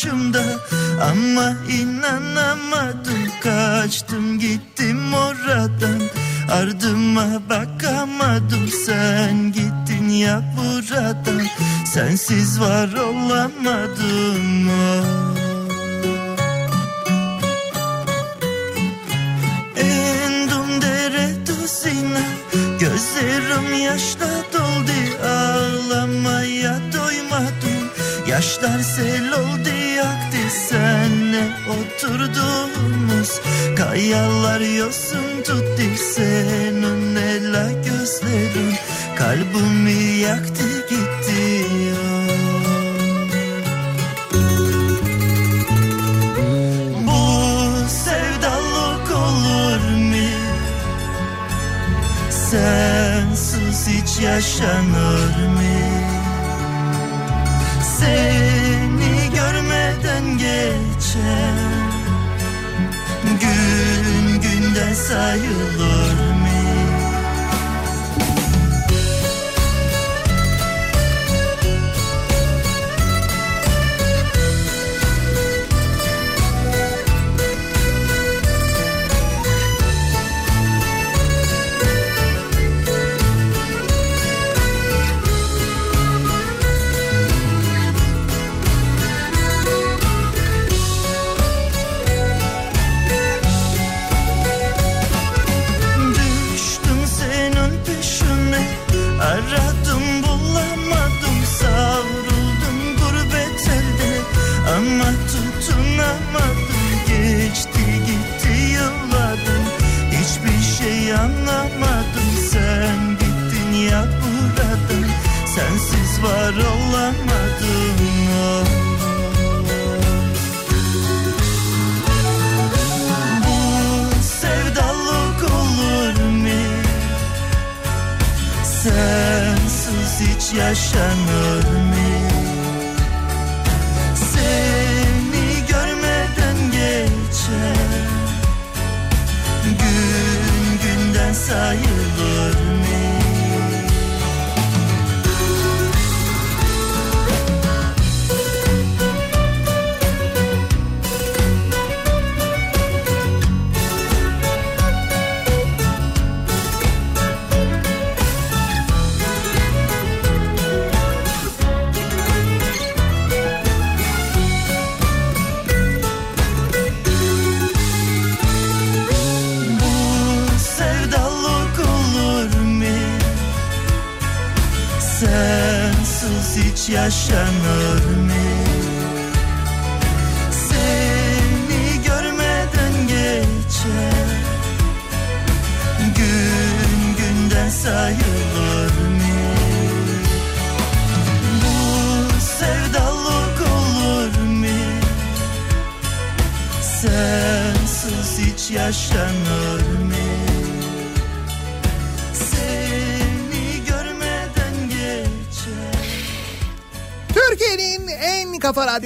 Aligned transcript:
karşımda 0.00 0.44
ama 1.02 1.56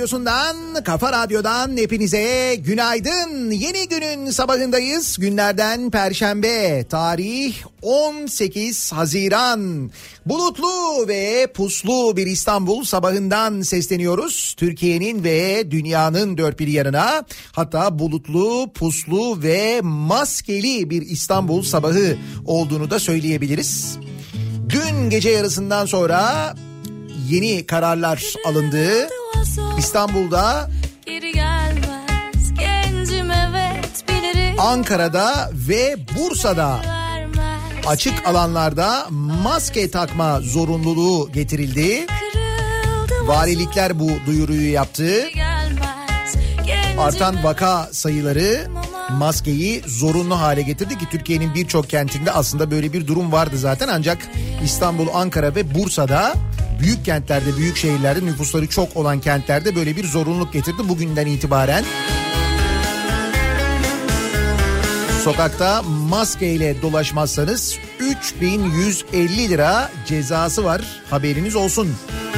radyosundan, 0.05 0.85
kafa 0.85 1.13
radyodan 1.13 1.77
hepinize 1.77 2.55
günaydın. 2.55 3.51
Yeni 3.51 3.89
günün 3.89 4.31
sabahındayız. 4.31 5.17
Günlerden 5.19 5.91
Perşembe, 5.91 6.85
tarih 6.89 7.55
18 7.83 8.93
Haziran. 8.93 9.91
Bulutlu 10.27 11.09
ve 11.09 11.47
puslu 11.55 12.17
bir 12.17 12.27
İstanbul 12.27 12.85
sabahından 12.85 13.63
sesleniyoruz. 13.63 14.55
Türkiye'nin 14.57 15.25
ve 15.25 15.71
dünyanın 15.71 16.39
dört 16.39 16.59
bir 16.59 16.69
yanına. 16.69 17.25
Hatta 17.53 17.99
bulutlu, 17.99 18.73
puslu 18.75 19.43
ve 19.43 19.81
maskeli 19.83 20.91
bir 20.91 21.03
İstanbul 21.03 21.63
sabahı 21.63 22.17
olduğunu 22.47 22.91
da 22.91 22.99
söyleyebiliriz. 22.99 23.99
Dün 24.69 25.11
gece 25.11 25.31
yarısından 25.31 25.87
sonra 25.87 26.55
yeni 27.31 27.67
kararlar 27.67 28.35
alındı. 28.47 29.09
İstanbul'da, 29.79 30.71
Ankara'da 34.59 35.51
ve 35.53 35.97
Bursa'da 36.19 36.81
açık 37.87 38.27
alanlarda 38.27 39.07
maske 39.43 39.91
takma 39.91 40.41
zorunluluğu 40.41 41.33
getirildi. 41.33 42.07
Valilikler 43.25 43.99
bu 43.99 44.11
duyuruyu 44.27 44.73
yaptı. 44.73 45.29
Artan 46.99 47.45
vaka 47.45 47.89
sayıları 47.93 48.67
maskeyi 49.11 49.83
zorunlu 49.87 50.41
hale 50.41 50.63
getirdi 50.63 50.99
ki 50.99 51.07
Türkiye'nin 51.11 51.55
birçok 51.55 51.91
kentinde 51.91 52.33
aslında 52.33 52.71
böyle 52.71 52.93
bir 52.93 53.07
durum 53.07 53.33
vardı 53.33 53.59
zaten. 53.59 53.89
Ancak 53.89 54.19
İstanbul, 54.65 55.07
Ankara 55.15 55.55
ve 55.55 55.75
Bursa'da 55.75 56.35
büyük 56.81 57.05
kentlerde, 57.05 57.57
büyük 57.57 57.77
şehirlerde 57.77 58.27
nüfusları 58.27 58.67
çok 58.67 58.97
olan 58.97 59.21
kentlerde 59.21 59.77
böyle 59.77 59.97
bir 59.97 60.05
zorunluluk 60.05 60.53
getirdi 60.53 60.89
bugünden 60.89 61.27
itibaren. 61.27 61.85
Sokakta 65.25 65.83
maskeyle 65.83 66.83
dolaşmazsanız 66.83 67.79
3150 67.99 69.49
lira 69.49 69.91
cezası 70.07 70.65
var. 70.65 70.83
Haberiniz 71.11 71.57
olsun. 71.57 71.89
Beşiktaş 71.89 72.34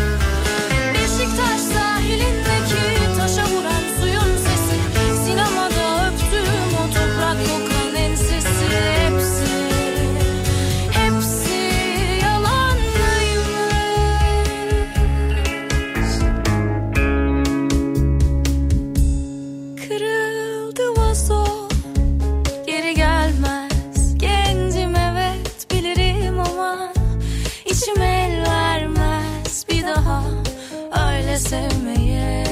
besame, 31.36 31.94
yeah. 31.98 32.45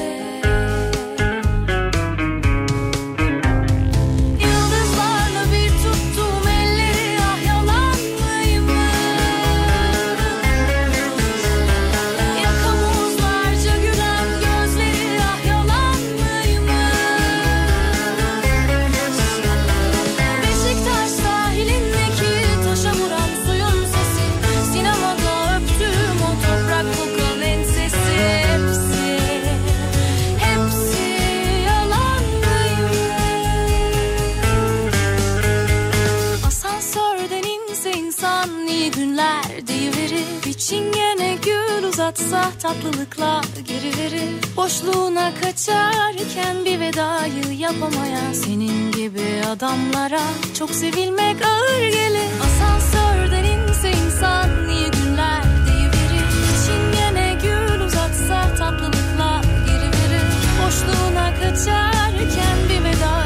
Gül 42.25 42.31
uzatsa 42.31 42.51
tatlılıklar 42.63 43.45
geri 43.69 43.99
verir. 43.99 44.57
Boşluğuna 44.57 45.33
kaçarken 45.43 46.65
bir 46.65 46.81
vedayı 46.81 47.59
yapamayan 47.59 48.33
Senin 48.33 48.93
gibi 48.93 49.47
adamlara 49.49 50.21
çok 50.59 50.71
sevilmek 50.71 51.37
ağır 51.47 51.81
gelir. 51.81 52.31
Asansörden 52.45 53.45
inse 53.45 53.91
insan 53.91 54.69
iyi 54.69 54.91
günler 54.91 55.43
deyiverir 55.67 56.29
Çingene 56.67 57.39
gül 57.43 57.81
uzatsa 57.81 58.55
tatlılıklar 58.59 59.43
geri 59.67 59.89
verir. 59.91 60.27
Boşluğuna 60.67 61.35
kaçarken 61.35 62.59
bir 62.69 62.85
vedayı 62.85 63.24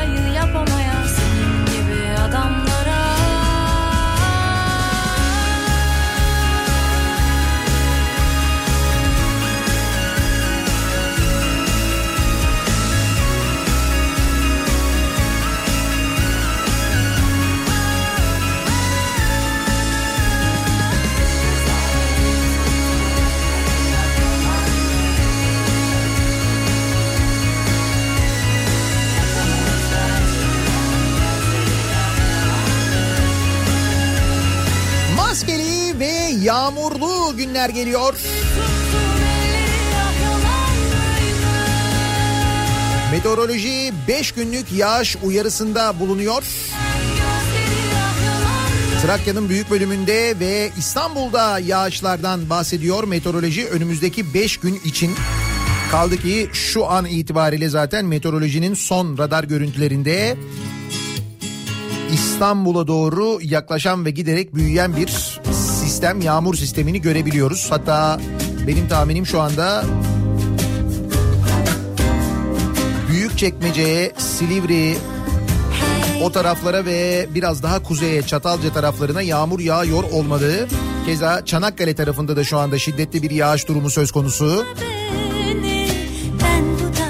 yağmurlu 36.42 37.36
günler 37.36 37.68
geliyor. 37.68 38.14
Meteoroloji 43.12 43.92
5 44.08 44.32
günlük 44.32 44.72
yağış 44.72 45.16
uyarısında 45.22 46.00
bulunuyor. 46.00 46.44
Trakya'nın 49.02 49.48
büyük 49.48 49.70
bölümünde 49.70 50.34
ve 50.40 50.70
İstanbul'da 50.78 51.58
yağışlardan 51.58 52.50
bahsediyor 52.50 53.04
meteoroloji 53.04 53.68
önümüzdeki 53.68 54.34
5 54.34 54.56
gün 54.56 54.80
için. 54.84 55.14
Kaldı 55.90 56.16
ki 56.16 56.48
şu 56.52 56.86
an 56.86 57.06
itibariyle 57.06 57.68
zaten 57.68 58.04
meteorolojinin 58.04 58.74
son 58.74 59.18
radar 59.18 59.44
görüntülerinde 59.44 60.36
İstanbul'a 62.12 62.86
doğru 62.86 63.38
yaklaşan 63.42 64.04
ve 64.04 64.10
giderek 64.10 64.54
büyüyen 64.54 64.96
bir 64.96 65.40
sistem, 65.98 66.20
yağmur 66.20 66.54
sistemini 66.54 67.00
görebiliyoruz. 67.00 67.66
Hatta 67.70 68.20
benim 68.66 68.88
tahminim 68.88 69.26
şu 69.26 69.40
anda 69.40 69.84
Büyükçekmece'ye, 73.08 74.12
Silivri, 74.18 74.96
o 76.22 76.32
taraflara 76.32 76.84
ve 76.84 77.26
biraz 77.34 77.62
daha 77.62 77.82
kuzeye 77.82 78.22
Çatalca 78.22 78.72
taraflarına 78.72 79.22
yağmur 79.22 79.60
yağıyor 79.60 80.02
olmadığı. 80.12 80.68
Keza 81.06 81.44
Çanakkale 81.44 81.94
tarafında 81.94 82.36
da 82.36 82.44
şu 82.44 82.58
anda 82.58 82.78
şiddetli 82.78 83.22
bir 83.22 83.30
yağış 83.30 83.68
durumu 83.68 83.90
söz 83.90 84.12
konusu. 84.12 84.64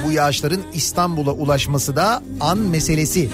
Bu 0.06 0.12
yağışların 0.12 0.62
İstanbul'a 0.74 1.32
ulaşması 1.32 1.96
da 1.96 2.22
an 2.40 2.58
meselesi. 2.58 3.28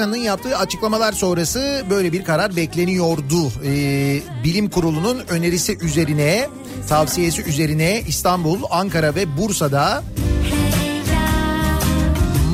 Bakanı'nın 0.00 0.22
yaptığı 0.22 0.58
açıklamalar 0.58 1.12
sonrası 1.12 1.84
böyle 1.90 2.12
bir 2.12 2.24
karar 2.24 2.56
bekleniyordu. 2.56 3.52
Ee, 3.64 4.20
bilim 4.44 4.70
kurulunun 4.70 5.18
önerisi 5.28 5.78
üzerine, 5.78 6.48
tavsiyesi 6.88 7.42
üzerine 7.42 8.02
İstanbul, 8.08 8.58
Ankara 8.70 9.14
ve 9.14 9.36
Bursa'da 9.36 10.02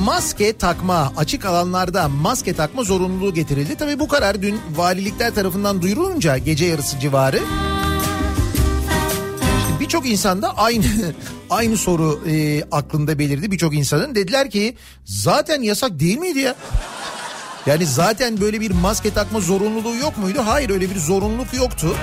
maske 0.05 0.57
takma, 0.57 1.13
açık 1.17 1.45
alanlarda 1.45 2.09
maske 2.09 2.53
takma 2.53 2.85
zorunluluğu 2.85 3.35
getirildi. 3.35 3.77
Tabii 3.77 3.99
bu 3.99 4.09
karar 4.09 4.43
dün 4.43 4.61
valilikler 4.77 5.35
tarafından 5.35 5.83
duyurulunca 5.83 6.39
gece 6.39 6.65
yarısı 6.65 7.01
civarı 7.01 7.41
işte 9.59 9.81
birçok 9.81 10.11
insanda 10.11 10.57
aynı 10.57 10.85
aynı 11.51 11.77
soru 11.77 12.21
e, 12.29 12.63
aklında 12.73 13.19
belirdi 13.19 13.51
birçok 13.51 13.75
insanın. 13.75 14.15
Dediler 14.15 14.51
ki 14.51 14.77
zaten 15.05 15.63
yasak 15.63 16.01
değil 16.01 16.19
miydi 16.19 16.39
ya? 16.39 16.55
Yani 17.67 17.87
zaten 17.87 18.41
böyle 18.41 18.61
bir 18.61 18.71
maske 18.71 19.11
takma 19.15 19.41
zorunluluğu 19.41 19.97
yok 19.97 20.19
muydu? 20.19 20.43
Hayır 20.45 20.71
öyle 20.71 20.91
bir 20.91 20.99
zorunluluk 20.99 21.55
yoktu. 21.55 21.97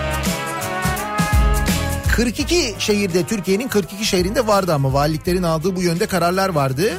42 2.15 2.75
şehirde 2.79 3.24
Türkiye'nin 3.24 3.67
42 3.67 4.05
şehrinde 4.05 4.48
vardı 4.48 4.74
ama 4.74 4.93
valiliklerin 4.93 5.43
aldığı 5.43 5.75
bu 5.75 5.82
yönde 5.82 6.05
kararlar 6.05 6.50
vardı. 6.50 6.93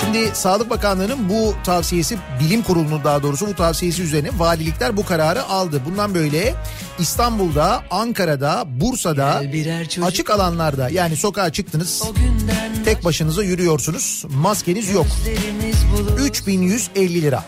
Şimdi 0.00 0.30
Sağlık 0.34 0.70
Bakanlığı'nın 0.70 1.28
bu 1.28 1.54
tavsiyesi, 1.64 2.18
bilim 2.40 2.62
kurulunun 2.62 3.04
daha 3.04 3.22
doğrusu 3.22 3.46
bu 3.46 3.54
tavsiyesi 3.54 4.02
üzerine 4.02 4.30
valilikler 4.38 4.96
bu 4.96 5.06
kararı 5.06 5.44
aldı. 5.44 5.82
Bundan 5.90 6.14
böyle 6.14 6.54
İstanbul'da, 6.98 7.82
Ankara'da, 7.90 8.64
Bursa'da 8.66 9.42
açık 10.02 10.30
alanlarda 10.30 10.88
yani 10.88 11.16
sokağa 11.16 11.52
çıktınız 11.52 12.02
tek 12.84 13.04
başınıza 13.04 13.42
yürüyorsunuz 13.44 14.24
maskeniz 14.30 14.90
yok. 14.90 15.06
gözlerimiz 15.26 15.76
bulur 15.92 16.18
3150 16.20 17.22
lira. 17.22 17.44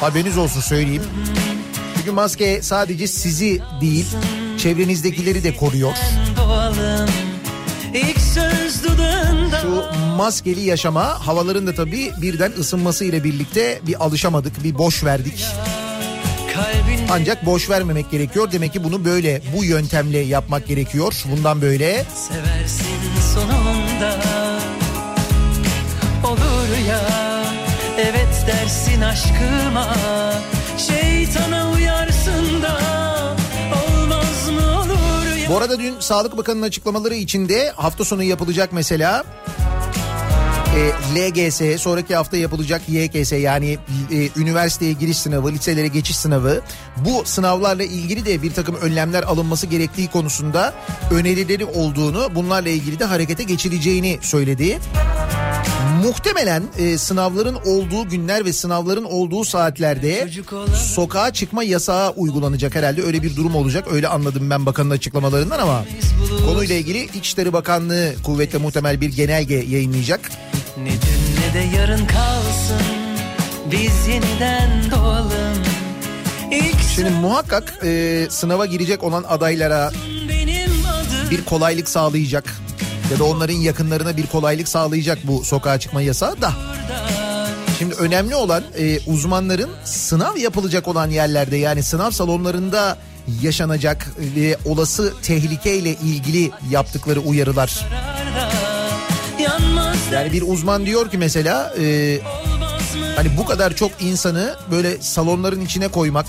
Haberiniz 0.00 0.38
olsun 0.38 0.60
söyleyeyim. 0.60 1.02
Çünkü 1.96 2.10
maske 2.10 2.62
sadece 2.62 3.06
sizi 3.06 3.62
değil 3.80 4.06
çevrenizdekileri 4.58 5.44
de 5.44 5.56
koruyor. 5.56 5.92
Şu 9.62 9.84
maskeli 10.16 10.60
yaşama 10.60 11.26
havaların 11.26 11.66
da 11.66 11.74
tabii 11.74 12.12
birden 12.22 12.52
ısınması 12.58 13.04
ile 13.04 13.24
birlikte 13.24 13.80
bir 13.86 14.04
alışamadık, 14.04 14.64
bir 14.64 14.78
boş 14.78 15.04
verdik. 15.04 15.46
Ancak 17.10 17.46
boş 17.46 17.70
vermemek 17.70 18.10
gerekiyor. 18.10 18.52
Demek 18.52 18.72
ki 18.72 18.84
bunu 18.84 19.04
böyle 19.04 19.42
bu 19.56 19.64
yöntemle 19.64 20.18
yapmak 20.18 20.66
gerekiyor. 20.66 21.24
Bundan 21.30 21.62
böyle. 21.62 22.04
seversin 22.14 22.86
sonunda. 23.34 24.14
Olur 26.24 26.88
ya 26.88 27.00
evet 27.98 28.44
dersin 28.46 29.00
aşkıma. 29.00 29.94
Şeytana 30.78 31.70
uyarsın 31.70 32.62
da 32.62 32.78
olmaz 33.86 34.48
mı 34.50 34.80
olur 34.80 35.36
ya? 35.36 35.50
Bu 35.50 35.58
arada 35.58 35.78
dün 35.78 35.94
Sağlık 36.00 36.36
Bakanı'nın 36.36 36.66
açıklamaları 36.66 37.14
içinde 37.14 37.72
hafta 37.76 38.04
sonu 38.04 38.22
yapılacak 38.22 38.68
mesela 38.72 39.24
LGS, 41.16 41.80
sonraki 41.80 42.16
hafta 42.16 42.36
yapılacak 42.36 42.82
YKS 42.88 43.32
yani 43.32 43.78
e, 44.12 44.40
üniversiteye 44.40 44.92
giriş 44.92 45.18
sınavı, 45.18 45.52
liselere 45.52 45.88
geçiş 45.88 46.16
sınavı. 46.16 46.60
Bu 46.96 47.22
sınavlarla 47.24 47.82
ilgili 47.82 48.26
de 48.26 48.42
bir 48.42 48.54
takım 48.54 48.74
önlemler 48.74 49.22
alınması 49.22 49.66
gerektiği 49.66 50.08
konusunda 50.08 50.74
önerileri 51.10 51.64
olduğunu, 51.64 52.28
bunlarla 52.34 52.68
ilgili 52.68 52.98
de 52.98 53.04
harekete 53.04 53.42
geçileceğini 53.42 54.18
söyledi. 54.22 54.78
Muhtemelen 56.04 56.62
e, 56.78 56.98
sınavların 56.98 57.54
olduğu 57.54 58.08
günler 58.08 58.44
ve 58.44 58.52
sınavların 58.52 59.04
olduğu 59.04 59.44
saatlerde 59.44 60.28
sokağa 60.74 61.32
çıkma 61.32 61.64
yasağı 61.64 62.10
uygulanacak 62.10 62.74
herhalde. 62.74 63.02
Öyle 63.02 63.22
bir 63.22 63.36
durum 63.36 63.54
olacak. 63.54 63.84
Öyle 63.92 64.08
anladım 64.08 64.50
ben 64.50 64.66
bakanın 64.66 64.90
açıklamalarından 64.90 65.58
ama 65.58 65.84
konuyla 66.46 66.74
ilgili 66.74 67.04
İçişleri 67.04 67.52
Bakanlığı 67.52 68.14
kuvvetle 68.22 68.58
muhtemel 68.58 69.00
bir 69.00 69.12
genelge 69.12 69.54
yayınlayacak. 69.54 70.30
Ne 70.82 70.90
dün 70.90 71.40
ne 71.40 71.54
de 71.54 71.76
yarın 71.76 72.06
kalsın 72.06 72.86
Biz 73.70 74.08
yeniden 74.08 74.90
doğalım 74.90 75.62
İlk 76.50 76.80
Şimdi 76.94 77.10
muhakkak 77.10 77.78
e, 77.84 78.26
sınava 78.30 78.66
girecek 78.66 79.02
olan 79.04 79.24
adaylara 79.28 79.92
bir 81.30 81.44
kolaylık 81.44 81.88
sağlayacak 81.88 82.54
ya 83.12 83.18
da 83.18 83.24
onların 83.24 83.54
yakınlarına 83.54 84.16
bir 84.16 84.26
kolaylık 84.26 84.68
sağlayacak 84.68 85.18
bu 85.24 85.44
sokağa 85.44 85.80
çıkma 85.80 86.02
yasağı 86.02 86.42
da. 86.42 86.52
Şimdi 87.78 87.94
önemli 87.94 88.34
olan 88.34 88.62
e, 88.78 88.98
uzmanların 89.06 89.70
sınav 89.84 90.36
yapılacak 90.36 90.88
olan 90.88 91.10
yerlerde 91.10 91.56
yani 91.56 91.82
sınav 91.82 92.10
salonlarında 92.10 92.98
yaşanacak 93.42 94.06
ve 94.18 94.56
olası 94.64 95.14
tehlikeyle 95.22 95.90
ilgili 95.90 96.50
yaptıkları 96.70 97.20
uyarılar. 97.20 97.86
Yanmaz 99.38 99.77
Yani 100.12 100.32
bir 100.32 100.42
uzman 100.46 100.86
diyor 100.86 101.10
ki 101.10 101.18
mesela 101.18 101.74
e, 101.80 102.18
hani 103.16 103.36
bu 103.36 103.44
kadar 103.44 103.74
çok 103.76 103.90
insanı 104.00 104.56
böyle 104.70 105.02
salonların 105.02 105.60
içine 105.60 105.88
koymak 105.88 106.26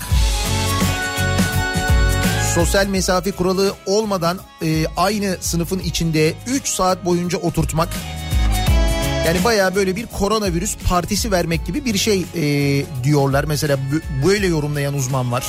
sosyal 2.54 2.86
mesafe 2.86 3.30
kuralı 3.32 3.72
olmadan 3.86 4.38
e, 4.62 4.86
aynı 4.96 5.36
sınıfın 5.40 5.78
içinde 5.78 6.34
3 6.46 6.68
saat 6.68 7.04
boyunca 7.04 7.38
oturtmak 7.38 7.88
yani 9.26 9.44
baya 9.44 9.74
böyle 9.74 9.96
bir 9.96 10.06
koronavirüs 10.06 10.76
partisi 10.76 11.32
vermek 11.32 11.66
gibi 11.66 11.84
bir 11.84 11.98
şey 11.98 12.24
e, 12.36 12.44
diyorlar 13.04 13.44
mesela 13.44 13.74
bö- 13.92 14.26
böyle 14.26 14.46
yorumlayan 14.46 14.94
uzman 14.94 15.32
var. 15.32 15.46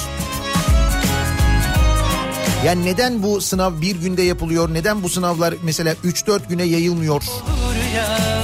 Yani 2.65 2.85
neden 2.85 3.23
bu 3.23 3.41
sınav 3.41 3.81
bir 3.81 3.95
günde 3.95 4.21
yapılıyor? 4.21 4.73
Neden 4.73 5.03
bu 5.03 5.09
sınavlar 5.09 5.53
mesela 5.63 5.93
3-4 5.93 6.47
güne 6.49 6.63
yayılmıyor? 6.63 7.21
olur 7.21 7.95
ya 7.95 8.41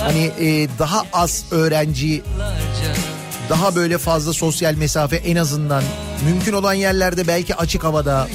Hani 0.00 0.30
e, 0.40 0.68
daha 0.78 1.02
az 1.12 1.44
öğrenci, 1.50 2.22
daha 3.48 3.76
böyle 3.76 3.98
fazla 3.98 4.32
sosyal 4.32 4.74
mesafe 4.74 5.16
en 5.16 5.36
azından 5.36 5.82
mümkün 6.24 6.52
olan 6.52 6.72
yerlerde 6.74 7.26
belki 7.26 7.54
açık 7.54 7.84
havada 7.84 8.28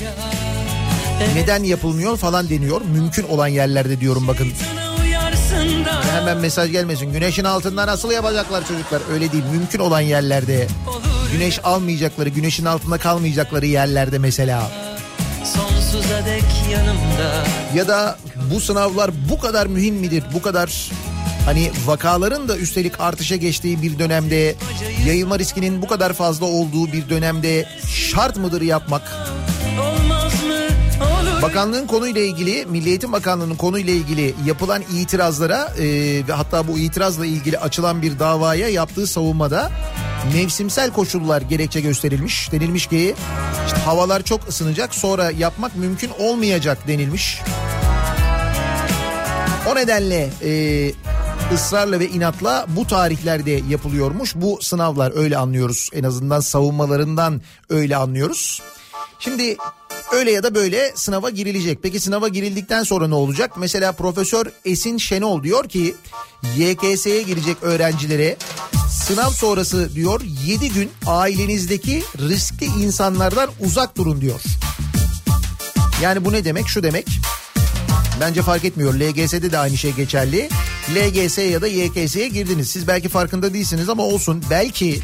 neden 1.36 1.64
yapılmıyor 1.64 2.18
falan 2.18 2.50
deniyor. 2.50 2.82
Mümkün 2.82 3.24
olan 3.24 3.48
yerlerde 3.48 4.00
diyorum 4.00 4.28
bakın. 4.28 4.52
Hemen 6.12 6.38
mesaj 6.38 6.72
gelmesin. 6.72 7.14
Güneşin 7.14 7.44
altında 7.44 7.88
nasıl 7.88 8.12
yapacaklar 8.12 8.68
çocuklar? 8.68 9.02
Öyle 9.14 9.32
değil. 9.32 9.44
Mümkün 9.54 9.80
olan 9.80 10.02
yerlerde. 10.02 10.68
Güneş 11.34 11.60
almayacakları, 11.64 12.30
güneşin 12.30 12.66
altında 12.66 12.98
kalmayacakları 12.98 13.66
yerlerde 13.66 14.18
mesela. 14.18 14.72
Sonsuza 15.44 16.26
dek 16.26 16.44
yanımda 16.72 17.44
Ya 17.76 17.88
da 17.88 18.18
bu 18.54 18.60
sınavlar 18.60 19.12
bu 19.30 19.40
kadar 19.40 19.68
mühim 19.68 19.96
midir? 19.96 20.24
Bu 20.34 20.42
kadar 20.42 20.92
hani 21.46 21.72
vakaların 21.86 22.48
da 22.48 22.58
üstelik 22.58 23.00
artışa 23.00 23.36
geçtiği 23.36 23.82
bir 23.82 24.00
dönemde 24.00 24.56
yayılma 25.08 25.40
riskinin 25.40 25.82
bu 25.82 25.88
kadar 25.88 26.14
fazla 26.14 26.46
olduğu 26.46 26.94
bir 26.94 27.10
dönemde 27.10 27.66
şart 27.88 28.38
mıdır 28.38 28.62
yapmak? 28.62 29.02
Bakanlığın 31.42 31.88
konuyla 31.88 32.22
ilgili, 32.22 32.66
Milli 32.66 32.90
Eğitim 32.90 33.12
Bakanlığı'nın 33.12 33.56
konuyla 33.56 33.94
ilgili 33.94 34.36
yapılan 34.46 34.84
itirazlara 34.96 35.74
e, 35.80 35.84
ve 36.28 36.34
hatta 36.34 36.68
bu 36.68 36.80
itirazla 36.80 37.26
ilgili 37.26 37.60
açılan 37.60 38.02
bir 38.02 38.20
davaya 38.20 38.68
yaptığı 38.70 39.08
savunmada 39.08 39.72
mevsimsel 40.34 40.92
koşullar 40.92 41.42
gerekçe 41.42 41.82
gösterilmiş. 41.82 42.52
Denilmiş 42.52 42.88
ki 42.88 43.16
işte 43.68 43.80
havalar 43.80 44.24
çok 44.24 44.48
ısınacak 44.48 44.96
sonra 44.96 45.32
yapmak 45.32 45.76
mümkün 45.76 46.12
olmayacak 46.20 46.88
denilmiş. 46.88 47.42
O 49.72 49.76
nedenle 49.76 50.30
e, 50.44 50.92
ısrarla 51.54 52.00
ve 52.00 52.10
inatla 52.10 52.66
bu 52.68 52.88
tarihlerde 52.88 53.62
yapılıyormuş. 53.70 54.36
Bu 54.36 54.60
sınavlar 54.62 55.14
öyle 55.16 55.38
anlıyoruz. 55.38 55.90
En 55.94 56.04
azından 56.04 56.40
savunmalarından 56.40 57.42
öyle 57.70 57.96
anlıyoruz. 57.96 58.62
Şimdi 59.20 59.58
öyle 60.14 60.32
ya 60.32 60.44
da 60.44 60.56
böyle 60.56 60.92
sınava 60.96 61.30
girilecek. 61.30 61.80
Peki 61.84 62.00
sınava 62.00 62.28
girildikten 62.28 62.84
sonra 62.84 63.08
ne 63.08 63.16
olacak? 63.16 63.52
Mesela 63.58 63.92
Profesör 63.92 64.46
Esin 64.66 64.98
Şenol 64.98 65.44
diyor 65.44 65.70
ki 65.70 65.96
YKS'ye 66.58 67.22
girecek 67.22 67.58
öğrencilere 67.62 68.38
sınav 69.04 69.30
sonrası 69.30 69.96
diyor 69.96 70.22
7 70.46 70.70
gün 70.70 70.92
ailenizdeki 71.06 72.04
riskli 72.20 72.66
insanlardan 72.66 73.50
uzak 73.60 73.98
durun 73.98 74.22
diyor. 74.22 74.42
Yani 76.02 76.26
bu 76.26 76.32
ne 76.34 76.46
demek? 76.46 76.68
Şu 76.68 76.84
demek. 76.84 77.08
Bence 78.20 78.42
fark 78.42 78.66
etmiyor. 78.66 78.94
LGS'de 78.94 79.52
de 79.52 79.58
aynı 79.58 79.78
şey 79.78 79.92
geçerli. 79.92 80.50
LGS 80.96 81.38
ya 81.38 81.62
da 81.62 81.68
YKS'ye 81.68 82.28
girdiniz. 82.28 82.70
Siz 82.70 82.88
belki 82.88 83.10
farkında 83.10 83.54
değilsiniz 83.54 83.90
ama 83.90 84.04
olsun. 84.04 84.44
Belki 84.50 85.00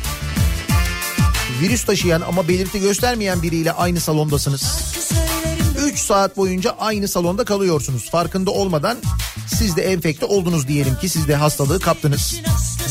virüs 1.61 1.85
taşıyan 1.85 2.21
ama 2.21 2.47
belirti 2.47 2.79
göstermeyen 2.79 3.41
biriyle 3.41 3.71
aynı 3.71 3.99
salondasınız. 3.99 4.63
3 5.89 5.99
saat 5.99 6.37
boyunca 6.37 6.71
aynı 6.79 7.07
salonda 7.07 7.43
kalıyorsunuz. 7.45 8.09
Farkında 8.09 8.51
olmadan 8.51 8.97
siz 9.47 9.75
de 9.75 9.81
enfekte 9.81 10.25
oldunuz 10.25 10.67
diyelim 10.67 10.95
ki 10.95 11.09
siz 11.09 11.27
de 11.27 11.35
hastalığı 11.35 11.79
kaptınız. 11.79 12.35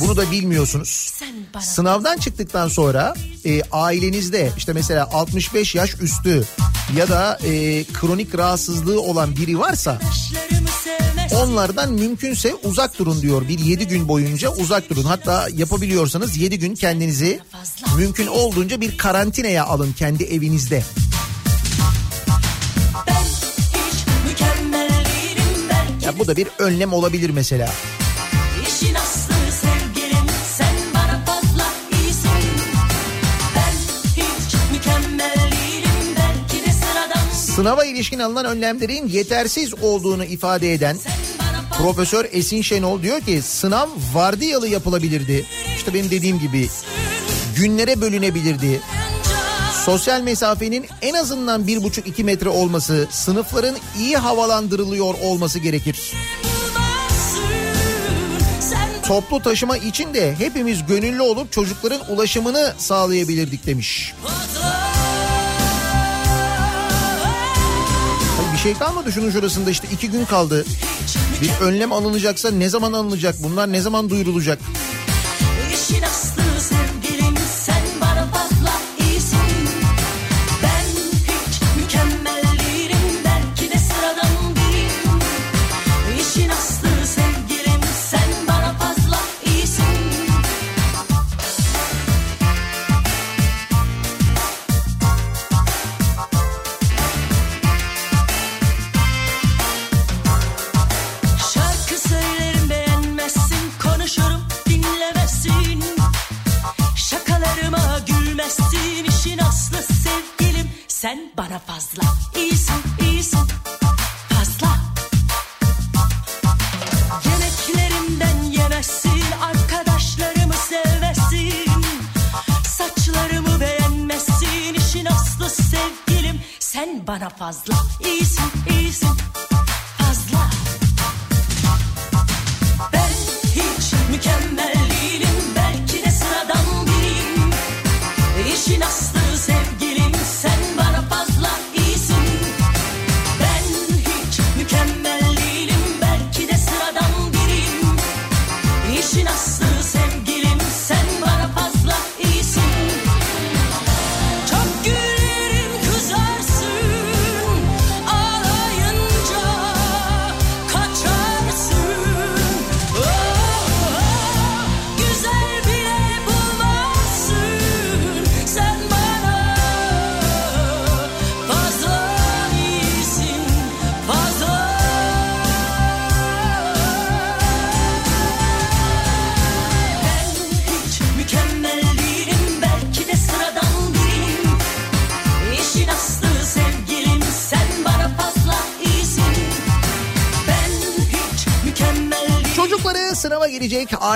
Bunu 0.00 0.16
da 0.16 0.30
bilmiyorsunuz. 0.30 1.12
Sınavdan 1.60 2.18
çıktıktan 2.18 2.68
sonra 2.68 3.14
e, 3.44 3.62
ailenizde 3.72 4.52
işte 4.56 4.72
mesela 4.72 5.08
65 5.12 5.74
yaş 5.74 5.94
üstü 6.00 6.44
ya 6.96 7.08
da 7.08 7.38
e, 7.44 7.84
kronik 7.84 8.38
rahatsızlığı 8.38 9.00
olan 9.00 9.36
biri 9.36 9.58
varsa 9.58 10.00
onlardan 11.36 11.92
mümkünse 11.92 12.54
uzak 12.54 12.98
durun 12.98 13.22
diyor. 13.22 13.48
Bir 13.48 13.58
7 13.58 13.88
gün 13.88 14.08
boyunca 14.08 14.50
uzak 14.50 14.90
durun. 14.90 15.04
Hatta 15.04 15.48
yapabiliyorsanız 15.52 16.36
7 16.36 16.58
gün 16.58 16.74
kendinizi 16.74 17.40
mümkün 17.96 18.26
olduğunca 18.26 18.80
bir 18.80 18.98
karantinaya 18.98 19.64
alın 19.64 19.92
kendi 19.92 20.24
evinizde. 20.24 20.82
Bu 26.18 26.26
da 26.26 26.36
bir 26.36 26.48
önlem 26.58 26.92
olabilir 26.92 27.30
mesela. 27.30 27.68
İşin 28.68 28.94
aslı 28.94 29.34
sevgilim 29.62 30.26
sen 30.56 30.74
bana 30.94 31.24
fazla 31.26 31.64
iyisin 31.92 32.30
Ben 33.56 33.72
hiç 34.16 34.54
mükemmel 34.72 35.34
değilim 35.52 36.16
belki 36.16 36.66
de 36.66 36.72
sıradan 36.72 37.30
Sınava 37.32 37.84
ilişkin 37.84 38.18
alınan 38.18 38.44
önlemlerin 38.44 39.08
yetersiz 39.08 39.74
olduğunu 39.74 40.24
ifade 40.24 40.72
eden 40.72 40.96
Profesör 41.78 42.26
Esin 42.32 42.62
Şenol 42.62 43.02
diyor 43.02 43.20
ki 43.20 43.42
sınav 43.42 43.88
vardiyalı 44.14 44.68
yapılabilirdi. 44.68 45.46
İşte 45.76 45.94
benim 45.94 46.10
dediğim 46.10 46.38
gibi 46.38 46.68
günlere 47.56 48.00
bölünebilirdi. 48.00 48.80
Sosyal 49.84 50.20
mesafenin 50.20 50.86
en 51.02 51.14
azından 51.14 51.66
bir 51.66 51.82
buçuk 51.82 52.06
iki 52.06 52.24
metre 52.24 52.48
olması, 52.48 53.08
sınıfların 53.10 53.76
iyi 53.98 54.16
havalandırılıyor 54.16 55.14
olması 55.22 55.58
gerekir. 55.58 56.12
Toplu 59.06 59.42
taşıma 59.42 59.76
için 59.76 60.14
de 60.14 60.34
hepimiz 60.38 60.86
gönüllü 60.86 61.22
olup 61.22 61.52
çocukların 61.52 62.12
ulaşımını 62.12 62.74
sağlayabilirdik 62.78 63.66
demiş. 63.66 64.14
Bir 68.52 68.58
şey 68.62 68.74
kalmadı 68.74 69.12
şunun 69.12 69.30
şurasında 69.30 69.70
işte 69.70 69.88
iki 69.92 70.10
gün 70.10 70.24
kaldı. 70.24 70.64
Bir 71.42 71.50
önlem 71.66 71.92
alınacaksa 71.92 72.50
ne 72.50 72.68
zaman 72.68 72.92
alınacak? 72.92 73.34
Bunlar 73.42 73.72
ne 73.72 73.80
zaman 73.80 74.10
duyurulacak? 74.10 74.58
İşin 75.74 76.02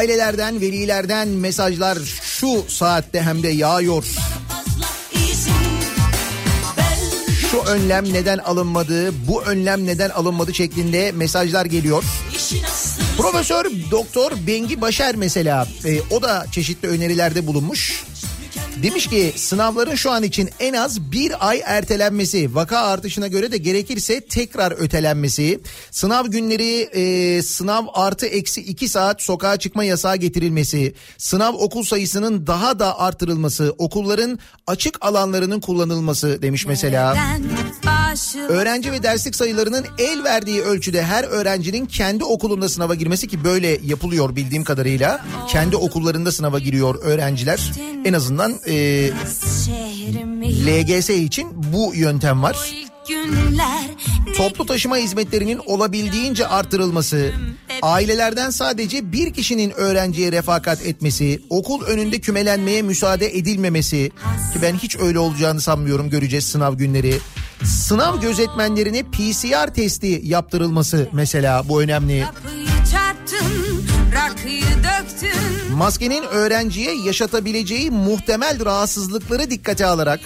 ailelerden, 0.02 0.60
velilerden 0.60 1.28
mesajlar 1.28 1.98
şu 2.22 2.64
saatte 2.68 3.22
hem 3.22 3.42
de 3.42 3.48
yağıyor. 3.48 4.04
Şu 7.50 7.58
önlem 7.58 8.12
neden 8.12 8.38
alınmadı, 8.38 9.12
bu 9.28 9.42
önlem 9.42 9.86
neden 9.86 10.10
alınmadı 10.10 10.54
şeklinde 10.54 11.12
mesajlar 11.12 11.66
geliyor. 11.66 12.04
Profesör 13.18 13.64
Doktor 13.90 14.32
Bengi 14.46 14.80
Başer 14.80 15.16
mesela 15.16 15.68
e, 15.84 16.00
o 16.10 16.22
da 16.22 16.46
çeşitli 16.52 16.88
önerilerde 16.88 17.46
bulunmuş. 17.46 17.91
Demiş 18.83 19.07
ki 19.07 19.33
sınavların 19.37 19.95
şu 19.95 20.11
an 20.11 20.23
için 20.23 20.51
en 20.61 20.75
az 20.75 21.12
bir 21.12 21.49
ay 21.49 21.62
ertelenmesi, 21.64 22.55
vaka 22.55 22.79
artışına 22.79 23.29
göre 23.29 23.53
de 23.53 23.59
gerekirse 23.59 24.21
tekrar 24.21 24.73
ötelenmesi, 24.73 25.61
sınav 25.90 26.27
günleri 26.27 26.81
e, 26.81 27.42
sınav 27.42 27.85
artı 27.95 28.27
eksi 28.27 28.61
iki 28.61 28.88
saat 28.88 29.23
sokağa 29.23 29.57
çıkma 29.57 29.85
yasağı 29.85 30.16
getirilmesi, 30.16 30.95
sınav 31.18 31.55
okul 31.55 31.83
sayısının 31.83 32.47
daha 32.47 32.79
da 32.79 32.99
artırılması, 32.99 33.75
okulların 33.79 34.38
açık 34.66 34.99
alanlarının 35.01 35.61
kullanılması 35.61 36.42
demiş 36.42 36.66
mesela. 36.66 37.16
Öğrenci 38.48 38.92
ve 38.92 39.03
derslik 39.03 39.37
sayılarının 39.37 39.87
el 39.98 40.25
verdiği 40.25 40.62
ölçüde 40.62 41.03
her 41.03 41.25
öğrencinin 41.25 41.87
kendi 41.87 42.25
okulunda 42.25 42.68
sınava 42.68 42.94
girmesi 42.94 43.29
ki 43.29 43.44
böyle 43.44 43.79
yapılıyor 43.85 44.37
bildiğim 44.37 44.64
kadarıyla. 44.64 45.25
Kendi 45.48 45.77
okullarında 45.77 46.33
sınava 46.33 46.59
giriyor 46.59 46.94
öğrenciler. 47.03 47.72
En 48.05 48.12
azından 48.12 48.55
e, 48.66 49.11
LGS 50.66 51.11
için 51.11 51.48
bu 51.72 51.94
yöntem 51.94 52.42
var. 52.42 52.72
Toplu 54.36 54.66
taşıma 54.66 54.96
hizmetlerinin 54.96 55.60
olabildiğince 55.66 56.46
artırılması, 56.46 57.32
ailelerden 57.82 58.50
sadece 58.50 59.12
bir 59.12 59.32
kişinin 59.32 59.70
öğrenciye 59.70 60.32
refakat 60.32 60.86
etmesi, 60.86 61.42
okul 61.50 61.82
önünde 61.82 62.20
kümelenmeye 62.20 62.82
müsaade 62.82 63.36
edilmemesi 63.38 64.12
ki 64.52 64.62
ben 64.62 64.74
hiç 64.74 64.96
öyle 64.96 65.18
olacağını 65.18 65.60
sanmıyorum 65.60 66.10
göreceğiz 66.10 66.44
sınav 66.44 66.74
günleri. 66.74 67.18
Sınav 67.64 68.20
gözetmenlerine 68.20 69.02
PCR 69.02 69.74
testi 69.74 70.20
yaptırılması 70.24 71.08
mesela 71.12 71.68
bu 71.68 71.82
önemli. 71.82 72.24
çarptın. 72.90 73.82
Maskenin 75.76 76.22
öğrenciye 76.22 76.94
yaşatabileceği 77.06 77.90
muhtemel 77.90 78.64
rahatsızlıkları 78.64 79.50
dikkate 79.50 79.86
alarak 79.86 80.20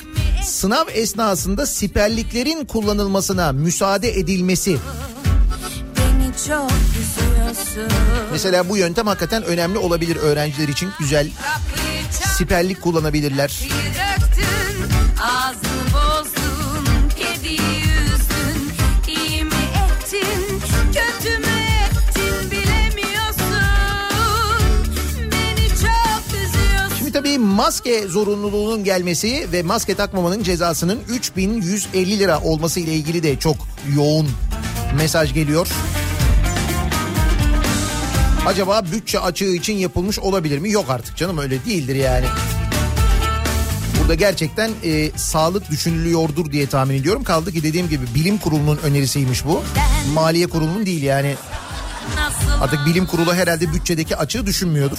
sınav 0.47 0.85
esnasında 0.93 1.67
siperliklerin 1.67 2.65
kullanılmasına 2.65 3.53
müsaade 3.53 4.19
edilmesi. 4.19 4.79
Mesela 8.33 8.69
bu 8.69 8.77
yöntem 8.77 9.07
hakikaten 9.07 9.43
önemli 9.43 9.79
olabilir 9.79 10.17
öğrenciler 10.17 10.69
için. 10.69 10.89
Güzel 10.99 11.31
siperlik 12.37 12.83
kullanabilirler. 12.83 13.69
Maske 27.57 28.09
zorunluluğunun 28.09 28.85
gelmesi 28.85 29.53
ve 29.53 29.63
maske 29.63 29.95
takmamanın 29.95 30.43
cezasının 30.43 31.01
3150 31.09 32.19
lira 32.19 32.41
olması 32.41 32.81
ile 32.81 32.95
ilgili 32.95 33.23
de 33.23 33.39
çok 33.39 33.57
yoğun 33.95 34.29
mesaj 34.97 35.35
geliyor. 35.35 35.69
Acaba 38.47 38.83
bütçe 38.93 39.21
açığı 39.21 39.45
için 39.45 39.73
yapılmış 39.73 40.19
olabilir 40.19 40.59
mi? 40.59 40.71
Yok 40.71 40.85
artık 40.89 41.17
canım 41.17 41.39
öyle 41.39 41.65
değildir 41.65 41.97
yani. 41.97 42.27
Burada 44.01 44.15
gerçekten 44.15 44.71
e, 44.85 45.11
sağlık 45.17 45.71
düşünülüyordur 45.71 46.53
diye 46.53 46.67
tahmin 46.67 46.95
ediyorum. 46.95 47.25
Kaldı 47.25 47.53
ki 47.53 47.63
dediğim 47.63 47.89
gibi 47.89 48.05
bilim 48.15 48.39
kurulunun 48.39 48.79
önerisiymiş 48.79 49.45
bu. 49.45 49.63
Maliye 50.15 50.47
kurulunun 50.47 50.87
değil 50.87 51.03
yani. 51.03 51.35
Artık 52.61 52.87
bilim 52.87 53.07
kurulu 53.07 53.35
herhalde 53.35 53.73
bütçedeki 53.73 54.17
açığı 54.17 54.47
düşünmüyordur. 54.47 54.99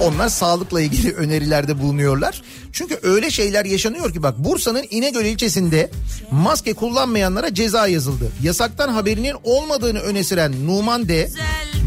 Onlar 0.00 0.28
sağlıkla 0.28 0.80
ilgili 0.80 1.12
önerilerde 1.12 1.82
bulunuyorlar. 1.82 2.42
Çünkü 2.72 2.98
öyle 3.02 3.30
şeyler 3.30 3.64
yaşanıyor 3.64 4.12
ki 4.12 4.22
bak 4.22 4.38
Bursa'nın 4.38 4.84
İnegöl 4.90 5.24
ilçesinde 5.24 5.90
maske 6.30 6.74
kullanmayanlara 6.74 7.54
ceza 7.54 7.86
yazıldı. 7.86 8.32
Yasaktan 8.42 8.88
haberinin 8.88 9.36
olmadığını 9.44 9.98
öne 9.98 10.24
süren 10.24 10.66
Numan 10.66 11.08
D 11.08 11.30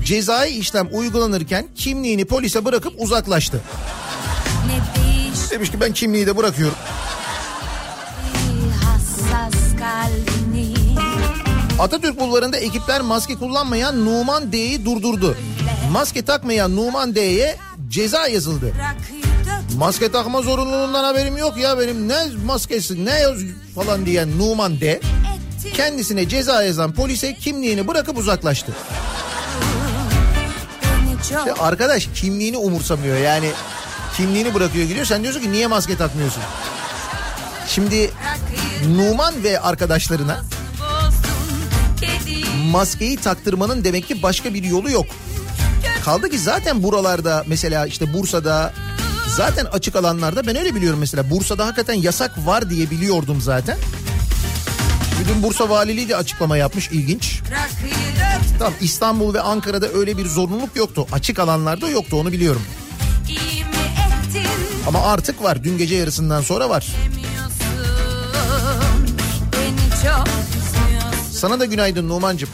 cezai 0.06 0.49
işlem 0.49 0.89
uygulanırken 0.91 1.67
kimliğini 1.76 2.26
polise 2.26 2.65
bırakıp 2.65 2.93
uzaklaştı. 2.97 3.62
Demiş 5.52 5.71
ki 5.71 5.82
ben 5.82 5.93
kimliği 5.93 6.28
de 6.28 6.38
bırakıyorum. 6.38 6.78
Atatürk 11.80 12.19
bulvarında 12.19 12.58
ekipler 12.58 13.02
maske 13.02 13.36
kullanmayan 13.36 14.06
Numan 14.06 14.52
D'yi 14.52 14.86
durdurdu. 14.86 15.38
Maske 15.91 16.21
takmayan 16.21 16.76
Numan 16.76 17.15
D'ye 17.15 17.56
ceza 17.93 18.27
yazıldı. 18.27 18.73
Maske 19.77 20.12
takma 20.12 20.41
zorunluluğundan 20.41 21.03
haberim 21.03 21.38
yok 21.38 21.58
ya 21.58 21.79
benim 21.79 22.08
ne 22.08 22.15
maskesi 22.45 23.06
ne 23.06 23.19
falan 23.75 24.06
diyen 24.06 24.39
Numan 24.39 24.82
D 24.82 25.01
kendisine 25.73 26.29
ceza 26.29 26.63
yazan 26.63 26.91
polise 26.93 27.36
kimliğini 27.36 27.88
bırakıp 27.88 28.17
uzaklaştı. 28.17 28.71
Ya 31.32 31.56
arkadaş 31.60 32.10
kimliğini 32.15 32.58
umursamıyor 32.58 33.17
yani 33.17 33.49
kimliğini 34.17 34.53
bırakıyor 34.53 34.88
gidiyor 34.88 35.06
sen 35.06 35.23
diyorsun 35.23 35.41
ki 35.41 35.51
niye 35.51 35.67
maske 35.67 35.97
takmıyorsun? 35.97 36.43
Şimdi 37.67 38.12
Numan 38.88 39.43
ve 39.43 39.60
arkadaşlarına 39.60 40.43
maskeyi 42.71 43.17
taktırmanın 43.17 43.84
demek 43.84 44.08
ki 44.08 44.23
başka 44.23 44.53
bir 44.53 44.63
yolu 44.63 44.91
yok. 44.91 45.06
Kaldı 46.04 46.30
ki 46.30 46.39
zaten 46.39 46.84
buralarda 46.84 47.44
mesela 47.48 47.86
işte 47.86 48.13
Bursa'da 48.13 48.74
zaten 49.28 49.66
açık 49.66 49.96
alanlarda 49.96 50.48
ben 50.48 50.56
öyle 50.56 50.76
biliyorum 50.76 51.00
mesela 51.00 51.30
Bursa'da 51.30 51.66
hakikaten 51.66 51.94
yasak 51.94 52.46
var 52.46 52.70
diye 52.70 52.89
biliyordum 52.92 53.42
zaten. 53.42 53.78
Bugün 55.24 55.44
Bursa 55.44 55.70
Valiliği 55.70 56.10
de 56.10 56.16
açıklama 56.16 56.58
yapmış 56.58 56.89
ilginç. 56.92 57.42
Tamam 58.60 58.74
İstanbul 58.82 59.34
ve 59.34 59.42
Ankara'da 59.42 59.88
öyle 59.88 60.18
bir 60.18 60.26
zorunluluk 60.26 60.76
yoktu. 60.76 61.08
Açık 61.12 61.39
alanlarda 61.39 61.89
yoktu 61.89 62.18
onu 62.20 62.32
biliyorum. 62.32 62.62
Ama 64.88 65.02
artık 65.02 65.44
var 65.44 65.63
dün 65.63 65.78
gece 65.78 65.96
yarısından 65.96 66.42
sonra 66.42 66.70
var. 66.70 66.88
Sana 71.32 71.60
da 71.60 71.66
günaydın 71.66 72.10
Numan'cığım. 72.10 72.50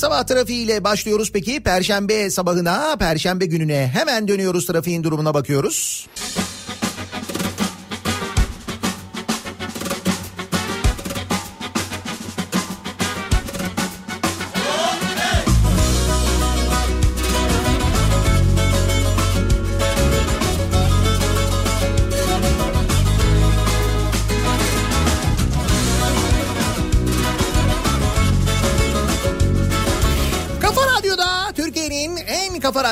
Sabah 0.00 0.24
trafiğiyle 0.24 0.84
başlıyoruz 0.84 1.32
peki? 1.32 1.62
Perşembe 1.62 2.30
sabahına, 2.30 2.96
perşembe 2.96 3.46
gününe 3.46 3.90
hemen 3.94 4.28
dönüyoruz 4.28 4.66
trafiğin 4.66 5.04
durumuna 5.04 5.34
bakıyoruz. 5.34 6.06
Kafa 6.16 6.39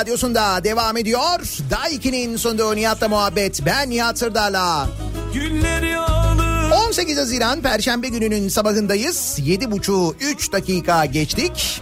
radyosunda 0.09 0.63
devam 0.63 0.97
ediyor. 0.97 1.57
Daiki'nin 1.71 2.37
sonunda 2.37 2.73
Nihat'la 2.73 3.07
muhabbet. 3.07 3.65
Ben 3.65 3.89
Nihat 3.89 4.19
Sırdar'la. 4.19 4.87
Güller 5.33 5.81
yağlı 5.83 6.75
18 6.87 7.17
Haziran 7.17 7.61
Perşembe 7.61 8.07
gününün 8.07 8.49
sabahındayız. 8.49 9.39
7.30 9.39 10.13
3 10.19 10.51
dakika 10.51 11.05
geçtik. 11.05 11.81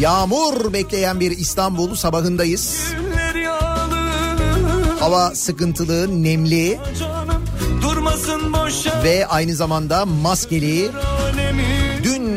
Yağmur 0.00 0.72
bekleyen 0.72 1.20
bir 1.20 1.30
İstanbul 1.30 1.94
sabahındayız. 1.94 2.80
Hava 5.00 5.34
sıkıntılı, 5.34 6.22
nemli 6.22 6.80
Canım 7.00 7.42
ve 9.04 9.26
aynı 9.26 9.54
zamanda 9.54 10.06
maskeli. 10.06 10.90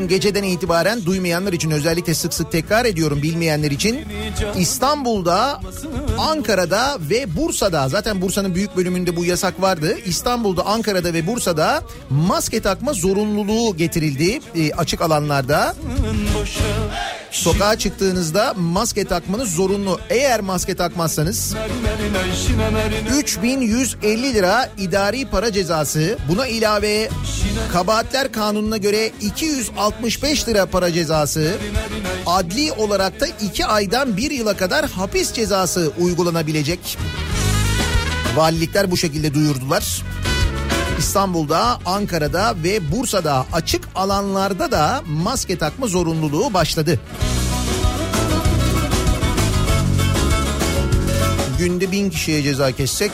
Geceden 0.08 0.44
itibaren 0.44 1.06
duymayanlar 1.06 1.54
için 1.54 1.72
özellikle 1.72 2.14
sık 2.14 2.34
sık 2.34 2.52
tekrar 2.52 2.86
ediyorum 2.86 3.22
bilmeyenler 3.22 3.72
için 3.72 4.06
İstanbul'da, 4.58 5.62
Ankara'da 6.18 6.98
ve 7.10 7.36
Bursa'da 7.36 7.90
zaten 7.90 8.22
Bursa'nın 8.22 8.56
büyük 8.56 8.78
bölümünde 8.78 9.16
bu 9.16 9.26
yasak 9.26 9.62
vardı. 9.62 9.98
İstanbul'da, 10.06 10.66
Ankara'da 10.66 11.14
ve 11.14 11.28
Bursa'da 11.28 11.84
maske 12.10 12.62
takma 12.62 12.94
zorunluluğu 12.94 13.78
getirildi 13.78 14.40
e, 14.56 14.74
açık 14.74 15.02
alanlarda. 15.02 15.76
boşa 16.40 17.15
Sokağa 17.36 17.78
çıktığınızda 17.80 18.54
maske 18.58 19.06
takmanız 19.06 19.56
zorunlu. 19.56 20.00
Eğer 20.10 20.40
maske 20.42 20.76
takmazsanız 20.76 21.54
Narinay 21.54 22.36
şina 22.36 22.74
narinay 22.74 23.20
3150 23.20 24.34
lira 24.34 24.70
idari 24.78 25.26
para 25.26 25.52
cezası. 25.52 26.18
Buna 26.30 26.48
ilave 26.48 27.10
kabahatler 27.74 28.32
kanununa 28.32 28.78
göre 28.78 29.12
265 29.22 30.48
lira 30.48 30.66
para 30.66 30.92
cezası. 30.94 31.58
Adli 32.26 32.72
olarak 32.72 33.20
da 33.20 33.28
2 33.28 33.66
aydan 33.66 34.18
1 34.18 34.32
yıla 34.32 34.58
kadar 34.58 34.90
hapis 34.90 35.34
cezası 35.34 35.92
uygulanabilecek. 36.00 36.98
Valilikler 38.36 38.92
bu 38.92 38.98
şekilde 38.98 39.34
duyurdular. 39.34 40.04
İstanbul'da, 41.00 41.80
Ankara'da 41.86 42.56
ve 42.64 42.92
Bursa'da 42.92 43.46
açık 43.54 43.84
alanlarda 43.96 44.72
da 44.72 45.04
maske 45.08 45.58
takma 45.58 45.88
zorunluluğu 45.88 46.54
başladı. 46.54 47.00
Günde 51.60 51.92
bin 51.92 52.10
kişiye 52.10 52.44
ceza 52.44 52.72
kessek 52.72 53.12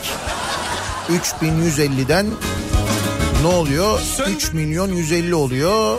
3150'den 1.41 2.25
ne 3.41 3.47
oluyor? 3.47 3.99
3 4.35 4.53
milyon 4.53 4.89
150 4.89 5.35
oluyor. 5.35 5.97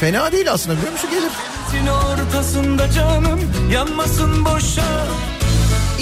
Fena 0.00 0.32
değil 0.32 0.52
aslında 0.52 0.76
biliyor 0.76 0.92
musun 0.92 1.10
gelir. 1.10 1.32
Ortasında 1.90 2.90
canım 2.90 3.40
yanmasın 3.72 4.44
boşa 4.44 5.06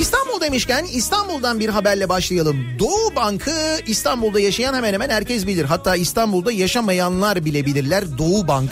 İstanbul 0.01 0.41
demişken 0.41 0.85
İstanbul'dan 0.85 1.61
bir 1.61 1.69
haberle 1.69 2.09
başlayalım. 2.09 2.57
Doğu 2.79 3.17
Bank'ı 3.17 3.81
İstanbul'da 3.87 4.41
yaşayan 4.41 4.75
hemen 4.75 4.93
hemen 4.93 5.11
herkes 5.11 5.47
bilir. 5.47 5.65
Hatta 5.65 5.97
İstanbul'da 5.97 6.53
yaşamayanlar 6.53 7.45
bile 7.45 7.67
bilirler. 7.67 8.19
Doğu 8.19 8.49
Bank 8.49 8.71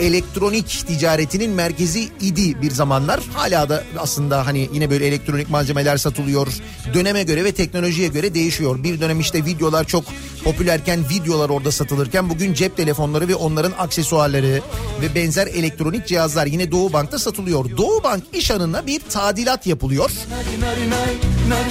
elektronik 0.00 0.84
ticaretinin 0.86 1.50
merkezi 1.50 2.08
idi 2.20 2.62
bir 2.62 2.70
zamanlar. 2.70 3.20
Hala 3.34 3.68
da 3.68 3.84
aslında 3.98 4.46
hani 4.46 4.68
yine 4.72 4.90
böyle 4.90 5.06
elektronik 5.06 5.50
malzemeler 5.50 5.96
satılıyor. 5.96 6.48
Döneme 6.94 7.22
göre 7.22 7.44
ve 7.44 7.52
teknolojiye 7.52 8.08
göre 8.08 8.34
değişiyor. 8.34 8.82
Bir 8.82 9.00
dönem 9.00 9.20
işte 9.20 9.44
videolar 9.44 9.84
çok 9.84 10.04
popülerken 10.44 11.00
videolar 11.10 11.48
orada 11.48 11.72
satılırken 11.72 12.30
bugün 12.30 12.54
cep 12.54 12.76
telefonları 12.76 13.28
ve 13.28 13.34
onların 13.34 13.72
aksesuarları 13.78 14.60
ve 15.00 15.14
benzer 15.14 15.46
elektronik 15.46 16.06
cihazlar 16.06 16.46
yine 16.46 16.70
Doğu 16.70 16.92
Bank'ta 16.92 17.18
satılıyor. 17.18 17.76
Doğu 17.76 18.02
Bank 18.02 18.24
iş 18.32 18.50
anına 18.50 18.86
bir 18.86 19.00
tadilat 19.10 19.66
yapılıyor. 19.66 20.10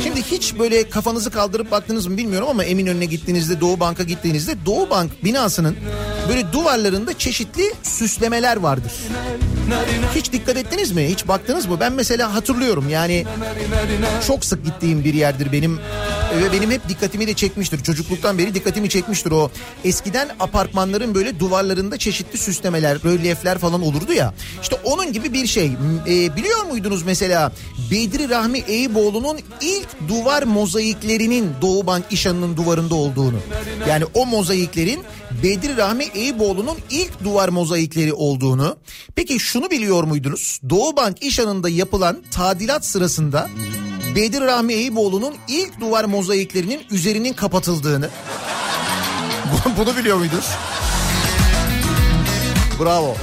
Şimdi 0.03 0.21
hiç 0.21 0.59
böyle 0.59 0.89
kafanızı 0.89 1.31
kaldırıp 1.31 1.71
baktınız 1.71 2.07
mı 2.07 2.17
bilmiyorum 2.17 2.47
ama 2.51 2.63
Eminönü'ne 2.63 3.05
gittiğinizde 3.05 3.61
Doğu 3.61 3.79
Bank'a 3.79 4.03
gittiğinizde 4.03 4.65
Doğu 4.65 4.89
Bank 4.89 5.23
binasının 5.23 5.75
böyle 6.29 6.53
duvarlarında 6.53 7.17
çeşitli 7.17 7.73
süslemeler 7.83 8.57
vardır. 8.57 8.91
Hiç 10.15 10.31
dikkat 10.31 10.57
ettiniz 10.57 10.91
mi? 10.91 11.07
Hiç 11.09 11.27
baktınız 11.27 11.65
mı? 11.65 11.79
Ben 11.79 11.93
mesela 11.93 12.33
hatırlıyorum 12.33 12.89
yani 12.89 13.25
çok 14.27 14.45
sık 14.45 14.65
gittiğim 14.65 15.03
bir 15.03 15.13
yerdir 15.13 15.51
benim 15.51 15.79
ve 16.37 16.51
benim 16.51 16.71
hep 16.71 16.89
dikkatimi 16.89 17.27
de 17.27 17.33
çekmiştir. 17.33 17.83
Çocukluktan 17.83 18.37
beri 18.37 18.53
dikkatimi 18.53 18.89
çekmiştir 18.89 19.31
o. 19.31 19.51
Eskiden 19.83 20.29
apartmanların 20.39 21.15
böyle 21.15 21.39
duvarlarında 21.39 21.97
çeşitli 21.97 22.37
süslemeler, 22.37 23.03
rölyefler 23.03 23.57
falan 23.57 23.81
olurdu 23.81 24.13
ya. 24.13 24.33
İşte 24.61 24.75
onun 24.83 25.13
gibi 25.13 25.33
bir 25.33 25.47
şey. 25.47 25.71
E, 26.07 26.35
biliyor 26.35 26.63
muydunuz 26.65 27.03
mesela 27.03 27.51
Bedri 27.91 28.29
Rahmi 28.29 28.59
Eyüboğlu'nun 28.59 29.39
ilk 29.61 29.87
duvar 30.07 30.43
mozaiklerinin 30.43 31.51
Doğu 31.61 31.87
Bank 31.87 32.05
İşhanı'nın 32.11 32.57
duvarında 32.57 32.95
olduğunu? 32.95 33.37
Yani 33.89 34.03
o 34.13 34.25
mozaiklerin 34.25 35.03
Bedri 35.43 35.77
Rahmi 35.77 36.03
Eyüboğlu'nun 36.03 36.77
ilk 36.89 37.23
duvar 37.23 37.49
mozaikleri 37.49 38.13
olduğunu. 38.13 38.77
Peki 39.15 39.39
şunu 39.39 39.69
biliyor 39.69 40.03
muydunuz? 40.03 40.59
Doğu 40.69 40.97
Bank 40.97 41.23
iş 41.23 41.39
anında 41.39 41.69
yapılan 41.69 42.23
tadilat 42.31 42.85
sırasında 42.85 43.49
Bedir 44.15 44.41
Rahmi 44.41 44.73
Eyüboğlu'nun 44.73 45.35
ilk 45.47 45.79
duvar 45.79 46.05
mozaiklerinin 46.05 46.81
üzerinin 46.91 47.33
kapatıldığını. 47.33 48.09
Bunu 49.77 49.97
biliyor 49.97 50.17
muydunuz? 50.17 50.49
Bravo. 52.79 53.15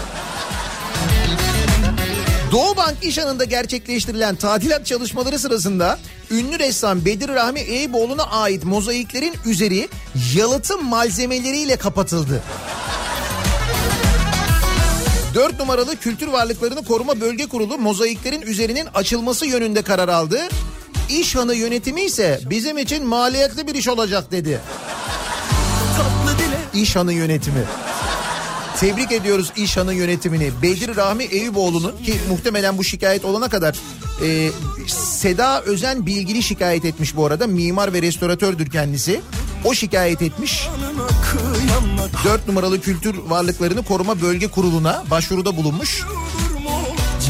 Doğu 2.53 2.77
Bank 2.77 2.97
iş 3.03 3.19
anında 3.19 3.45
gerçekleştirilen 3.45 4.37
tadilat 4.37 4.87
çalışmaları 4.87 5.39
sırasında 5.39 5.99
ünlü 6.31 6.59
ressam 6.59 7.05
Bedir 7.05 7.29
Rahmi 7.29 7.61
Eyüboğlu'na 7.61 8.23
ait 8.23 8.65
mozaiklerin 8.65 9.35
üzeri 9.47 9.89
yalıtım 10.35 10.85
malzemeleriyle 10.85 11.77
kapatıldı. 11.77 12.43
4 15.35 15.59
numaralı 15.59 15.97
Kültür 15.97 16.29
Varlıklarını 16.29 16.85
Koruma 16.85 17.21
Bölge 17.21 17.47
Kurulu 17.47 17.79
mozaiklerin 17.79 18.43
üzerinin 18.43 18.87
açılması 18.95 19.47
yönünde 19.47 19.83
karar 19.83 20.09
aldı. 20.09 20.39
İşhanı 21.11 21.55
yönetimi 21.55 22.03
ise 22.03 22.41
bizim 22.51 22.79
için 22.79 23.07
maliyetli 23.07 23.67
bir 23.67 23.75
iş 23.75 23.89
olacak 23.89 24.33
dedi. 24.33 24.61
İşhanı 26.75 27.13
yönetimi. 27.13 27.65
Tebrik 28.81 29.13
ediyoruz 29.13 29.53
İşhan'ın 29.57 29.93
yönetimini. 29.93 30.51
Bedir 30.63 30.97
Rahmi 30.97 31.25
Eyüboğlu'nun 31.25 31.97
ki 32.05 32.15
muhtemelen 32.29 32.79
bu 32.79 32.85
şikayet 32.85 33.25
olana 33.25 33.49
kadar 33.49 33.77
e, 34.25 34.51
Seda 34.89 35.63
Özen 35.63 36.07
Bilgili 36.07 36.43
şikayet 36.43 36.85
etmiş 36.85 37.17
bu 37.17 37.27
arada. 37.27 37.47
Mimar 37.47 37.93
ve 37.93 38.03
restoratördür 38.03 38.71
kendisi. 38.71 39.21
O 39.65 39.75
şikayet 39.75 40.23
etmiş. 40.23 40.69
4 42.25 42.49
numaralı 42.49 42.81
Kültür 42.81 43.17
Varlıklarını 43.29 43.85
Koruma 43.85 44.21
Bölge 44.21 44.49
Kurulu'na 44.49 45.05
başvuruda 45.11 45.57
bulunmuş. 45.57 46.05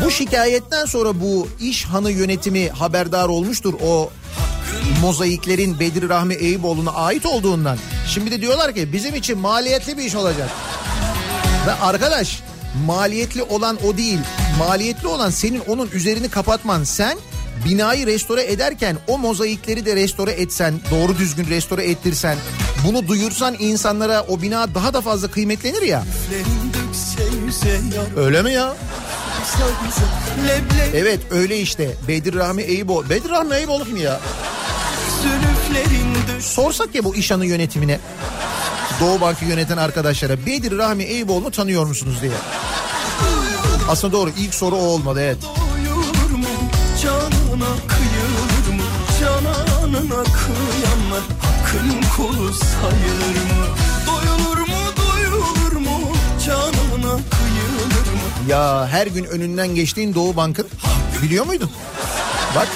Bu 0.04 0.10
şikayetten 0.10 0.84
sonra 0.84 1.20
bu 1.20 1.48
iş 1.60 1.84
hanı 1.84 2.10
yönetimi 2.10 2.68
haberdar 2.68 3.28
olmuştur 3.28 3.74
o 3.86 4.10
mozaiklerin 5.02 5.80
Bedir 5.80 6.08
Rahmi 6.08 6.34
Eyüboğlu'na 6.34 6.90
ait 6.90 7.26
olduğundan. 7.26 7.78
Şimdi 8.08 8.30
de 8.30 8.40
diyorlar 8.40 8.74
ki 8.74 8.92
bizim 8.92 9.14
için 9.14 9.38
maliyetli 9.38 9.98
bir 9.98 10.02
iş 10.02 10.14
olacak. 10.14 10.48
Ve 11.66 11.72
arkadaş 11.72 12.40
maliyetli 12.86 13.42
olan 13.42 13.78
o 13.86 13.96
değil. 13.96 14.18
Maliyetli 14.58 15.08
olan 15.08 15.30
senin 15.30 15.62
onun 15.68 15.88
üzerini 15.90 16.28
kapatman. 16.28 16.84
Sen 16.84 17.18
binayı 17.64 18.06
restore 18.06 18.52
ederken 18.52 18.96
o 19.08 19.18
mozaikleri 19.18 19.86
de 19.86 19.96
restore 19.96 20.30
etsen, 20.30 20.80
doğru 20.90 21.18
düzgün 21.18 21.46
restore 21.46 21.84
ettirsen, 21.84 22.36
bunu 22.86 23.08
duyursan 23.08 23.56
insanlara 23.58 24.24
o 24.28 24.42
bina 24.42 24.74
daha 24.74 24.94
da 24.94 25.00
fazla 25.00 25.30
kıymetlenir 25.30 25.82
ya. 25.82 26.04
Öyle 28.16 28.42
mi 28.42 28.52
ya? 28.52 28.76
Evet 30.94 31.20
öyle 31.30 31.58
işte. 31.60 31.90
Bedir 32.08 32.34
Rahmi 32.34 32.62
Eyüboğlu. 32.62 33.10
Bedir 33.10 33.30
Rahmi 33.30 33.54
Eyüboğlu 33.54 33.84
kim 33.84 33.96
ya? 33.96 34.20
Sorsak 36.40 36.94
ya 36.94 37.04
bu 37.04 37.16
İşhan'ın 37.16 37.44
yönetimine. 37.44 38.00
Doğu 39.00 39.20
Bank'ı 39.20 39.44
yöneten 39.44 39.76
arkadaşlara 39.76 40.46
Bedir 40.46 40.78
Rahmi 40.78 41.02
Eyüboğlu'nu 41.02 41.50
tanıyor 41.50 41.86
musunuz 41.86 42.18
diye. 42.22 42.32
Aslında 43.88 44.12
doğru 44.12 44.30
ilk 44.38 44.54
soru 44.54 44.76
o 44.76 44.78
olmadı 44.78 45.20
evet. 45.22 45.36
Mu? 46.30 46.46
Canına 47.02 47.72
kıyılır 47.88 48.82
mı? 48.82 48.88
Cananına 49.20 50.22
kıyanlar 50.24 51.22
Hakkın 51.70 52.02
kulu 52.16 52.52
sayılır 52.52 53.54
mı? 53.54 53.59
Ya 58.50 58.88
her 58.88 59.06
gün 59.06 59.24
önünden 59.24 59.74
geçtiğin 59.74 60.14
Doğu 60.14 60.36
Bank'ın 60.36 60.68
biliyor 61.22 61.46
muydun? 61.46 61.70
Bak. 62.56 62.68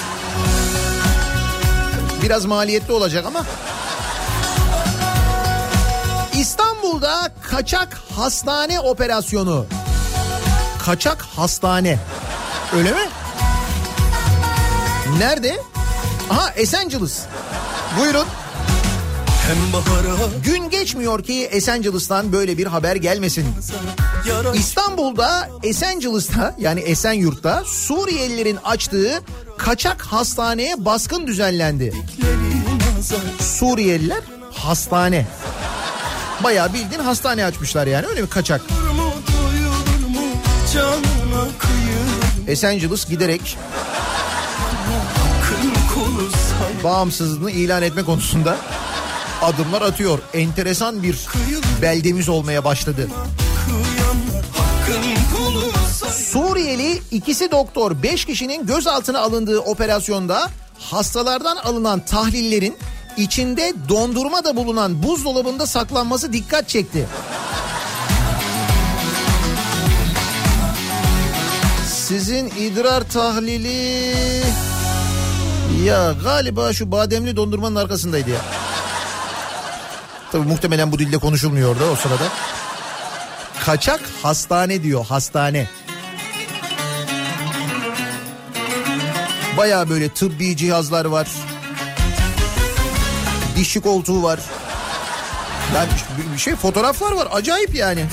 Biraz 2.23 2.45
maliyetli 2.45 2.93
olacak 2.93 3.25
ama. 3.25 3.45
İstanbul'da 6.33 7.31
kaçak 7.41 7.97
hastane 8.15 8.79
operasyonu. 8.79 9.65
Kaçak 10.85 11.21
hastane. 11.21 11.99
Öyle 12.75 12.91
mi? 12.91 13.09
Nerede? 15.17 15.57
Aha 16.29 16.51
Esenciles. 16.55 17.21
Buyurun. 17.99 18.25
Gün 20.43 20.69
geçmiyor 20.69 21.23
ki 21.23 21.43
Esenciles'tan 21.51 22.31
böyle 22.31 22.57
bir 22.57 22.65
haber 22.67 22.95
gelmesin. 22.95 23.45
İstanbul'da 24.53 25.49
Esencilis'ta 25.63 26.55
yani 26.59 26.79
Esenyurt'ta 26.79 27.63
Suriyelilerin 27.65 28.57
açtığı 28.63 29.21
kaçak 29.57 30.01
hastaneye 30.01 30.85
baskın 30.85 31.27
düzenlendi. 31.27 31.93
Suriyeliler 33.39 34.21
hastane. 34.53 35.25
Bayağı 36.43 36.73
bildiğin 36.73 37.01
hastane 37.01 37.45
açmışlar 37.45 37.87
yani 37.87 38.05
öyle 38.05 38.21
mi 38.21 38.29
kaçak? 38.29 38.61
Esenciles 42.47 43.05
giderek 43.05 43.57
bağımsızlığını 46.83 47.51
ilan 47.51 47.81
etme 47.83 48.03
konusunda 48.03 48.57
adımlar 49.45 49.81
atıyor. 49.81 50.19
Enteresan 50.33 51.03
bir 51.03 51.25
beldemiz 51.81 52.29
olmaya 52.29 52.63
başladı. 52.63 53.07
Suriyeli 56.11 57.01
ikisi 57.11 57.51
doktor 57.51 58.03
5 58.03 58.25
kişinin 58.25 58.65
gözaltına 58.65 59.19
alındığı 59.19 59.59
operasyonda 59.59 60.49
hastalardan 60.79 61.57
alınan 61.57 61.99
tahlillerin 61.99 62.77
içinde 63.17 63.73
dondurma 63.89 64.43
da 64.43 64.55
bulunan 64.55 65.03
buzdolabında 65.03 65.65
saklanması 65.65 66.33
dikkat 66.33 66.69
çekti. 66.69 67.07
Sizin 71.87 72.47
idrar 72.47 73.09
tahlili 73.09 74.13
ya 75.85 76.13
galiba 76.23 76.73
şu 76.73 76.91
bademli 76.91 77.35
dondurmanın 77.35 77.75
arkasındaydı 77.75 78.29
ya. 78.29 78.41
Tabii 80.35 80.47
muhtemelen 80.47 80.91
bu 80.91 80.99
dilde 80.99 81.17
konuşulmuyor 81.17 81.79
da 81.79 81.91
o 81.91 81.95
sırada. 81.95 82.23
Kaçak 83.65 84.01
hastane 84.23 84.83
diyor 84.83 85.05
hastane. 85.05 85.67
Baya 89.57 89.89
böyle 89.89 90.09
tıbbi 90.09 90.57
cihazlar 90.57 91.05
var. 91.05 91.27
Dişçi 93.55 93.81
koltuğu 93.81 94.23
var. 94.23 94.39
Yani 95.75 95.89
bir 96.33 96.39
şey 96.39 96.55
fotoğraflar 96.55 97.11
var 97.11 97.27
acayip 97.31 97.75
yani. 97.75 98.05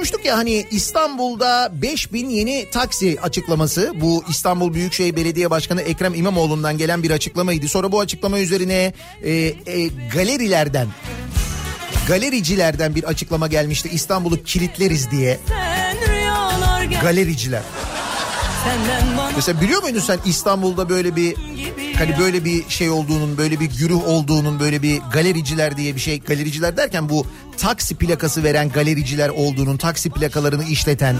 Konuşmuştuk 0.00 0.26
ya 0.26 0.38
hani 0.38 0.66
İstanbul'da 0.70 1.70
5000 1.82 2.28
yeni 2.28 2.70
taksi 2.70 3.20
açıklaması. 3.22 3.92
Bu 4.00 4.24
İstanbul 4.28 4.74
Büyükşehir 4.74 5.16
Belediye 5.16 5.50
Başkanı 5.50 5.82
Ekrem 5.82 6.14
İmamoğlu'ndan 6.14 6.78
gelen 6.78 7.02
bir 7.02 7.10
açıklamaydı. 7.10 7.68
Sonra 7.68 7.92
bu 7.92 8.00
açıklama 8.00 8.38
üzerine 8.38 8.92
e, 9.22 9.32
e, 9.32 9.54
galerilerden 10.12 10.88
galericilerden 12.08 12.94
bir 12.94 13.04
açıklama 13.04 13.46
gelmişti. 13.46 13.88
İstanbul'u 13.92 14.42
kilitleriz 14.42 15.10
diye 15.10 15.38
galericiler. 17.02 17.62
Mesela 19.36 19.60
biliyor 19.60 19.82
muydun 19.82 20.00
sen 20.00 20.18
İstanbul'da 20.24 20.88
böyle 20.88 21.16
bir 21.16 21.34
hani 21.98 22.18
böyle 22.18 22.44
bir 22.44 22.68
şey 22.68 22.90
olduğunun 22.90 23.38
böyle 23.38 23.60
bir 23.60 23.70
güruh 23.78 24.08
olduğunun 24.08 24.60
böyle 24.60 24.82
bir 24.82 25.00
galericiler 25.12 25.76
diye 25.76 25.94
bir 25.94 26.00
şey 26.00 26.20
galericiler 26.20 26.76
derken 26.76 27.08
bu 27.08 27.26
taksi 27.56 27.94
plakası 27.94 28.44
veren 28.44 28.68
galericiler 28.68 29.28
olduğunun 29.28 29.76
taksi 29.76 30.10
plakalarını 30.10 30.64
işleten 30.64 31.16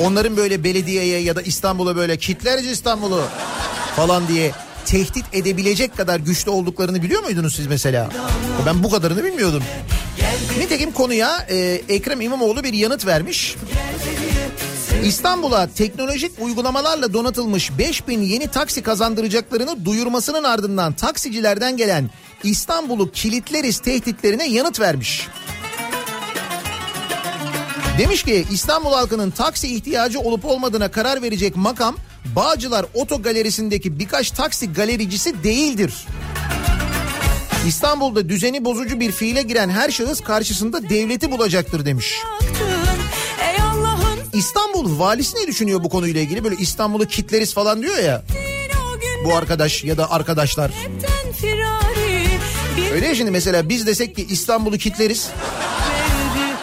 onların 0.00 0.36
böyle 0.36 0.64
belediyeye 0.64 1.20
ya 1.20 1.36
da 1.36 1.42
İstanbul'a 1.42 1.96
böyle 1.96 2.16
kitleriz 2.16 2.66
İstanbul'u 2.66 3.22
falan 3.96 4.28
diye 4.28 4.52
tehdit 4.86 5.24
edebilecek 5.32 5.96
kadar 5.96 6.20
güçlü 6.20 6.50
olduklarını 6.50 7.02
biliyor 7.02 7.22
muydunuz 7.22 7.54
siz 7.56 7.66
mesela? 7.66 8.10
Ben 8.66 8.82
bu 8.82 8.90
kadarını 8.90 9.24
bilmiyordum. 9.24 9.62
Nitekim 10.58 10.92
konuya 10.92 11.46
e, 11.50 11.56
Ekrem 11.88 12.20
İmamoğlu 12.20 12.64
bir 12.64 12.72
yanıt 12.72 13.06
vermiş. 13.06 13.56
İstanbul'a 15.04 15.66
teknolojik 15.66 16.32
uygulamalarla 16.40 17.12
donatılmış 17.12 17.78
5000 17.78 18.20
yeni 18.20 18.48
taksi 18.48 18.82
kazandıracaklarını 18.82 19.84
duyurmasının 19.84 20.44
ardından 20.44 20.92
taksicilerden 20.92 21.76
gelen 21.76 22.10
İstanbul'u 22.42 23.10
kilitleriz 23.10 23.78
tehditlerine 23.78 24.48
yanıt 24.48 24.80
vermiş. 24.80 25.28
Demiş 27.98 28.22
ki 28.22 28.44
İstanbul 28.50 28.92
halkının 28.92 29.30
taksi 29.30 29.74
ihtiyacı 29.74 30.20
olup 30.20 30.44
olmadığına 30.44 30.90
karar 30.90 31.22
verecek 31.22 31.56
makam 31.56 31.96
Bağcılar 32.36 32.86
Oto 32.94 33.22
Galerisi'ndeki 33.22 33.98
birkaç 33.98 34.30
taksi 34.30 34.72
galericisi 34.72 35.44
değildir. 35.44 36.06
İstanbul'da 37.66 38.28
düzeni 38.28 38.64
bozucu 38.64 39.00
bir 39.00 39.12
fiile 39.12 39.42
giren 39.42 39.68
her 39.68 39.90
şahıs 39.90 40.20
karşısında 40.20 40.88
devleti 40.88 41.30
bulacaktır 41.30 41.86
demiş. 41.86 42.14
Allah'ın 42.26 42.85
İstanbul 44.36 44.98
valisi 44.98 45.36
ne 45.36 45.46
düşünüyor 45.46 45.84
bu 45.84 45.88
konuyla 45.88 46.20
ilgili? 46.20 46.44
Böyle 46.44 46.56
İstanbul'u 46.56 47.06
kitleriz 47.06 47.54
falan 47.54 47.82
diyor 47.82 47.98
ya 47.98 48.22
bu 49.24 49.34
arkadaş 49.34 49.84
ya 49.84 49.96
da 49.96 50.10
arkadaşlar. 50.10 50.70
Öyle 52.92 53.06
ya 53.06 53.14
şimdi 53.14 53.30
mesela 53.30 53.68
biz 53.68 53.86
desek 53.86 54.16
ki 54.16 54.26
İstanbul'u 54.30 54.78
kitleriz. 54.78 55.28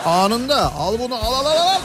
Anında 0.06 0.74
al 0.76 1.00
bunu 1.00 1.16
al 1.16 1.34
al 1.34 1.46
al 1.46 1.58
al. 1.58 1.80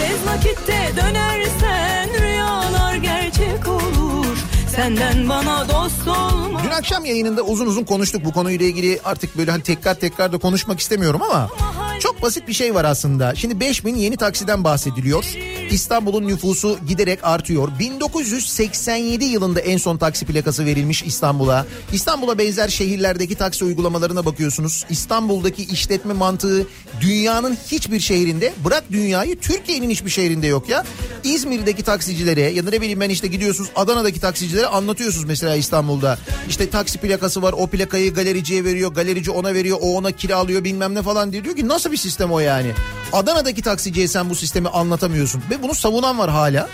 tez 0.00 0.26
vakitte 0.26 0.92
dönersen 0.96 2.22
rüyalar 2.22 2.94
gerçek 2.94 3.68
olur. 3.68 4.38
Senden 4.76 5.28
bana 5.28 5.68
dost 5.68 6.08
olmaz. 6.08 6.62
Dün 6.64 6.70
akşam 6.70 7.04
yayınında 7.04 7.42
uzun 7.42 7.66
uzun 7.66 7.84
konuştuk 7.84 8.24
bu 8.24 8.32
konuyla 8.32 8.66
ilgili 8.66 9.00
artık 9.04 9.36
böyle 9.38 9.50
hani 9.50 9.62
tekrar 9.62 9.94
tekrar 9.94 10.32
da 10.32 10.38
konuşmak 10.38 10.80
istemiyorum 10.80 11.22
ama 11.22 11.50
çok 11.98 12.22
basit 12.22 12.48
bir 12.48 12.52
şey 12.52 12.74
var 12.74 12.84
aslında. 12.84 13.34
Şimdi 13.34 13.60
5000 13.60 13.94
yeni 13.94 14.16
taksiden 14.16 14.64
bahsediliyor. 14.64 15.24
İstanbul'un 15.70 16.28
nüfusu 16.28 16.78
giderek 16.88 17.18
artıyor. 17.22 17.68
1987 17.78 19.24
yılında 19.24 19.60
en 19.60 19.76
son 19.76 19.96
taksi 19.96 20.26
plakası 20.26 20.64
verilmiş 20.64 21.02
İstanbul'a. 21.02 21.66
İstanbul'a 21.92 22.38
benzer 22.38 22.68
şehirlerdeki 22.68 23.34
taksi 23.34 23.64
uygulamalarına 23.64 24.24
bakıyorsunuz. 24.24 24.84
İstanbul'daki 24.90 25.64
işletme 25.64 26.14
mantığı 26.14 26.66
dünyanın 27.00 27.58
hiçbir 27.70 28.00
şehrinde 28.00 28.52
bırak 28.64 28.84
dünyayı 28.92 29.40
Türkiye'nin 29.40 29.90
hiçbir 29.90 30.10
şehrinde 30.10 30.46
yok 30.46 30.68
ya. 30.68 30.84
İzmir'deki 31.24 31.82
taksicilere 31.82 32.40
ya 32.40 32.66
da 32.66 32.70
ne 32.70 32.80
bileyim 32.80 33.00
ben 33.00 33.10
işte 33.10 33.26
gidiyorsunuz 33.26 33.70
Adana'daki 33.76 34.20
taksicilere 34.20 34.66
anlatıyorsunuz 34.66 35.24
mesela 35.24 35.56
İstanbul'da. 35.56 36.18
İşte 36.48 36.70
taksi 36.70 36.98
plakası 36.98 37.42
var 37.42 37.54
o 37.58 37.66
plakayı 37.66 38.14
galericiye 38.14 38.64
veriyor 38.64 38.94
galerici 38.94 39.30
ona 39.30 39.54
veriyor 39.54 39.78
o 39.80 39.94
ona 39.96 40.12
kiralıyor 40.12 40.64
bilmem 40.64 40.94
ne 40.94 41.02
falan 41.02 41.32
diyor. 41.32 41.44
Diyor 41.44 41.56
ki 41.56 41.68
nasıl 41.68 41.87
bir 41.92 41.96
sistem 41.96 42.32
o 42.32 42.38
yani? 42.38 42.72
Adana'daki 43.12 43.62
taksiciye 43.62 44.08
sen 44.08 44.30
bu 44.30 44.34
sistemi 44.34 44.68
anlatamıyorsun 44.68 45.42
ve 45.50 45.62
bunu 45.62 45.74
savunan 45.74 46.18
var 46.18 46.30
hala. 46.30 46.68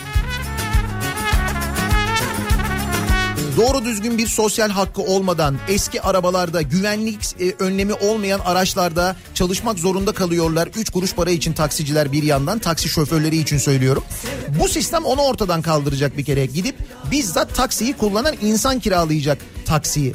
Doğru 3.57 3.85
düzgün 3.85 4.19
bir 4.19 4.27
sosyal 4.27 4.71
hakkı 4.71 5.03
olmadan 5.03 5.59
eski 5.69 6.03
arabalarda 6.03 6.63
güvenlik 6.63 7.41
e, 7.41 7.55
önlemi 7.59 7.93
olmayan 7.93 8.41
araçlarda 8.41 9.17
çalışmak 9.35 9.79
zorunda 9.79 10.13
kalıyorlar. 10.13 10.69
3 10.77 10.91
kuruş 10.91 11.15
para 11.15 11.31
için 11.31 11.53
taksiciler 11.53 12.13
bir 12.13 12.23
yandan 12.23 12.59
taksi 12.59 12.89
şoförleri 12.89 13.37
için 13.37 13.59
söylüyorum. 13.59 14.05
Bu 14.61 14.69
sistem 14.69 15.05
onu 15.05 15.21
ortadan 15.21 15.63
kaldıracak 15.63 16.19
bir 16.19 16.25
kere. 16.25 16.47
Gidip 16.47 16.77
bizzat 17.11 17.55
taksiyi 17.55 17.93
kullanan 17.93 18.35
insan 18.43 18.81
kiralayacak 18.81 19.39
taksiyi. 19.65 20.13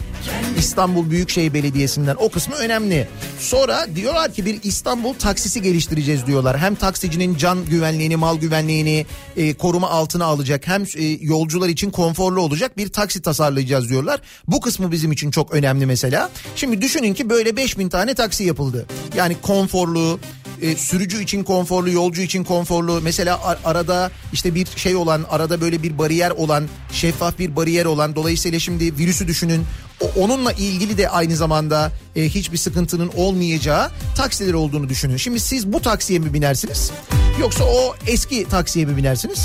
İstanbul 0.57 1.09
Büyükşehir 1.09 1.53
Belediyesi'nden 1.53 2.15
o 2.19 2.29
kısmı 2.29 2.55
önemli. 2.55 3.07
Sonra 3.39 3.87
diyorlar 3.95 4.33
ki 4.33 4.45
bir 4.45 4.59
İstanbul 4.63 5.13
taksisi 5.13 5.61
geliştireceğiz 5.61 6.27
diyorlar. 6.27 6.57
Hem 6.57 6.75
taksicinin 6.75 7.37
can 7.37 7.65
güvenliğini, 7.65 8.15
mal 8.15 8.37
güvenliğini 8.37 9.05
e, 9.37 9.53
koruma 9.53 9.89
altına 9.89 10.25
alacak. 10.25 10.67
Hem 10.67 10.83
e, 10.83 11.05
yolcular 11.21 11.69
için 11.69 11.91
konforlu 11.91 12.41
olacak 12.41 12.77
bir 12.77 12.89
taksi 12.89 13.21
tasarlayacağız 13.21 13.89
diyorlar. 13.89 14.21
Bu 14.47 14.61
kısmı 14.61 14.91
bizim 14.91 15.11
için 15.11 15.31
çok 15.31 15.53
önemli 15.53 15.85
mesela. 15.85 16.29
Şimdi 16.55 16.81
düşünün 16.81 17.13
ki 17.13 17.29
böyle 17.29 17.55
5000 17.55 17.89
tane 17.89 18.13
taksi 18.13 18.43
yapıldı. 18.43 18.85
Yani 19.15 19.35
konforlu, 19.41 20.19
e, 20.61 20.75
sürücü 20.75 21.23
için 21.23 21.43
konforlu, 21.43 21.91
yolcu 21.91 22.21
için 22.21 22.43
konforlu. 22.43 22.99
Mesela 23.03 23.43
ar- 23.43 23.59
arada 23.65 24.11
işte 24.33 24.55
bir 24.55 24.67
şey 24.75 24.95
olan, 24.95 25.25
arada 25.29 25.61
böyle 25.61 25.83
bir 25.83 25.97
bariyer 25.97 26.31
olan, 26.31 26.67
şeffaf 26.91 27.39
bir 27.39 27.55
bariyer 27.55 27.85
olan. 27.85 28.15
Dolayısıyla 28.15 28.59
şimdi 28.59 28.97
virüsü 28.97 29.27
düşünün. 29.27 29.65
O- 30.01 30.11
onunla 30.23 30.51
ilgili 30.51 30.97
de 30.97 31.09
aynı 31.09 31.35
zamanda 31.35 31.91
e, 32.15 32.23
hiçbir 32.29 32.57
sıkıntının 32.57 33.11
olmayacağı 33.17 33.91
taksiler 34.15 34.53
olduğunu 34.53 34.89
düşünün. 34.89 35.17
Şimdi 35.17 35.39
siz 35.39 35.73
bu 35.73 35.81
taksiye 35.81 36.19
mi 36.19 36.33
binersiniz? 36.33 36.91
Yoksa 37.39 37.63
o 37.63 37.95
eski 38.07 38.45
taksiye 38.45 38.85
mi 38.85 38.97
binersiniz? 38.97 39.39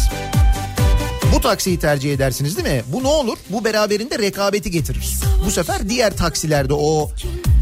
Bu 1.34 1.40
taksiyi 1.40 1.78
tercih 1.78 2.14
edersiniz 2.14 2.56
değil 2.56 2.68
mi? 2.68 2.82
Bu 2.92 3.02
ne 3.02 3.08
olur? 3.08 3.38
Bu 3.50 3.64
beraberinde 3.64 4.18
rekabeti 4.18 4.70
getirir. 4.70 5.10
Bu 5.46 5.50
sefer 5.50 5.88
diğer 5.88 6.16
taksilerde 6.16 6.74
o 6.74 7.10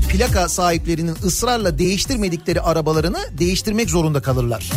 plaka 0.08 0.48
sahiplerinin 0.48 1.16
ısrarla 1.24 1.78
değiştirmedikleri 1.78 2.60
arabalarını 2.60 3.18
değiştirmek 3.38 3.90
zorunda 3.90 4.22
kalırlar. 4.22 4.70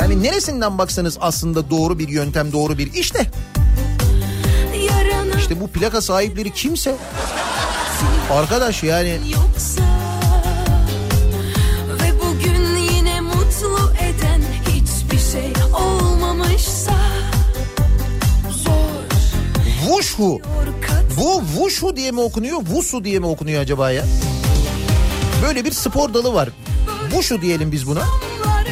Yani 0.00 0.22
neresinden 0.22 0.78
baksanız 0.78 1.18
aslında 1.20 1.70
doğru 1.70 1.98
bir 1.98 2.08
yöntem, 2.08 2.52
doğru 2.52 2.78
bir 2.78 2.92
işte. 2.94 3.26
İşte 5.38 5.60
bu 5.60 5.68
plaka 5.68 6.00
sahipleri 6.00 6.52
kimse 6.52 6.96
arkadaş 8.30 8.82
yani 8.82 9.20
yoksa 9.34 9.97
Kat 20.16 21.04
Bu 21.16 21.42
Wushu 21.54 21.96
diye 21.96 22.10
mi 22.10 22.20
okunuyor, 22.20 22.58
Wusu 22.58 23.04
diye 23.04 23.18
mi 23.18 23.26
okunuyor 23.26 23.62
acaba 23.62 23.90
ya? 23.90 24.04
Böyle 25.42 25.64
bir 25.64 25.72
spor 25.72 26.14
dalı 26.14 26.34
var. 26.34 26.48
Wushu 27.10 27.42
diyelim 27.42 27.72
biz 27.72 27.86
buna. 27.86 28.02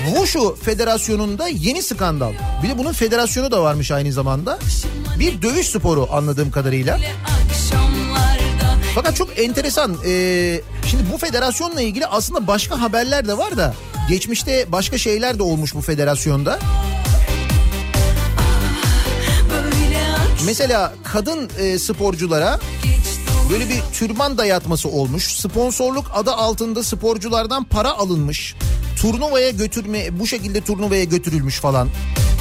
Wushu 0.07 0.57
Federasyonu'nda 0.63 1.49
yeni 1.49 1.83
skandal. 1.83 2.33
Bir 2.63 2.69
de 2.69 2.79
bunun 2.79 2.93
federasyonu 2.93 3.51
da 3.51 3.63
varmış 3.63 3.91
aynı 3.91 4.13
zamanda. 4.13 4.59
Bir 5.19 5.43
dövüş 5.43 5.67
sporu 5.67 6.09
anladığım 6.13 6.51
kadarıyla. 6.51 6.99
Fakat 8.95 9.17
çok 9.17 9.39
enteresan. 9.39 9.97
Ee, 10.07 10.61
şimdi 10.91 11.03
bu 11.13 11.19
federasyonla 11.19 11.81
ilgili 11.81 12.07
aslında 12.07 12.47
başka 12.47 12.81
haberler 12.81 13.29
de 13.29 13.39
var 13.39 13.57
da. 13.57 13.75
Geçmişte 14.09 14.73
başka 14.73 14.99
şeyler 14.99 15.39
de 15.39 15.43
olmuş 15.43 15.75
bu 15.75 15.81
federasyonda. 15.81 16.59
Mesela 20.47 20.95
kadın 21.05 21.51
e, 21.59 21.79
sporculara 21.79 22.59
böyle 23.51 23.69
bir 23.69 23.81
türban 23.93 24.39
dayatması 24.39 24.89
olmuş. 24.89 25.25
Sponsorluk 25.25 26.11
adı 26.15 26.33
altında 26.33 26.83
sporculardan 26.83 27.65
para 27.65 27.93
alınmış. 27.93 28.55
Turnuvaya 29.01 29.51
götürme 29.51 30.19
bu 30.19 30.27
şekilde 30.27 30.61
turnuvaya 30.61 31.05
götürülmüş 31.05 31.61
falan. 31.61 31.89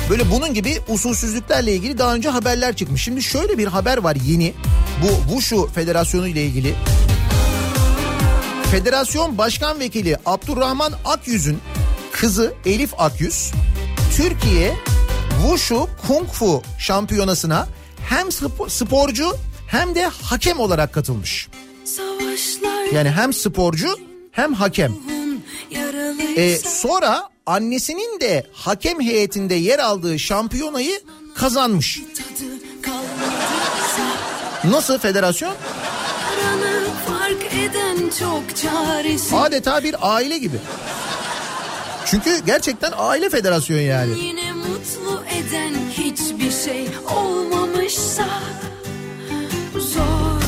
Böyle 0.10 0.32
bunun 0.32 0.54
gibi 0.54 0.82
usulsüzlüklerle 0.88 1.74
ilgili 1.74 1.98
daha 1.98 2.16
önce 2.16 2.30
haberler 2.30 2.76
çıkmış. 2.76 3.04
Şimdi 3.04 3.24
şöyle 3.24 3.58
bir 3.58 3.68
haber 3.68 3.98
var 3.98 4.18
yeni. 4.26 4.54
Bu 5.04 5.30
Wushu 5.30 5.70
Federasyonu 5.76 6.28
ile 6.28 6.46
ilgili. 6.46 6.76
Federasyon 8.72 9.38
Başkan 9.38 9.80
Vekili 9.80 10.18
Abdurrahman 10.26 10.94
Akyüz'ün 11.06 11.60
kızı 12.12 12.54
Elif 12.66 12.94
Akyüz 12.98 13.52
Türkiye 14.18 14.76
Wushu 15.42 15.90
Kung 16.08 16.28
Fu 16.28 16.62
şampiyonasına 16.80 17.68
hem 18.10 18.28
spo- 18.28 18.70
sporcu 18.70 19.36
hem 19.68 19.96
de 19.96 20.06
hakem 20.06 20.60
olarak 20.60 20.94
katılmış. 20.94 21.48
Yani 22.94 23.10
hem 23.10 23.34
sporcu 23.34 24.00
hem 24.32 24.54
hakem. 24.54 24.94
Ee, 26.38 26.58
sonra 26.58 27.30
annesinin 27.46 28.20
de 28.20 28.48
hakem 28.54 29.02
heyetinde 29.02 29.56
yer 29.56 29.80
aldığı 29.80 30.20
şampiyonayı 30.20 31.02
kazanmış. 31.36 32.02
Nasıl 34.64 35.00
federasyon? 35.00 35.54
Adeta 39.38 39.84
bir 39.84 39.96
aile 40.02 40.38
gibi. 40.38 40.58
Çünkü 42.06 42.46
gerçekten 42.46 42.92
aile 42.98 43.30
federasyonu 43.30 43.82
yani. 43.82 44.20
Yine 44.20 44.52
mutlu 44.52 45.24
eden 45.30 45.74
hiçbir 45.92 46.52
şey 46.66 46.88
olmamışsa 48.16 48.28
Zor 49.80 50.42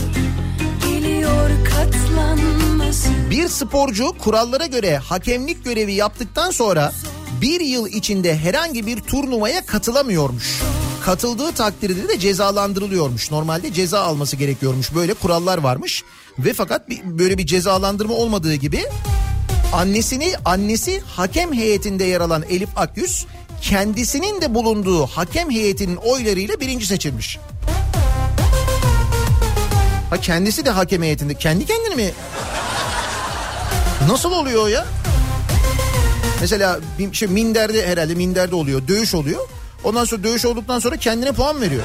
geliyor 0.89 1.49
katlanması 1.65 3.09
Bir 3.29 3.47
sporcu 3.47 4.17
kurallara 4.17 4.65
göre 4.65 4.97
hakemlik 4.97 5.65
görevi 5.65 5.93
yaptıktan 5.93 6.51
sonra 6.51 6.93
bir 7.41 7.61
yıl 7.61 7.87
içinde 7.87 8.37
herhangi 8.37 8.85
bir 8.85 9.01
turnuvaya 9.01 9.65
katılamıyormuş. 9.65 10.61
Katıldığı 11.05 11.51
takdirde 11.51 12.09
de 12.09 12.19
cezalandırılıyormuş. 12.19 13.31
Normalde 13.31 13.73
ceza 13.73 14.01
alması 14.01 14.35
gerekiyormuş. 14.35 14.95
Böyle 14.95 15.13
kurallar 15.13 15.57
varmış. 15.57 16.03
Ve 16.39 16.53
fakat 16.53 16.89
bir, 16.89 16.99
böyle 17.03 17.37
bir 17.37 17.45
cezalandırma 17.45 18.13
olmadığı 18.13 18.53
gibi 18.53 18.85
annesini 19.73 20.33
annesi 20.45 20.99
hakem 20.99 21.53
heyetinde 21.53 22.03
yer 22.03 22.21
alan 22.21 22.43
Elif 22.49 22.69
Akyüz 22.75 23.25
kendisinin 23.61 24.41
de 24.41 24.53
bulunduğu 24.53 25.05
hakem 25.05 25.51
heyetinin 25.51 25.95
oylarıyla 25.95 26.59
birinci 26.59 26.85
seçilmiş. 26.85 27.39
Ha 30.09 30.17
kendisi 30.21 30.65
de 30.65 30.69
hakem 30.69 31.03
heyetinde. 31.03 31.33
Kendi 31.33 31.65
kendine 31.65 31.95
mi? 31.95 32.11
Nasıl 34.09 34.31
oluyor 34.31 34.67
ya? 34.67 34.85
Mesela 36.41 36.79
bir 36.99 37.13
şey 37.13 37.27
minderde 37.27 37.87
herhalde 37.87 38.15
minderde 38.15 38.55
oluyor. 38.55 38.87
Dövüş 38.87 39.15
oluyor. 39.15 39.47
Ondan 39.83 40.05
sonra 40.05 40.23
dövüş 40.23 40.45
olduktan 40.45 40.79
sonra 40.79 40.97
kendine 40.97 41.31
puan 41.31 41.61
veriyor. 41.61 41.83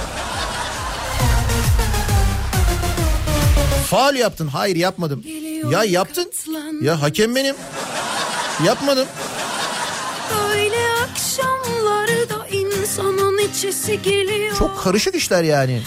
Faal 3.90 4.16
yaptın. 4.16 4.48
Hayır 4.48 4.76
yapmadım. 4.76 5.24
Ya 5.70 5.84
yaptın. 5.84 6.32
Ya 6.82 7.02
hakem 7.02 7.34
benim. 7.36 7.54
Yapmadım. 8.66 9.06
Öyle 10.50 10.76
akşamlarda 11.02 12.48
insanın 12.48 13.38
içesi 13.38 14.02
geliyor. 14.02 14.56
Çok 14.58 14.82
karışık 14.82 15.14
işler 15.14 15.42
yani. 15.44 15.82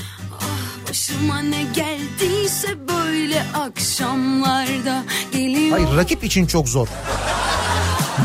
Başıma 0.96 1.40
ne 1.40 1.64
geldiyse 1.64 2.68
böyle 2.88 3.44
akşamlarda 3.54 5.04
geliyor. 5.32 5.72
Hayır 5.72 5.98
rakip 5.98 6.24
için 6.24 6.46
çok 6.46 6.70
zor. 6.70 6.88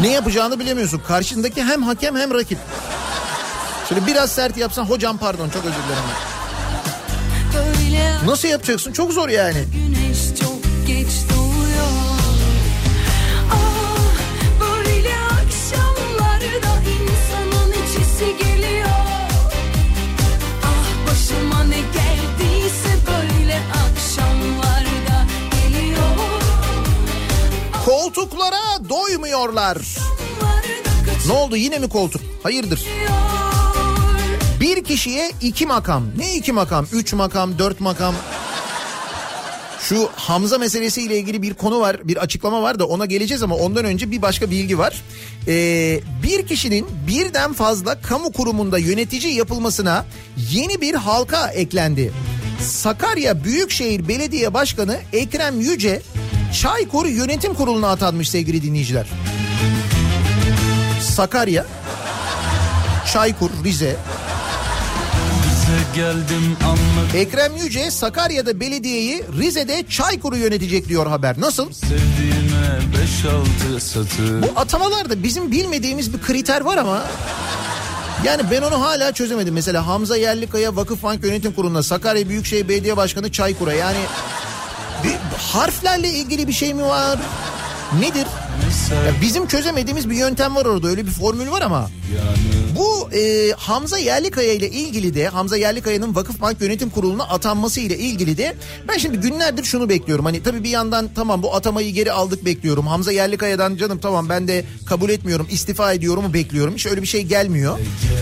Ne 0.00 0.08
yapacağını 0.08 0.60
bilemiyorsun. 0.60 1.02
Karşındaki 1.08 1.64
hem 1.64 1.82
hakem 1.82 2.16
hem 2.16 2.34
rakip. 2.34 2.58
Şöyle 3.88 4.06
biraz 4.06 4.32
sert 4.32 4.56
yapsan 4.56 4.84
hocam 4.84 5.18
pardon 5.18 5.48
çok 5.48 5.64
özür 5.64 5.76
dilerim. 5.76 6.04
Böyle 7.54 8.26
Nasıl 8.26 8.48
yapacaksın? 8.48 8.92
Çok 8.92 9.12
zor 9.12 9.28
yani. 9.28 9.64
güneş 9.74 9.99
Koltuklara 28.14 28.88
doymuyorlar. 28.88 29.78
Ne 31.26 31.32
oldu 31.32 31.56
yine 31.56 31.78
mi 31.78 31.88
koltuk? 31.88 32.22
Hayırdır? 32.42 32.86
Bir 34.60 34.84
kişiye 34.84 35.32
iki 35.42 35.66
makam. 35.66 36.04
Ne 36.16 36.34
iki 36.34 36.52
makam? 36.52 36.86
Üç 36.92 37.12
makam, 37.12 37.58
dört 37.58 37.80
makam. 37.80 38.14
Şu 39.80 40.08
Hamza 40.16 40.58
meselesiyle 40.58 41.18
ilgili 41.18 41.42
bir 41.42 41.54
konu 41.54 41.80
var, 41.80 42.08
bir 42.08 42.16
açıklama 42.16 42.62
var 42.62 42.78
da 42.78 42.86
ona 42.86 43.06
geleceğiz 43.06 43.42
ama 43.42 43.56
ondan 43.56 43.84
önce 43.84 44.10
bir 44.10 44.22
başka 44.22 44.50
bilgi 44.50 44.78
var. 44.78 45.02
Ee, 45.48 46.00
bir 46.22 46.46
kişinin 46.46 46.86
birden 47.08 47.52
fazla 47.52 48.00
kamu 48.00 48.32
kurumunda 48.32 48.78
yönetici 48.78 49.34
yapılmasına 49.34 50.04
yeni 50.50 50.80
bir 50.80 50.94
halka 50.94 51.48
eklendi. 51.48 52.12
Sakarya 52.62 53.44
Büyükşehir 53.44 54.08
Belediye 54.08 54.54
Başkanı 54.54 54.98
Ekrem 55.12 55.60
Yüce 55.60 56.02
Çaykur 56.52 57.06
Yönetim 57.06 57.54
Kurulu'na 57.54 57.88
atanmış 57.90 58.28
sevgili 58.28 58.62
dinleyiciler. 58.62 59.06
Sakarya, 61.02 61.66
Çaykur, 63.12 63.50
Rize, 63.64 63.96
geldim 65.94 66.56
anladım 66.64 67.16
Ekrem 67.16 67.56
Yüce 67.56 67.90
Sakarya'da 67.90 68.60
belediyeyi 68.60 69.22
Rize'de 69.38 69.84
Çaykur'u 69.88 70.36
yönetecek 70.36 70.88
diyor 70.88 71.06
haber. 71.06 71.40
Nasıl? 71.40 71.70
Bu 74.42 74.60
atamalarda 74.60 75.22
bizim 75.22 75.50
bilmediğimiz 75.50 76.12
bir 76.12 76.20
kriter 76.20 76.60
var 76.60 76.76
ama 76.76 77.02
yani 78.24 78.42
ben 78.50 78.62
onu 78.62 78.80
hala 78.80 79.12
çözemedim. 79.12 79.54
Mesela 79.54 79.86
Hamza 79.86 80.16
Yerlikaya 80.16 80.76
Vakıfbank 80.76 81.24
Yönetim 81.24 81.52
Kurulu'na 81.52 81.82
Sakarya 81.82 82.28
Büyükşehir 82.28 82.68
Belediye 82.68 82.96
Başkanı 82.96 83.32
Çaykur'a 83.32 83.72
yani 83.72 83.98
bir 85.04 85.38
harflerle 85.38 86.08
ilgili 86.08 86.48
bir 86.48 86.52
şey 86.52 86.74
mi 86.74 86.84
var? 86.84 87.18
Nedir? 88.00 88.26
Ya 88.90 89.12
bizim 89.22 89.46
çözemediğimiz 89.46 90.10
bir 90.10 90.16
yöntem 90.16 90.56
var 90.56 90.64
orada 90.66 90.88
öyle 90.88 91.06
bir 91.06 91.10
formül 91.10 91.50
var 91.50 91.62
ama 91.62 91.90
bu 92.76 93.10
e, 93.16 93.52
Hamza 93.56 93.98
Yerlikaya 93.98 94.52
ile 94.52 94.70
ilgili 94.70 95.14
de 95.14 95.28
Hamza 95.28 95.56
Yerlikaya'nın 95.56 96.14
Vakıfbank 96.14 96.60
Yönetim 96.60 96.90
Kurulu'na 96.90 97.24
atanması 97.24 97.80
ile 97.80 97.98
ilgili 97.98 98.38
de 98.38 98.56
ben 98.88 98.98
şimdi 98.98 99.18
günlerdir 99.18 99.64
şunu 99.64 99.88
bekliyorum. 99.88 100.24
Hani 100.24 100.42
tabii 100.42 100.64
bir 100.64 100.70
yandan 100.70 101.08
tamam 101.14 101.42
bu 101.42 101.54
atamayı 101.54 101.92
geri 101.92 102.12
aldık 102.12 102.44
bekliyorum. 102.44 102.86
Hamza 102.86 103.12
Yerlikaya'dan 103.12 103.76
canım 103.76 103.98
tamam 103.98 104.28
ben 104.28 104.48
de 104.48 104.64
kabul 104.86 105.10
etmiyorum 105.10 105.46
istifa 105.50 105.92
ediyorumu 105.92 106.34
bekliyorum. 106.34 106.74
Hiç 106.74 106.86
öyle 106.86 107.02
bir 107.02 107.06
şey 107.06 107.22
gelmiyor. 107.22 107.78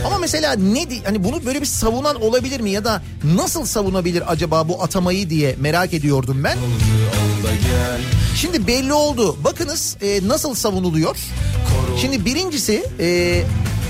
Ama 0.07 0.19
mesela 0.19 0.55
ne 0.55 0.87
hani 1.05 1.25
bunu 1.25 1.47
böyle 1.47 1.61
bir 1.61 1.67
savunan 1.67 2.23
olabilir 2.23 2.61
mi 2.61 2.71
ya 2.71 2.85
da 2.85 3.03
nasıl 3.25 3.65
savunabilir 3.65 4.33
acaba 4.33 4.69
bu 4.69 4.83
atamayı 4.83 5.31
diye 5.31 5.57
merak 5.61 5.95
ediyordum 5.95 6.45
ben. 6.45 6.59
Şimdi 8.37 8.67
belli 8.67 8.93
oldu. 8.93 9.37
Bakınız 9.45 9.97
e, 10.01 10.29
nasıl 10.29 10.55
savunuluyor. 10.55 11.17
Şimdi 12.01 12.25
birincisi 12.25 12.85
e, 13.01 13.43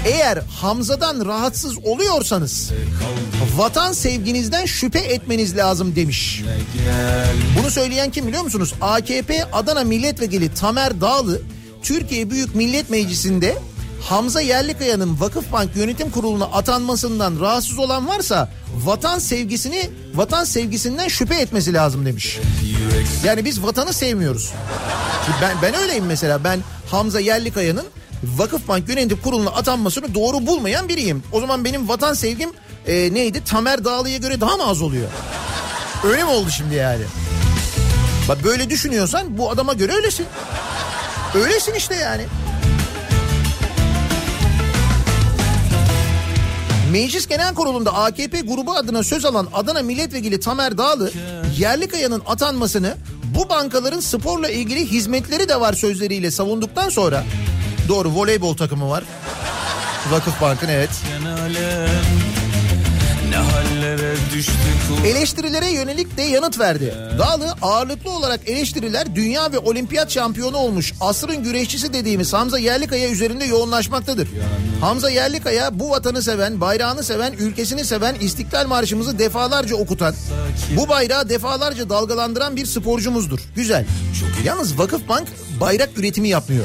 eğer 0.04 0.38
Hamza'dan 0.60 1.26
rahatsız 1.26 1.78
oluyorsanız 1.84 2.70
vatan 3.56 3.92
sevginizden 3.92 4.64
şüphe 4.66 4.98
etmeniz 4.98 5.56
lazım 5.56 5.96
demiş. 5.96 6.42
Bunu 7.58 7.70
söyleyen 7.70 8.10
kim 8.10 8.26
biliyor 8.26 8.42
musunuz? 8.42 8.74
AKP 8.80 9.44
Adana 9.52 9.84
Milletvekili 9.84 10.54
Tamer 10.54 11.00
Dağlı 11.00 11.42
Türkiye 11.82 12.30
Büyük 12.30 12.54
Millet 12.54 12.90
Meclisi'nde 12.90 13.58
Hamza 14.02 14.40
Yerlikaya'nın 14.40 15.20
Vakıfbank 15.20 15.76
Yönetim 15.76 16.10
Kurulu'na 16.10 16.44
atanmasından 16.44 17.40
rahatsız 17.40 17.78
olan 17.78 18.08
varsa 18.08 18.48
vatan 18.84 19.18
sevgisini 19.18 19.90
vatan 20.14 20.44
sevgisinden 20.44 21.08
şüphe 21.08 21.34
etmesi 21.34 21.72
lazım 21.74 22.06
demiş. 22.06 22.38
Yani 23.24 23.44
biz 23.44 23.62
vatanı 23.62 23.92
sevmiyoruz. 23.92 24.52
Ben 25.42 25.56
ben 25.62 25.74
öyleyim 25.74 26.06
mesela. 26.06 26.44
Ben 26.44 26.60
Hamza 26.90 27.20
Yerlikaya'nın 27.20 27.86
Vakıfbank 28.24 28.88
Yönetim 28.88 29.20
Kurulu'na 29.22 29.50
atanmasını 29.50 30.14
doğru 30.14 30.46
bulmayan 30.46 30.88
biriyim. 30.88 31.22
O 31.32 31.40
zaman 31.40 31.64
benim 31.64 31.88
vatan 31.88 32.14
sevgim 32.14 32.50
e, 32.86 33.14
neydi? 33.14 33.44
Tamer 33.44 33.84
Dağlı'ya 33.84 34.16
göre 34.18 34.40
daha 34.40 34.56
mı 34.56 34.66
az 34.66 34.82
oluyor? 34.82 35.08
Öyle 36.04 36.24
mi 36.24 36.30
oldu 36.30 36.50
şimdi 36.50 36.74
yani? 36.74 37.02
Bak 38.28 38.44
böyle 38.44 38.70
düşünüyorsan 38.70 39.38
bu 39.38 39.50
adama 39.50 39.72
göre 39.72 39.92
öylesin. 39.92 40.26
Öylesin 41.34 41.74
işte 41.74 41.94
yani. 41.94 42.22
Meclis 46.90 47.26
Genel 47.26 47.54
Kurulu'nda 47.54 47.94
AKP 47.94 48.40
grubu 48.40 48.74
adına 48.74 49.02
söz 49.02 49.24
alan 49.24 49.48
Adana 49.54 49.82
Milletvekili 49.82 50.40
Tamer 50.40 50.78
Dağlı, 50.78 51.10
Yerlikaya'nın 51.58 52.22
atanmasını 52.26 52.96
bu 53.24 53.48
bankaların 53.48 54.00
sporla 54.00 54.48
ilgili 54.48 54.90
hizmetleri 54.90 55.48
de 55.48 55.60
var 55.60 55.72
sözleriyle 55.72 56.30
savunduktan 56.30 56.88
sonra 56.88 57.24
doğru 57.88 58.14
voleybol 58.14 58.56
takımı 58.56 58.90
var. 58.90 59.04
Vakıfbank'ın 60.10 60.68
evet. 60.68 60.90
alem 61.06 61.24
Ne 61.24 61.40
hallere 61.40 61.88
düştük 61.88 62.17
Eleştirilere 65.06 65.70
yönelik 65.70 66.16
de 66.16 66.22
yanıt 66.22 66.58
verdi. 66.58 66.94
Dağlı 67.18 67.54
ağırlıklı 67.62 68.10
olarak 68.10 68.48
eleştiriler 68.48 69.14
dünya 69.14 69.52
ve 69.52 69.58
olimpiyat 69.58 70.10
şampiyonu 70.10 70.56
olmuş 70.56 70.94
asrın 71.00 71.42
güreşçisi 71.42 71.92
dediğimiz 71.92 72.32
Hamza 72.32 72.58
Yerlikaya 72.58 73.10
üzerinde 73.10 73.44
yoğunlaşmaktadır. 73.44 74.28
Hamza 74.80 75.10
Yerlikaya 75.10 75.78
bu 75.78 75.90
vatanı 75.90 76.22
seven, 76.22 76.60
bayrağını 76.60 77.02
seven, 77.02 77.32
ülkesini 77.32 77.84
seven, 77.84 78.14
İstiklal 78.20 78.66
Marşımızı 78.66 79.18
defalarca 79.18 79.76
okutan, 79.76 80.14
bu 80.76 80.88
bayrağı 80.88 81.28
defalarca 81.28 81.90
dalgalandıran 81.90 82.56
bir 82.56 82.66
sporcumuzdur. 82.66 83.40
Güzel. 83.56 83.84
Yalnız 84.44 84.78
Vakıfbank 84.78 85.28
bayrak 85.60 85.98
üretimi 85.98 86.28
yapmıyor. 86.28 86.64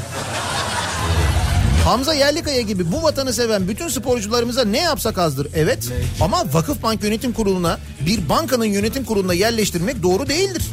Hamza 1.86 2.14
Yerlikaya 2.14 2.62
gibi 2.62 2.92
bu 2.92 3.04
vatanı 3.04 3.34
seven 3.34 3.68
bütün 3.68 3.88
sporcularımıza 3.88 4.66
ne 4.66 4.80
yapsak 4.80 5.18
azdır. 5.18 5.48
Evet 5.56 5.90
ama 6.22 6.44
Vakıfbank 6.54 7.04
Yönetim 7.04 7.34
Kurulu'na 7.34 7.80
bir 8.06 8.30
bankanın 8.30 8.66
yönetim 8.66 9.06
kuruluna 9.06 9.34
yerleştirmek 9.34 10.04
doğru 10.04 10.30
değildir. 10.30 10.64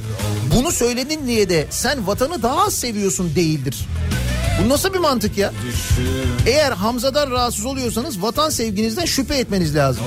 Bunu 0.57 0.73
söyledin 0.73 1.27
diye 1.27 1.49
de 1.49 1.67
sen 1.71 2.07
vatanı 2.07 2.43
daha 2.43 2.65
az 2.67 2.75
seviyorsun 2.75 3.35
değildir. 3.35 3.77
Bu 4.65 4.69
nasıl 4.69 4.95
bir 4.95 4.99
mantık 4.99 5.39
ya? 5.39 5.53
Eğer 6.47 6.73
Hamza'dan 6.73 7.31
rahatsız 7.31 7.65
oluyorsanız 7.67 8.23
vatan 8.23 8.51
sevginizden 8.51 9.05
şüphe 9.05 9.35
etmeniz 9.35 9.77
lazım. 9.77 10.05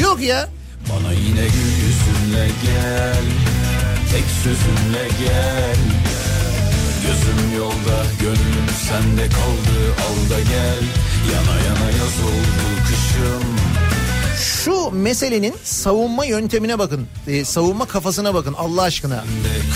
Yok 0.00 0.22
ya. 0.22 0.48
Bana 0.90 1.12
yine 1.12 1.40
gül 1.40 1.72
yüzünle 1.86 2.48
gel 2.64 3.24
Tek 4.12 4.24
sözünle 4.42 5.08
gel 5.24 5.76
Gözüm 7.02 7.56
yolda 7.58 8.04
gönlüm 8.20 8.51
sende 8.88 9.28
kaldı 9.28 9.78
Al 9.98 10.30
da 10.30 10.40
gel 10.40 10.82
Yana 11.32 11.56
yana 11.66 11.90
yaz 11.90 12.16
oldu 12.26 12.82
kışım 12.86 13.42
Şu 14.64 14.90
meselenin 14.90 15.54
savunma 15.64 16.24
yöntemine 16.24 16.78
bakın. 16.78 17.06
Ee, 17.26 17.44
savunma 17.44 17.86
kafasına 17.86 18.34
bakın 18.34 18.54
Allah 18.58 18.82
aşkına. 18.82 19.24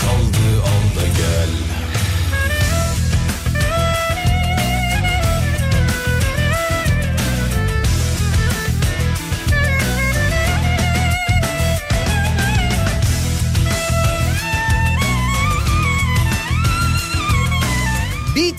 Kaldı 0.01 0.61
al 0.63 1.01
da 1.01 1.07
gel 1.07 1.49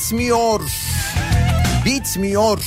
Bitmiyor. 0.09 0.61
bitmiyor. 1.85 2.59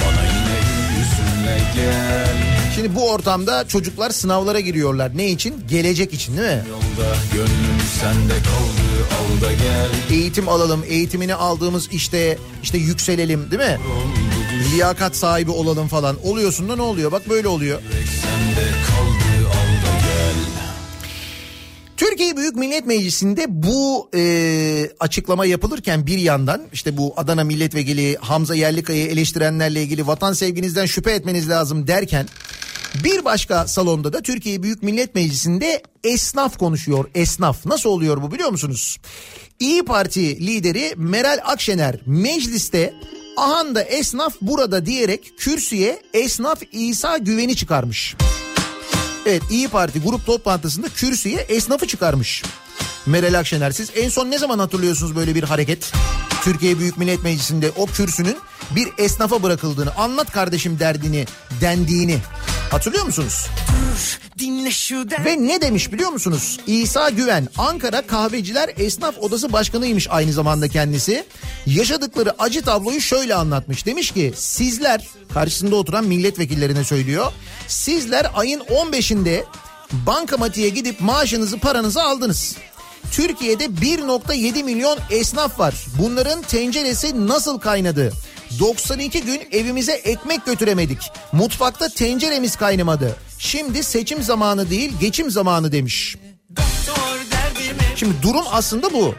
Bana 0.00 0.22
yine 0.22 0.58
yüzünle 0.98 1.58
gel 1.74 2.36
Şimdi 2.74 2.94
bu 2.94 3.10
ortamda 3.10 3.68
çocuklar 3.68 4.10
sınavlara 4.10 4.60
giriyorlar. 4.60 5.16
Ne 5.16 5.28
için? 5.28 5.64
Gelecek 5.68 6.14
için 6.14 6.36
değil 6.36 6.48
mi? 6.48 6.64
Yolda 6.70 7.16
gönlüm 7.32 7.80
sende 8.00 8.32
kaldı 8.34 9.06
al 9.20 9.48
da 9.48 9.52
gel 9.52 10.16
Eğitim 10.16 10.48
alalım, 10.48 10.84
eğitimini 10.88 11.34
aldığımız 11.34 11.88
işte 11.92 12.38
işte 12.62 12.78
yükselelim 12.78 13.50
değil 13.50 13.62
mi? 13.62 13.78
Liyakat 14.74 15.16
sahibi 15.16 15.50
olalım 15.50 15.88
falan. 15.88 16.16
Oluyorsun 16.26 16.68
da 16.68 16.76
ne 16.76 16.82
oluyor? 16.82 17.12
Bak 17.12 17.28
böyle 17.28 17.48
oluyor. 17.48 17.80
Sende 18.22 18.66
Türkiye 22.10 22.36
Büyük 22.36 22.56
Millet 22.56 22.86
Meclisi'nde 22.86 23.46
bu 23.48 24.10
e, 24.14 24.90
açıklama 25.00 25.46
yapılırken 25.46 26.06
bir 26.06 26.18
yandan 26.18 26.62
işte 26.72 26.96
bu 26.96 27.14
Adana 27.16 27.44
Milletvekili 27.44 28.16
Hamza 28.16 28.54
Yerlikaya'yı 28.54 29.06
eleştirenlerle 29.06 29.82
ilgili 29.82 30.06
vatan 30.06 30.32
sevginizden 30.32 30.86
şüphe 30.86 31.10
etmeniz 31.10 31.48
lazım 31.48 31.86
derken 31.86 32.26
bir 33.04 33.24
başka 33.24 33.66
salonda 33.66 34.12
da 34.12 34.20
Türkiye 34.22 34.62
Büyük 34.62 34.82
Millet 34.82 35.14
Meclisi'nde 35.14 35.82
esnaf 36.04 36.58
konuşuyor. 36.58 37.04
Esnaf 37.14 37.66
nasıl 37.66 37.90
oluyor 37.90 38.22
bu 38.22 38.32
biliyor 38.32 38.50
musunuz? 38.50 38.98
İyi 39.60 39.82
Parti 39.82 40.46
lideri 40.46 40.92
Meral 40.96 41.38
Akşener 41.44 42.00
mecliste 42.06 42.94
ahanda 43.36 43.82
esnaf 43.82 44.34
burada 44.40 44.86
diyerek 44.86 45.32
kürsüye 45.38 46.02
esnaf 46.14 46.62
İsa 46.72 47.18
Güven'i 47.18 47.56
çıkarmış. 47.56 48.16
Evet 49.26 49.42
İyi 49.50 49.68
Parti 49.68 50.00
grup 50.00 50.26
toplantısında 50.26 50.88
kürsüye 50.88 51.40
esnafı 51.40 51.86
çıkarmış. 51.86 52.42
Meral 53.06 53.38
Akşener 53.38 53.70
siz 53.70 53.90
en 53.96 54.08
son 54.08 54.30
ne 54.30 54.38
zaman 54.38 54.58
hatırlıyorsunuz 54.58 55.16
böyle 55.16 55.34
bir 55.34 55.42
hareket? 55.42 55.92
Türkiye 56.44 56.78
Büyük 56.78 56.98
Millet 56.98 57.22
Meclisi'nde 57.22 57.70
o 57.76 57.86
kürsünün 57.86 58.36
bir 58.70 58.88
esnafa 58.98 59.42
bırakıldığını 59.42 59.94
anlat 59.96 60.32
kardeşim 60.32 60.78
derdini 60.78 61.26
dendiğini 61.60 62.18
hatırlıyor 62.70 63.04
musunuz? 63.04 63.46
Dinle 64.38 64.70
şu. 64.70 65.06
Ve 65.24 65.46
ne 65.46 65.60
demiş 65.60 65.92
biliyor 65.92 66.10
musunuz? 66.10 66.60
İsa 66.66 67.10
Güven 67.10 67.48
Ankara 67.58 68.06
Kahveciler 68.06 68.70
Esnaf 68.76 69.18
Odası 69.18 69.52
Başkanıymış 69.52 70.06
aynı 70.10 70.32
zamanda 70.32 70.68
kendisi. 70.68 71.24
Yaşadıkları 71.66 72.34
acı 72.38 72.62
tabloyu 72.62 73.00
şöyle 73.00 73.34
anlatmış. 73.34 73.86
Demiş 73.86 74.10
ki 74.10 74.32
sizler 74.36 75.08
karşısında 75.34 75.76
oturan 75.76 76.04
milletvekillerine 76.04 76.84
söylüyor. 76.84 77.32
Sizler 77.68 78.30
ayın 78.34 78.60
15'inde 78.60 79.44
bankamatiğe 79.92 80.68
gidip 80.68 81.00
maaşınızı 81.00 81.58
paranızı 81.58 82.02
aldınız. 82.02 82.56
Türkiye'de 83.12 83.64
1.7 83.64 84.62
milyon 84.62 84.98
esnaf 85.10 85.58
var. 85.58 85.74
Bunların 85.98 86.42
tenceresi 86.42 87.28
nasıl 87.28 87.58
kaynadı? 87.58 88.12
92 88.60 89.22
gün 89.22 89.40
evimize 89.52 89.92
ekmek 89.92 90.46
götüremedik. 90.46 90.98
Mutfakta 91.32 91.88
tenceremiz 91.88 92.56
kaynamadı. 92.56 93.16
Şimdi 93.38 93.84
seçim 93.84 94.22
zamanı 94.22 94.70
değil 94.70 94.92
geçim 95.00 95.30
zamanı 95.30 95.72
demiş. 95.72 96.16
Şimdi 97.96 98.14
durum 98.22 98.44
aslında 98.50 98.92
bu. 98.92 99.14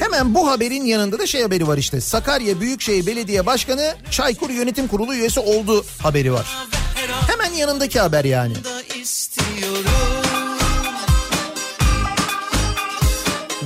Hemen 0.00 0.34
bu 0.34 0.50
haberin 0.50 0.84
yanında 0.84 1.18
da 1.18 1.26
şey 1.26 1.42
haberi 1.42 1.68
var 1.68 1.78
işte. 1.78 2.00
Sakarya 2.00 2.60
Büyükşehir 2.60 3.06
Belediye 3.06 3.46
Başkanı 3.46 3.94
Çaykur 4.10 4.50
Yönetim 4.50 4.88
Kurulu 4.88 5.14
üyesi 5.14 5.40
oldu 5.40 5.84
haberi 6.02 6.32
var. 6.32 6.46
Her 6.46 6.79
Hemen 7.50 7.60
yanındaki 7.60 8.00
haber 8.00 8.24
yani. 8.24 8.54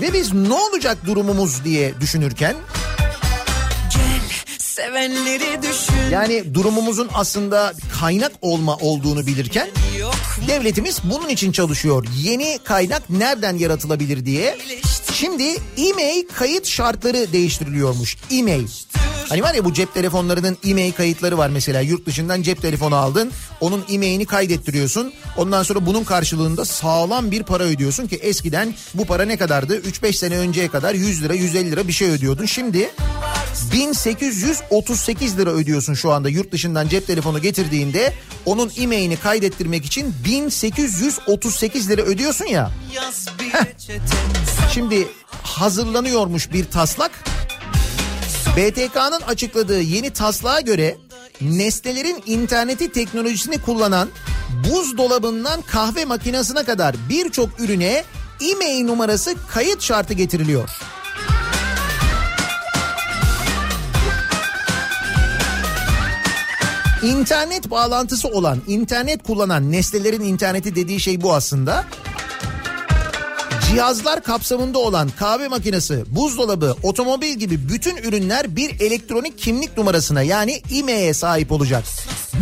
Ve 0.01 0.13
biz 0.13 0.33
ne 0.33 0.55
olacak 0.55 0.99
durumumuz 1.07 1.65
diye 1.65 2.01
düşünürken 2.01 2.57
yani 6.11 6.55
durumumuzun 6.55 7.09
aslında 7.15 7.75
kaynak 8.01 8.33
olma 8.41 8.77
olduğunu 8.77 9.27
bilirken 9.27 9.69
devletimiz 10.49 11.01
bunun 11.05 11.29
için 11.29 11.53
çalışıyor. 11.53 12.07
Yeni 12.17 12.59
kaynak 12.65 13.11
nereden 13.11 13.57
yaratılabilir 13.57 14.27
diye. 14.27 14.59
Şimdi 15.13 15.57
e-mail 15.77 16.25
kayıt 16.35 16.67
şartları 16.67 17.33
değiştiriliyormuş. 17.33 18.17
E-mail. 18.31 18.69
Hani 19.29 19.43
var 19.43 19.55
ya 19.55 19.65
bu 19.65 19.73
cep 19.73 19.95
telefonlarının 19.95 20.59
e-mail 20.65 20.93
kayıtları 20.93 21.39
var 21.39 21.49
mesela 21.49 21.81
yurt 21.81 22.07
dışından 22.07 22.43
cep 22.43 22.63
telefonu 22.63 22.97
aldın 22.97 23.33
onun 23.61 23.85
e-mailini 23.89 24.27
kaydettiriyorsun 24.27 25.13
ondan 25.37 25.63
sonra 25.63 25.87
bunun 25.87 26.05
karşılığında 26.05 26.65
sağlam 26.65 27.31
bir 27.31 27.43
para 27.43 27.65
ödüyorsun 27.65 28.07
ki 28.07 28.17
eskiden 28.17 28.75
bu 28.95 29.05
para 29.05 29.25
ne 29.25 29.37
kadardı 29.37 29.81
3-5 29.81 30.13
sene 30.13 30.39
önceye 30.39 30.69
kadar 30.69 30.95
100 30.95 31.23
lira 31.23 31.35
150 31.35 31.71
lira 31.71 31.89
bir 31.89 31.93
şey 31.93 32.11
ödüyordun 32.11 32.47
şimdi 32.47 32.91
1838 33.73 35.39
lira 35.39 35.51
ödüyorsun 35.51 35.95
şu 35.95 36.13
anda 36.13 36.29
yurt 36.29 36.53
dışından 36.53 36.89
cep 36.89 37.07
telefonu 37.07 37.43
getirdiğinde 37.43 38.15
onun 38.47 38.73
e-mailini 38.79 39.17
kaydettirmek 39.17 39.85
için 39.85 40.15
1838 40.25 41.91
lira 41.91 42.03
ödüyorsun 42.03 42.45
ya. 42.45 42.71
reçete. 43.75 44.03
Şimdi 44.75 45.09
hazırlanıyormuş 45.43 46.53
bir 46.53 46.65
taslak. 46.65 47.11
BTK'nın 48.57 49.21
açıkladığı 49.21 49.81
yeni 49.81 50.11
taslağa 50.11 50.61
göre 50.61 50.97
nesnelerin 51.41 52.23
interneti 52.27 52.93
teknolojisini 52.93 53.59
kullanan 53.61 54.09
buzdolabından 54.71 55.63
kahve 55.63 56.05
makinesine 56.05 56.65
kadar 56.65 56.97
birçok 57.09 57.61
ürüne 57.61 58.05
e-mail 58.51 58.85
numarası 58.85 59.35
kayıt 59.49 59.83
şartı 59.83 60.15
getiriliyor. 60.15 60.71
İnternet 67.03 67.71
bağlantısı 67.71 68.29
olan, 68.29 68.59
internet 68.67 69.23
kullanan 69.23 69.73
nesnelerin 69.73 70.21
interneti 70.21 70.75
dediği 70.75 71.01
şey 71.01 71.23
bu 71.23 71.35
aslında. 71.35 71.85
Cihazlar 73.75 74.23
kapsamında 74.23 74.79
olan 74.79 75.11
kahve 75.19 75.49
makinesi, 75.49 76.05
buzdolabı, 76.07 76.77
otomobil 76.83 77.35
gibi 77.35 77.69
bütün 77.69 77.97
ürünler 77.97 78.57
bir 78.57 78.81
elektronik 78.81 79.39
kimlik 79.39 79.77
numarasına 79.77 80.23
yani 80.23 80.63
IMEI'ye 80.71 81.15
sahip 81.15 81.53
olacak. 81.53 81.85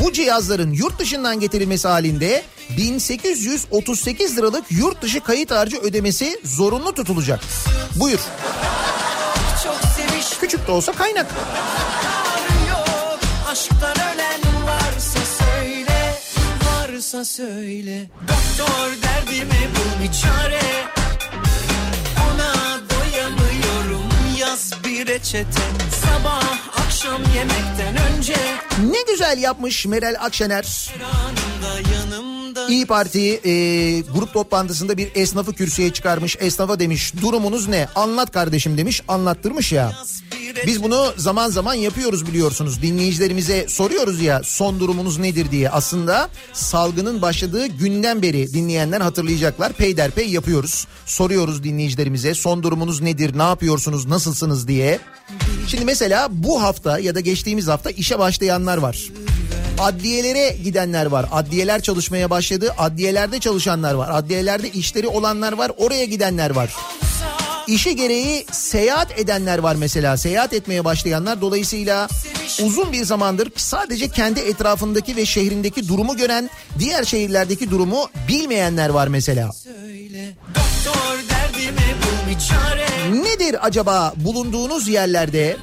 Bu 0.03 0.13
cihazların 0.13 0.73
yurt 0.73 0.99
dışından 0.99 1.41
getirilmesi 1.41 1.89
halinde 1.89 2.43
1838 2.77 4.37
liralık 4.37 4.65
yurt 4.71 5.03
dışı 5.03 5.21
kayıt 5.21 5.51
harcı 5.51 5.77
ödemesi 5.77 6.41
zorunlu 6.45 6.93
tutulacak. 6.93 7.41
Buyur. 7.97 8.21
Küçük 10.41 10.67
de 10.67 10.73
olsa 10.73 10.93
kaynak. 10.93 11.27
yok. 12.71 13.19
Aşktan 13.51 13.97
ölen 14.15 14.41
varsa 14.67 15.19
söyle. 15.39 16.15
Varsa 16.67 17.25
söyle. 17.25 18.11
Doktor 18.29 19.03
derdime 19.03 19.69
bul 19.77 20.03
bir 20.03 20.13
çare. 20.13 21.02
Yaz 24.53 24.73
bir 24.85 25.07
reçete. 25.07 25.63
Sabah 26.05 26.43
akşam 26.87 27.23
yemekten 27.37 27.97
önce. 28.17 28.37
Ne 28.91 29.03
güzel 29.13 29.39
yapmış 29.39 29.87
Meral 29.87 30.15
Akşener. 30.21 30.93
İyi 32.69 32.87
Parti 32.87 33.41
e, 33.45 33.51
grup 34.01 34.33
toplantısında 34.33 34.97
bir 34.97 35.09
esnafı 35.15 35.53
kürsüye 35.53 35.93
çıkarmış. 35.93 36.37
Esnafa 36.41 36.79
demiş 36.81 37.13
durumunuz 37.23 37.69
ne? 37.69 37.89
Anlat 37.95 38.31
kardeşim 38.33 38.79
demiş. 38.79 39.03
Anlattırmış 39.09 39.73
ya. 39.73 39.93
Biz 40.67 40.83
bunu 40.83 41.13
zaman 41.17 41.51
zaman 41.51 41.75
yapıyoruz 41.75 42.27
biliyorsunuz. 42.27 42.83
Dinleyicilerimize 42.83 43.67
soruyoruz 43.69 44.21
ya 44.21 44.41
son 44.45 44.81
durumunuz 44.81 45.19
nedir 45.19 45.51
diye. 45.51 45.71
Aslında 45.71 46.29
salgının 46.53 47.23
başladığı 47.23 47.67
günden 47.67 48.23
beri 48.23 48.55
dinleyenler 48.55 49.01
hatırlayacaklar. 49.01 49.73
Peyderpey 49.73 50.29
yapıyoruz. 50.29 50.87
Soruyoruz 51.07 51.63
dinleyicilerimize 51.65 52.35
son 52.35 52.63
durumunuz 52.63 53.01
nedir? 53.01 53.39
Ne 53.39 53.43
yapıyorsunuz? 53.43 54.07
Nasılsınız 54.07 54.69
diye. 54.69 54.99
Şimdi 55.69 55.85
mesela 55.85 56.29
bu 56.31 56.63
hafta 56.63 56.99
ya 56.99 57.15
da 57.15 57.21
geçtiğimiz 57.21 57.69
hafta 57.69 57.91
işe 57.91 58.19
başlayanlar 58.19 58.77
var. 58.79 59.09
Adliyelere 59.79 60.57
gidenler 60.65 61.07
var. 61.07 61.27
Adliyeler 61.33 61.83
çalışmaya 61.83 62.31
başladı. 62.31 62.75
Adliyelerde 62.79 63.41
çalışanlar 63.41 63.95
var. 63.95 64.11
Adliyelerde 64.13 64.71
işleri 64.71 65.07
olanlar 65.09 65.53
var. 65.53 65.73
Oraya 65.77 66.05
gidenler 66.05 66.51
var. 66.51 66.75
İşi 67.67 67.97
gereği 67.97 68.47
seyahat 68.53 69.19
edenler 69.19 69.59
var 69.59 69.75
mesela. 69.75 70.17
Seyahat 70.17 70.53
etmeye 70.53 70.85
başlayanlar 70.85 71.41
dolayısıyla 71.41 72.09
uzun 72.63 72.93
bir 72.93 73.05
zamandır 73.05 73.53
sadece 73.57 74.09
kendi 74.09 74.41
etrafındaki 74.41 75.17
ve 75.17 75.27
şehrindeki 75.27 75.89
durumu 75.89 76.17
gören, 76.17 76.51
diğer 76.79 77.05
şehirlerdeki 77.05 77.71
durumu 77.71 78.09
bilmeyenler 78.29 78.89
var 78.89 79.09
mesela. 79.09 79.53
Söyle. 79.53 80.35
Doktor. 80.55 81.03
Nedir 83.13 83.67
acaba 83.67 84.13
bulunduğunuz 84.17 84.89
yerlerde 84.89 85.57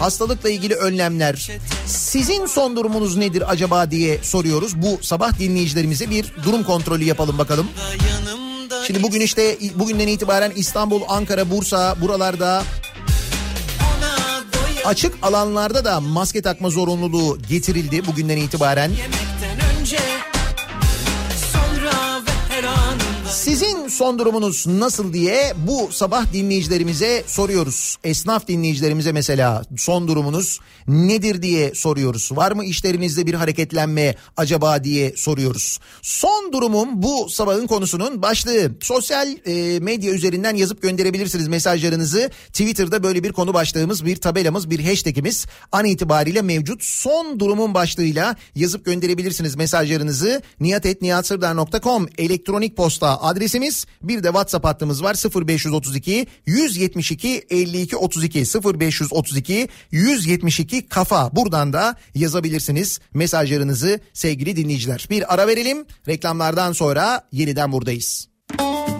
hastalıkla 0.00 0.50
ilgili 0.50 0.74
önlemler? 0.74 1.48
Sizin 1.86 2.46
son 2.46 2.76
durumunuz 2.76 3.16
nedir 3.16 3.52
acaba 3.52 3.90
diye 3.90 4.18
soruyoruz. 4.22 4.82
Bu 4.82 4.98
sabah 5.02 5.38
dinleyicilerimize 5.38 6.10
bir 6.10 6.32
durum 6.44 6.62
kontrolü 6.62 7.04
yapalım 7.04 7.38
bakalım. 7.38 7.66
Şimdi 8.86 9.02
bugün 9.02 9.20
işte 9.20 9.58
bugünden 9.74 10.08
itibaren 10.08 10.52
İstanbul, 10.56 11.00
Ankara, 11.08 11.50
Bursa 11.50 11.96
buralarda 12.00 12.62
Açık 14.84 15.14
alanlarda 15.22 15.84
da 15.84 16.00
maske 16.00 16.42
takma 16.42 16.70
zorunluluğu 16.70 17.38
getirildi 17.48 18.06
bugünden 18.06 18.36
itibaren. 18.36 18.90
Yemekten 18.90 19.19
Son 23.90 24.18
durumunuz 24.18 24.66
nasıl 24.66 25.12
diye 25.12 25.52
bu 25.56 25.88
sabah 25.92 26.32
dinleyicilerimize 26.32 27.24
soruyoruz. 27.26 27.96
Esnaf 28.04 28.48
dinleyicilerimize 28.48 29.12
mesela 29.12 29.62
son 29.76 30.08
durumunuz 30.08 30.60
nedir 30.88 31.42
diye 31.42 31.74
soruyoruz. 31.74 32.30
Var 32.32 32.52
mı 32.52 32.64
işlerinizde 32.64 33.26
bir 33.26 33.34
hareketlenme 33.34 34.14
acaba 34.36 34.84
diye 34.84 35.16
soruyoruz. 35.16 35.78
Son 36.02 36.52
durumum 36.52 37.02
bu 37.02 37.28
sabahın 37.28 37.66
konusunun 37.66 38.22
başlığı. 38.22 38.70
Sosyal 38.80 39.28
e, 39.46 39.80
medya 39.80 40.12
üzerinden 40.12 40.56
yazıp 40.56 40.82
gönderebilirsiniz 40.82 41.48
mesajlarınızı. 41.48 42.30
Twitter'da 42.46 43.02
böyle 43.02 43.24
bir 43.24 43.32
konu 43.32 43.54
başlığımız, 43.54 44.04
bir 44.04 44.16
tabelamız, 44.16 44.70
bir 44.70 44.84
hashtagimiz 44.84 45.46
an 45.72 45.84
itibariyle 45.84 46.42
mevcut. 46.42 46.84
Son 46.84 47.40
durumun 47.40 47.74
başlığıyla 47.74 48.36
yazıp 48.54 48.84
gönderebilirsiniz 48.84 49.56
mesajlarınızı. 49.56 50.42
niyatetniyatsırdar.com 50.60 52.08
elektronik 52.18 52.76
posta 52.76 53.22
adresimiz. 53.22 53.79
Bir 54.02 54.22
de 54.22 54.28
WhatsApp 54.28 54.64
hattımız 54.64 55.02
var 55.02 55.14
0532 55.46 56.26
172 56.46 57.46
52 57.50 57.96
32 57.96 58.38
0532 58.38 59.68
172 59.90 60.88
kafa. 60.88 61.36
Buradan 61.36 61.72
da 61.72 61.96
yazabilirsiniz 62.14 63.00
mesajlarınızı 63.14 64.00
sevgili 64.12 64.56
dinleyiciler. 64.56 65.06
Bir 65.10 65.34
ara 65.34 65.46
verelim. 65.46 65.86
Reklamlardan 66.08 66.72
sonra 66.72 67.28
yeniden 67.32 67.72
buradayız. 67.72 68.28
Biz 68.60 68.99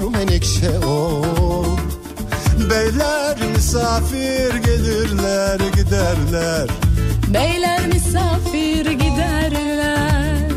mor 0.00 0.10
menekşe 0.10 0.78
o 0.86 1.22
Beyler 2.70 3.36
misafir 3.54 4.54
gelirler 4.54 5.60
giderler. 5.76 6.68
Beyler 7.28 7.86
misafir 7.86 8.90
giderler. 8.90 10.50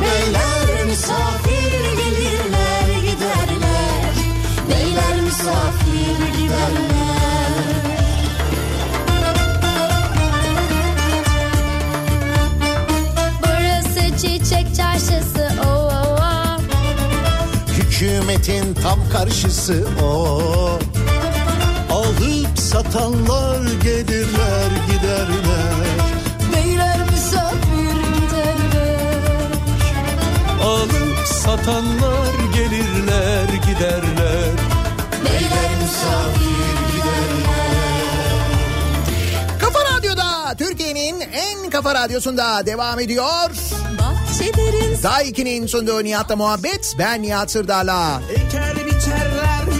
Beyler 0.00 0.84
misafir 0.86 1.82
gelirler 1.96 2.88
giderler. 3.02 4.14
Beyler 4.68 5.20
misafir 5.24 6.40
giderler 6.42 6.97
Hükümetin 18.38 18.74
tam 18.74 18.98
karşısı 19.12 19.88
o. 20.02 20.40
Alıp 21.90 22.58
satanlar 22.58 23.62
gelirler 23.82 24.70
giderler. 24.90 25.74
Beyler 26.54 27.00
misafir 27.10 27.98
giderler. 28.20 29.52
Alıp 30.62 31.26
satanlar 31.26 32.34
Türkiye'nin 40.58 41.20
en 41.20 41.70
kafa 41.70 41.94
radyosunda 41.94 42.66
devam 42.66 43.00
ediyor. 43.00 43.50
2'nin 45.22 45.66
sunduğu 45.66 46.04
Nihat'la 46.04 46.36
muhabbet. 46.36 46.94
Ben 46.98 47.22
Nihat 47.22 47.50
Sırdar'la. 47.50 48.22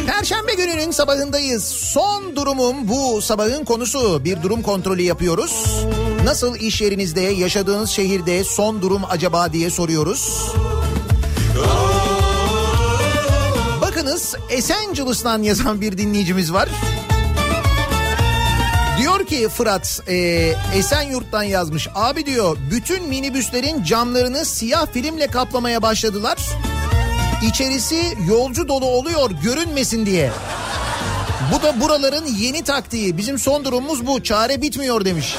Perşembe 0.07 0.55
gününün 0.55 0.91
sabahındayız. 0.91 1.65
Son 1.65 2.37
durumum 2.37 2.89
bu 2.89 3.23
sabahın 3.23 3.65
konusu. 3.65 4.25
Bir 4.25 4.43
durum 4.43 4.63
kontrolü 4.63 5.03
yapıyoruz. 5.03 5.85
Nasıl 6.25 6.57
iş 6.57 6.81
yerinizde, 6.81 7.21
yaşadığınız 7.21 7.91
şehirde 7.91 8.45
son 8.45 8.83
durum 8.83 9.03
acaba 9.11 9.53
diye 9.53 9.71
soruyoruz. 9.71 10.53
Bakınız 13.81 14.35
Esencilis'ten 14.51 15.43
yazan 15.43 15.81
bir 15.81 15.99
dinleyicimiz 15.99 16.53
var. 16.53 16.69
Ki 19.29 19.49
Fırat 19.49 20.01
e, 20.09 20.15
Esenyurt'tan 20.75 21.43
yazmış. 21.43 21.89
Abi 21.95 22.27
diyor 22.27 22.57
bütün 22.71 23.09
minibüslerin 23.09 23.85
camlarını 23.85 24.45
siyah 24.45 24.87
filmle 24.93 25.27
kaplamaya 25.27 25.83
başladılar. 25.83 26.39
İçerisi 27.43 28.03
yolcu 28.29 28.69
dolu 28.69 28.87
oluyor 28.87 29.31
görünmesin 29.31 30.07
diye. 30.07 30.31
Bu 31.53 31.63
da 31.63 31.81
buraların 31.81 32.27
yeni 32.27 32.63
taktiği. 32.65 33.17
Bizim 33.17 33.39
son 33.39 33.65
durumumuz 33.65 34.07
bu. 34.07 34.23
Çare 34.23 34.63
bitmiyor 34.63 35.05
demiş. 35.05 35.37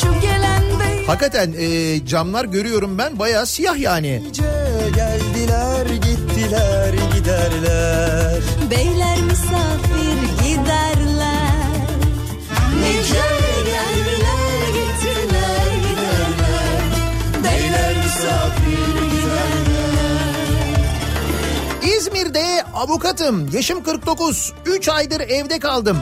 şu 0.00 0.20
gelen 0.20 0.62
bey 0.80 1.06
Hakikaten 1.06 1.54
e, 1.58 2.06
camlar 2.06 2.44
görüyorum 2.44 2.98
ben 2.98 3.18
bayağı 3.18 3.46
siyah 3.46 3.78
yani. 3.78 4.22
Geldiler 4.94 5.86
gittiler 5.86 6.94
giderler 7.14 8.40
Beyler 8.70 9.18
misafir 9.22 10.48
giderler 10.48 10.87
İzmir'de 21.82 22.64
avukatım. 22.74 23.50
Yaşım 23.52 23.82
49. 23.82 24.52
3 24.66 24.88
aydır 24.88 25.20
evde 25.20 25.58
kaldım. 25.58 25.98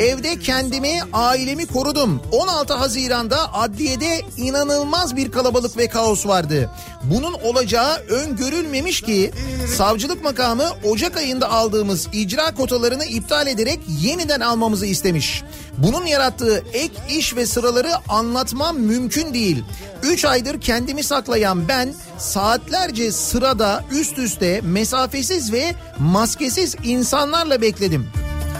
Evde 0.00 0.38
kendimi, 0.38 1.00
ailemi 1.12 1.66
korudum. 1.66 2.22
16 2.32 2.74
Haziran'da 2.74 3.54
adliyede 3.54 4.20
inanılmaz 4.36 5.16
bir 5.16 5.32
kalabalık 5.32 5.76
ve 5.76 5.88
kaos 5.88 6.26
vardı. 6.26 6.70
Bunun 7.04 7.32
olacağı 7.32 7.96
öngörülmemiş 7.96 9.00
ki 9.00 9.30
savcılık 9.76 10.22
makamı 10.24 10.64
Ocak 10.84 11.16
ayında 11.16 11.50
aldığımız 11.50 12.08
icra 12.12 12.54
kotalarını 12.54 13.04
iptal 13.04 13.46
ederek 13.46 13.80
yeniden 14.02 14.40
almamızı 14.40 14.86
istemiş. 14.86 15.42
Bunun 15.78 16.06
yarattığı 16.06 16.64
ek 16.72 16.92
iş 17.08 17.36
ve 17.36 17.46
sıraları 17.46 17.92
anlatmam 18.08 18.78
mümkün 18.78 19.34
değil. 19.34 19.64
3 20.02 20.24
aydır 20.24 20.60
kendimi 20.60 21.04
saklayan 21.04 21.68
ben 21.68 21.94
saatlerce 22.18 23.12
sırada 23.12 23.84
üst 23.90 24.18
üste 24.18 24.60
mesafesiz 24.60 25.52
ve 25.52 25.74
maskesiz 25.98 26.76
insanlarla 26.84 27.62
bekledim. 27.62 28.10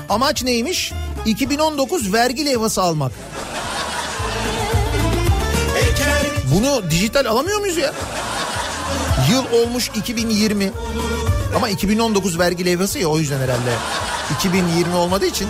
Amaç 0.09 0.43
neymiş? 0.43 0.93
2019 1.27 2.12
vergi 2.12 2.47
levhası 2.47 2.83
almak. 2.83 3.12
Bunu 6.55 6.91
dijital 6.91 7.27
alamıyor 7.27 7.61
muyuz 7.61 7.77
ya? 7.77 7.93
Yıl 9.31 9.62
olmuş 9.62 9.91
2020. 9.95 10.71
Ama 11.57 11.69
2019 11.69 12.39
vergi 12.39 12.66
levhası 12.66 12.99
ya 12.99 13.09
o 13.09 13.19
yüzden 13.19 13.41
herhalde. 13.41 13.75
2020 14.35 14.95
olmadığı 14.95 15.27
için. 15.27 15.49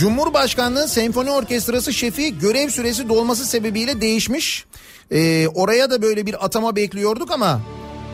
Cumhurbaşkanlığı 0.00 0.88
Senfoni 0.88 1.30
Orkestrası 1.30 1.92
şefi 1.92 2.38
görev 2.38 2.68
süresi 2.68 3.08
dolması 3.08 3.46
sebebiyle 3.46 4.00
değişmiş. 4.00 4.64
Ee, 5.10 5.48
oraya 5.48 5.90
da 5.90 6.02
böyle 6.02 6.26
bir 6.26 6.44
atama 6.44 6.76
bekliyorduk 6.76 7.30
ama 7.30 7.60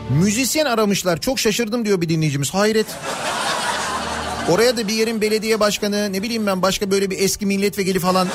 müzisyen 0.09 0.65
aramışlar. 0.65 1.21
Çok 1.21 1.39
şaşırdım 1.39 1.85
diyor 1.85 2.01
bir 2.01 2.09
dinleyicimiz. 2.09 2.49
Hayret. 2.53 2.85
Oraya 4.49 4.77
da 4.77 4.87
bir 4.87 4.93
yerin 4.93 5.21
belediye 5.21 5.59
başkanı 5.59 6.13
ne 6.13 6.23
bileyim 6.23 6.47
ben 6.47 6.61
başka 6.61 6.91
böyle 6.91 7.09
bir 7.09 7.19
eski 7.19 7.45
milletvekili 7.45 7.99
falan 7.99 8.27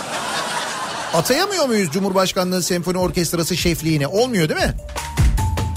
atayamıyor 1.15 1.67
muyuz 1.67 1.91
Cumhurbaşkanlığı 1.93 2.63
Senfoni 2.63 2.99
Orkestrası 2.99 3.57
şefliğine? 3.57 4.07
Olmuyor 4.07 4.49
değil 4.49 4.61
mi? 4.61 4.75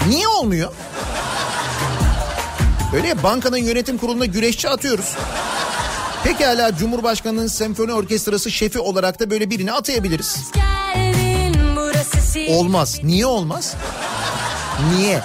Niye 0.08 0.28
olmuyor? 0.28 0.72
Böyle 2.92 3.08
ya, 3.08 3.22
bankanın 3.22 3.56
yönetim 3.56 3.98
kuruluna 3.98 4.26
güreşçi 4.26 4.68
atıyoruz. 4.68 5.16
Pekala 6.26 6.76
Cumhurbaşkanı'nın 6.76 7.46
senfoni 7.46 7.92
orkestrası 7.92 8.50
şefi 8.50 8.78
olarak 8.78 9.20
da 9.20 9.30
böyle 9.30 9.50
birini 9.50 9.72
atayabiliriz. 9.72 10.50
Olmaz. 12.48 13.00
Niye 13.02 13.26
olmaz? 13.26 13.76
Niye? 14.94 15.20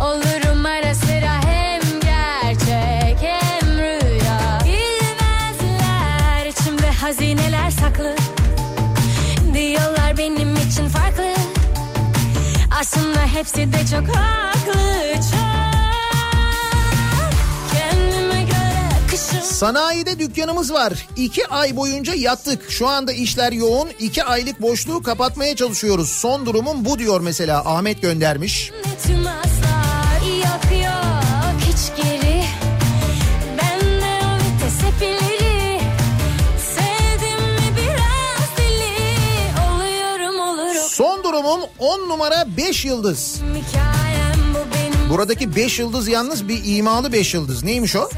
Olurum 0.00 0.66
ara 0.66 0.94
sıra 0.94 1.44
hem 1.44 1.80
gerçek 2.00 3.18
hem 3.22 3.78
rüya 3.78 4.58
Bilmezler 4.64 6.46
içimde 6.46 6.90
hazineler 6.90 7.70
saklı 7.70 8.16
Diyorlar 9.54 10.18
benim 10.18 10.56
için 10.56 10.88
farklı 10.88 11.34
Aslında 12.80 13.26
hepsi 13.34 13.72
de 13.72 13.86
çok 13.90 14.16
haklı 14.16 15.14
Çok 15.14 15.79
Sanayide 19.42 20.18
dükkanımız 20.18 20.72
var. 20.72 21.06
İki 21.16 21.46
ay 21.46 21.76
boyunca 21.76 22.14
yattık. 22.14 22.70
Şu 22.70 22.88
anda 22.88 23.12
işler 23.12 23.52
yoğun. 23.52 23.88
İki 23.98 24.24
aylık 24.24 24.62
boşluğu 24.62 25.02
kapatmaya 25.02 25.56
çalışıyoruz. 25.56 26.10
Son 26.10 26.46
durumum 26.46 26.84
bu 26.84 26.98
diyor 26.98 27.20
mesela 27.20 27.62
Ahmet 27.64 28.02
göndermiş. 28.02 28.70
Yok 30.42 30.82
yok 30.82 31.22
hiç 31.60 31.96
geri 32.04 32.44
Son 40.88 41.24
durumum 41.24 41.60
10 41.78 42.08
numara 42.08 42.44
5 42.56 42.84
yıldız. 42.84 43.40
Buradaki 45.10 45.56
5 45.56 45.78
yıldız 45.78 46.08
yalnız 46.08 46.48
bir 46.48 46.60
imalı 46.64 47.12
5 47.12 47.34
yıldız. 47.34 47.62
Neymiş 47.62 47.96
o? 47.96 48.10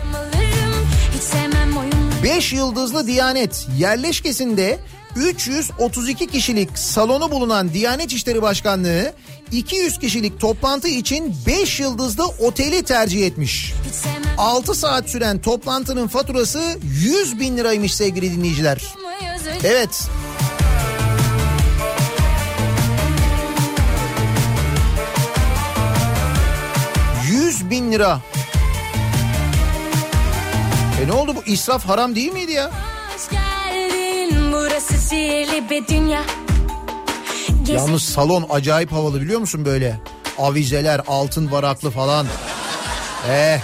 5 2.23 2.53
yıldızlı 2.53 3.07
Diyanet 3.07 3.66
yerleşkesinde 3.79 4.79
332 5.16 6.27
kişilik 6.27 6.79
salonu 6.79 7.31
bulunan 7.31 7.73
Diyanet 7.73 8.12
İşleri 8.12 8.43
Başkanlığı 8.43 9.12
200 9.53 9.99
kişilik 9.99 10.41
toplantı 10.41 10.89
için 10.89 11.35
5 11.47 11.81
yıldızlı 11.81 12.27
oteli 12.27 12.83
tercih 12.83 13.27
etmiş. 13.27 13.73
Hiç 13.89 13.95
sevmem 13.95 14.39
6 14.39 14.75
saat 14.75 15.11
süren 15.11 15.39
toplantının 15.39 16.09
faturası 16.09 16.79
100 16.83 17.41
bin 17.41 17.57
liraymış 17.57 17.95
sevgili 17.95 18.37
dinleyiciler. 18.37 18.83
Evet. 19.64 20.09
Bin 27.73 27.93
lira. 27.93 28.20
E 31.03 31.07
ne 31.07 31.13
oldu 31.13 31.37
bu 31.37 31.43
israf 31.47 31.85
haram 31.89 32.15
değil 32.15 32.33
miydi 32.33 32.53
ya? 32.53 32.71
Yalnız 37.69 38.03
salon 38.03 38.47
acayip 38.51 38.93
havalı 38.93 39.21
biliyor 39.21 39.41
musun 39.41 39.65
böyle? 39.65 40.01
Avizeler 40.39 41.01
altın 41.07 41.51
varaklı 41.53 41.91
falan. 41.91 42.27
Eh 43.31 43.61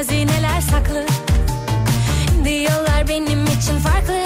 hazineler 0.00 0.60
saklı 0.60 1.06
Diyorlar 2.44 3.08
benim 3.08 3.44
için 3.44 3.78
farklı 3.78 4.24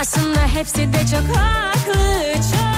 Aslında 0.00 0.40
hepsi 0.54 0.92
de 0.92 1.06
çok 1.10 1.36
haklı 1.36 2.32
Çok 2.34 2.69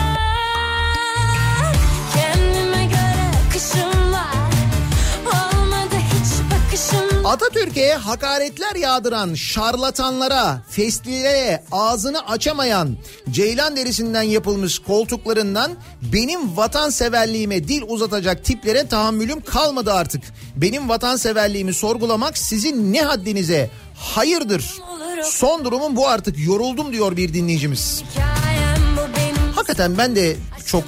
Atatürk'e 7.25 7.95
hakaretler 7.95 8.77
yağdıran 8.77 9.35
şarlatanlara, 9.35 10.62
festlilere 10.70 11.64
ağzını 11.73 12.29
açamayan 12.29 12.97
ceylan 13.31 13.77
derisinden 13.77 14.23
yapılmış 14.23 14.79
koltuklarından 14.79 15.73
benim 16.12 16.57
vatanseverliğime 16.57 17.68
dil 17.68 17.83
uzatacak 17.87 18.45
tiplere 18.45 18.89
tahammülüm 18.89 19.41
kalmadı 19.41 19.93
artık. 19.93 20.23
Benim 20.57 20.89
vatanseverliğimi 20.89 21.75
sorgulamak 21.75 22.39
sizin 22.39 22.93
ne 22.93 23.03
haddinize? 23.03 23.70
Hayırdır? 23.97 24.64
Son 25.25 25.64
durumum 25.64 25.97
bu 25.97 26.09
artık 26.09 26.39
yoruldum 26.39 26.93
diyor 26.93 27.16
bir 27.16 27.35
dinleyicimiz. 27.35 28.03
Hakikaten 29.55 29.99
ben 29.99 30.16
de 30.16 30.37
çok 30.66 30.85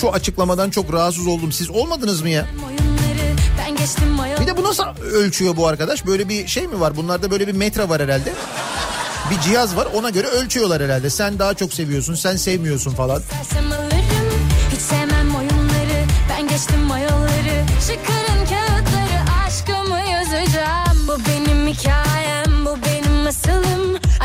şu 0.00 0.12
açıklamadan 0.12 0.70
çok 0.70 0.92
rahatsız 0.92 1.26
oldum. 1.26 1.52
Siz 1.52 1.70
olmadınız 1.70 2.22
mı 2.22 2.28
ya? 2.28 2.46
Bir 4.40 4.46
de 4.46 4.56
bu 4.56 4.62
nasıl 4.64 4.84
ölçüyor 5.12 5.56
bu 5.56 5.66
arkadaş? 5.66 6.06
Böyle 6.06 6.28
bir 6.28 6.46
şey 6.46 6.66
mi 6.66 6.80
var? 6.80 6.96
Bunlarda 6.96 7.30
böyle 7.30 7.46
bir 7.46 7.52
metre 7.54 7.88
var 7.88 8.02
herhalde. 8.02 8.32
Bir 9.30 9.40
cihaz 9.40 9.76
var 9.76 9.88
ona 9.94 10.10
göre 10.10 10.26
ölçüyorlar 10.26 10.82
herhalde. 10.82 11.10
Sen 11.10 11.38
daha 11.38 11.54
çok 11.54 11.72
seviyorsun, 11.74 12.14
sen 12.14 12.36
sevmiyorsun 12.36 12.90
falan. 12.94 13.22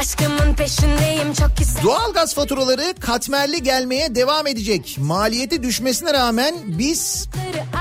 Aşkımın 0.04 0.54
peşindeyim 0.54 1.34
çok 1.34 1.62
istedim 1.62 1.84
Doğalgaz 1.84 2.36
faturaları 2.36 2.94
katmerli 3.00 3.64
gelmeye 3.64 4.16
devam 4.16 4.48
edecek. 4.48 4.98
Maliyeti 5.02 5.64
düşmesine 5.64 6.14
rağmen 6.14 6.56
biz 6.66 7.28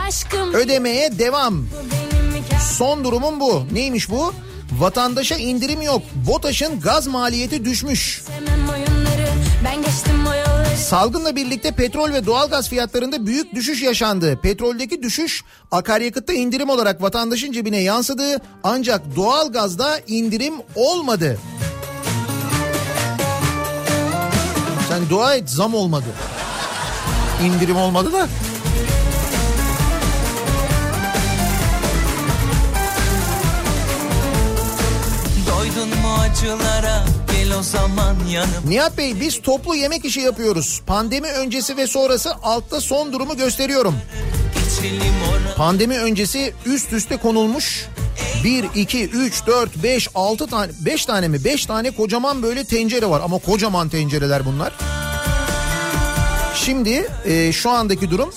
Aşkım 0.06 0.54
ödemeye 0.54 1.18
devam. 1.18 1.66
Son 2.78 3.04
durumum 3.04 3.40
bu. 3.40 3.62
Neymiş 3.72 4.10
bu? 4.10 4.34
Vatandaşa 4.78 5.36
indirim 5.36 5.82
yok. 5.82 6.02
BOTAŞ'ın 6.26 6.80
gaz 6.80 7.06
maliyeti 7.06 7.64
düşmüş. 7.64 8.22
Salgınla 10.88 11.36
birlikte 11.36 11.70
petrol 11.70 12.12
ve 12.12 12.26
doğalgaz 12.26 12.68
fiyatlarında 12.68 13.26
büyük 13.26 13.54
düşüş 13.54 13.82
yaşandı. 13.82 14.38
Petroldeki 14.42 15.02
düşüş 15.02 15.44
akaryakıtta 15.70 16.32
indirim 16.32 16.70
olarak 16.70 17.02
vatandaşın 17.02 17.52
cebine 17.52 17.78
yansıdı. 17.78 18.40
Ancak 18.64 19.16
doğalgazda 19.16 19.98
indirim 20.06 20.54
olmadı. 20.74 21.38
Sen 24.92 25.08
dua 25.10 25.34
et 25.34 25.50
zam 25.50 25.74
olmadı. 25.74 26.04
İndirim 27.44 27.76
olmadı 27.76 28.12
da. 28.12 28.28
Doydun 35.48 35.88
mu 35.88 36.14
acılara 36.20 37.04
gel 37.32 37.58
o 37.58 37.62
zaman 37.62 38.16
yanıma 38.30 38.68
Nihat 38.68 38.98
Bey 38.98 39.20
biz 39.20 39.42
toplu 39.42 39.74
yemek 39.74 40.04
işi 40.04 40.20
yapıyoruz. 40.20 40.82
Pandemi 40.86 41.28
öncesi 41.28 41.76
ve 41.76 41.86
sonrası 41.86 42.34
altta 42.42 42.80
son 42.80 43.12
durumu 43.12 43.36
gösteriyorum. 43.36 43.94
Pandemi 45.56 45.98
öncesi 45.98 46.54
üst 46.66 46.92
üste 46.92 47.16
konulmuş 47.16 47.86
1, 48.44 48.64
2, 48.74 49.08
3, 49.08 49.46
4, 49.46 49.82
5, 49.82 50.08
6 50.14 50.46
tane 50.46 50.72
5 50.80 51.06
tane 51.06 51.28
mi? 51.28 51.44
5 51.44 51.66
tane 51.66 51.90
kocaman 51.90 52.42
böyle 52.42 52.64
tencere 52.64 53.06
var 53.06 53.20
ama 53.24 53.38
kocaman 53.38 53.88
tencereler 53.88 54.44
bunlar. 54.44 54.72
Şimdi 56.54 57.10
e, 57.26 57.52
şu 57.52 57.70
andaki 57.70 58.10
durum 58.10 58.34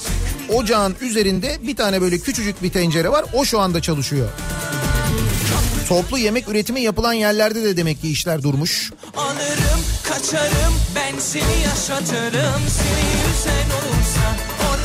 ocağın 0.54 0.96
üzerinde 1.02 1.58
bir 1.62 1.76
tane 1.76 2.02
böyle 2.02 2.20
küçücük 2.20 2.64
bir 2.64 2.70
tencere 2.70 3.10
var. 3.10 3.26
O 3.34 3.46
şu 3.46 3.60
anda 3.60 3.82
çalışıyor. 3.82 4.30
Toplu 5.90 6.18
yemek 6.18 6.50
üretimi 6.50 6.82
yapılan 6.82 7.14
yerlerde 7.14 7.64
de 7.64 7.78
demek 7.78 8.02
ki 8.02 8.10
işler 8.10 8.44
durmuş. 8.44 8.92
Alırım 9.18 9.82
kaçarım 10.10 10.74
ben 10.96 11.20
seni 11.20 11.62
yaşatırım 11.66 12.62
Seni 12.70 13.28
yüzen 13.28 13.70
olursa 13.70 14.36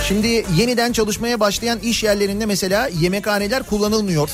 Şimdi 0.09 0.45
yeniden 0.57 0.93
çalışmaya 0.93 1.41
başlayan 1.41 1.79
iş 1.79 2.03
yerlerinde 2.03 2.47
mesela 2.47 2.89
yemekhaneler 3.01 3.63
kullanılmıyor. 3.63 4.31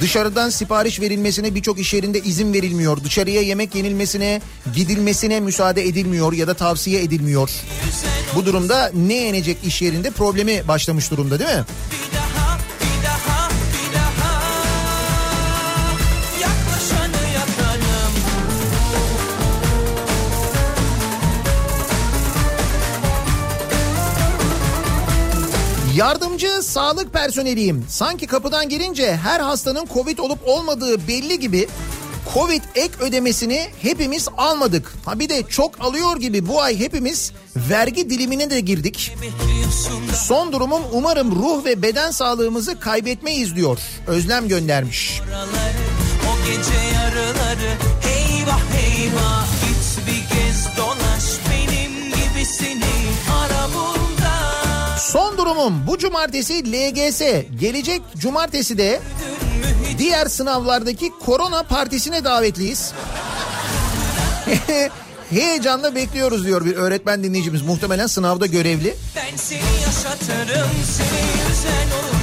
Dışarıdan 0.00 0.50
sipariş 0.50 1.00
verilmesine 1.00 1.54
birçok 1.54 1.78
iş 1.78 1.94
yerinde 1.94 2.20
izin 2.20 2.52
verilmiyor. 2.52 3.04
Dışarıya 3.04 3.42
yemek 3.42 3.74
yenilmesine, 3.74 4.40
gidilmesine 4.74 5.40
müsaade 5.40 5.86
edilmiyor 5.86 6.32
ya 6.32 6.46
da 6.48 6.54
tavsiye 6.54 7.02
edilmiyor. 7.02 7.50
Bu 8.34 8.46
durumda 8.46 8.90
ne 8.94 9.14
yenecek 9.14 9.56
iş 9.64 9.82
yerinde 9.82 10.10
problemi 10.10 10.68
başlamış 10.68 11.10
durumda 11.10 11.38
değil 11.38 11.50
mi? 11.50 11.64
Yardımcı 25.98 26.62
sağlık 26.62 27.12
personeliyim. 27.12 27.86
Sanki 27.88 28.26
kapıdan 28.26 28.68
girince 28.68 29.16
her 29.16 29.40
hastanın 29.40 29.86
Covid 29.94 30.18
olup 30.18 30.38
olmadığı 30.46 31.08
belli 31.08 31.38
gibi 31.38 31.68
Covid 32.34 32.62
ek 32.74 32.90
ödemesini 33.00 33.66
hepimiz 33.82 34.28
almadık. 34.36 34.94
Ha 35.04 35.18
bir 35.18 35.28
de 35.28 35.42
çok 35.42 35.80
alıyor 35.80 36.16
gibi 36.16 36.48
bu 36.48 36.62
ay 36.62 36.78
hepimiz 36.78 37.32
vergi 37.56 38.10
dilimine 38.10 38.50
de 38.50 38.60
girdik. 38.60 39.16
Son 40.14 40.52
durumum 40.52 40.82
umarım 40.92 41.36
ruh 41.36 41.64
ve 41.64 41.82
beden 41.82 42.10
sağlığımızı 42.10 42.80
kaybetmeyiz 42.80 43.56
diyor. 43.56 43.78
Özlem 44.06 44.48
göndermiş. 44.48 45.20
O 46.32 46.46
gece 46.46 46.78
yarıları 46.94 47.72
Eyvah 48.04 48.60
eyvah 48.84 49.37
durumum 55.48 55.86
bu 55.86 55.98
cumartesi 55.98 56.72
LGS 56.72 57.20
gelecek 57.60 58.02
cumartesi 58.16 58.78
de 58.78 59.00
diğer 59.98 60.26
sınavlardaki 60.26 61.12
korona 61.24 61.62
partisine 61.62 62.24
davetliyiz. 62.24 62.92
Heyecanla 65.30 65.94
bekliyoruz 65.94 66.46
diyor 66.46 66.64
bir 66.64 66.76
öğretmen 66.76 67.24
dinleyicimiz 67.24 67.62
muhtemelen 67.62 68.06
sınavda 68.06 68.46
görevli. 68.46 68.96
Ben 69.16 69.36
seni 69.36 69.58
yaşatırım 69.58 70.70
seni 70.96 71.48
yüzen 71.48 71.88
olursa 71.98 72.17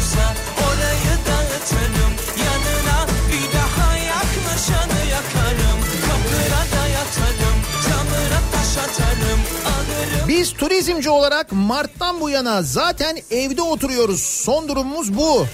Biz 10.28 10.54
turizmci 10.54 11.10
olarak 11.10 11.52
Mart'tan 11.52 12.22
bu 12.22 12.30
yana 12.30 12.62
zaten 12.62 13.18
evde 13.32 13.62
oturuyoruz. 13.62 14.22
Son 14.22 14.68
durumumuz 14.68 15.18
bu. 15.18 15.46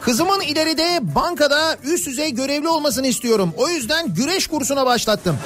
Kızımın 0.00 0.40
ileride 0.40 1.00
bankada 1.02 1.76
üst 1.84 2.06
düzey 2.06 2.34
görevli 2.34 2.68
olmasını 2.68 3.06
istiyorum. 3.06 3.54
O 3.56 3.68
yüzden 3.68 4.14
güreş 4.14 4.46
kursuna 4.46 4.86
başlattım. 4.86 5.38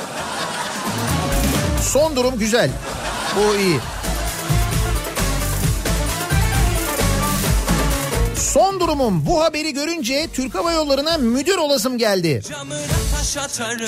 Son 1.82 2.16
durum 2.16 2.38
güzel. 2.38 2.70
Bu 3.36 3.56
iyi. 3.56 3.80
Son 8.52 8.80
durumum 8.80 9.26
bu 9.26 9.42
haberi 9.42 9.74
görünce 9.74 10.28
Türk 10.32 10.54
Hava 10.54 10.72
Yolları'na 10.72 11.18
müdür 11.18 11.56
olasım 11.56 11.98
geldi. 11.98 12.42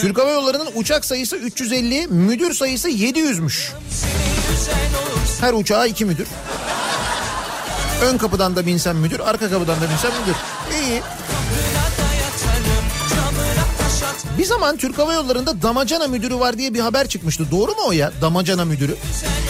Türk 0.00 0.18
Hava 0.18 0.30
Yolları'nın 0.30 0.68
uçak 0.74 1.04
sayısı 1.04 1.36
350, 1.36 2.06
müdür 2.06 2.54
sayısı 2.54 2.90
700'müş. 2.90 3.72
seni 3.90 4.12
yüzen 4.50 4.72
olursa 4.72 5.46
Her 5.46 5.52
uçağa 5.52 5.86
iki 5.86 6.04
müdür. 6.04 6.26
Ön 8.02 8.18
kapıdan 8.18 8.56
da 8.56 8.66
binsen 8.66 8.96
müdür, 8.96 9.20
arka 9.20 9.50
kapıdan 9.50 9.76
da 9.80 9.90
binsen 9.90 10.10
müdür. 10.20 10.36
İyi. 10.82 11.02
Bir 14.38 14.44
zaman 14.44 14.76
Türk 14.76 14.98
Hava 14.98 15.12
Yolları'nda 15.12 15.62
damacana 15.62 16.06
müdürü 16.08 16.38
var 16.38 16.58
diye 16.58 16.74
bir 16.74 16.80
haber 16.80 17.08
çıkmıştı. 17.08 17.50
Doğru 17.50 17.70
mu 17.70 17.82
o 17.86 17.92
ya? 17.92 18.12
Damacana 18.20 18.64
müdürü. 18.64 18.96
Sen 19.20 19.41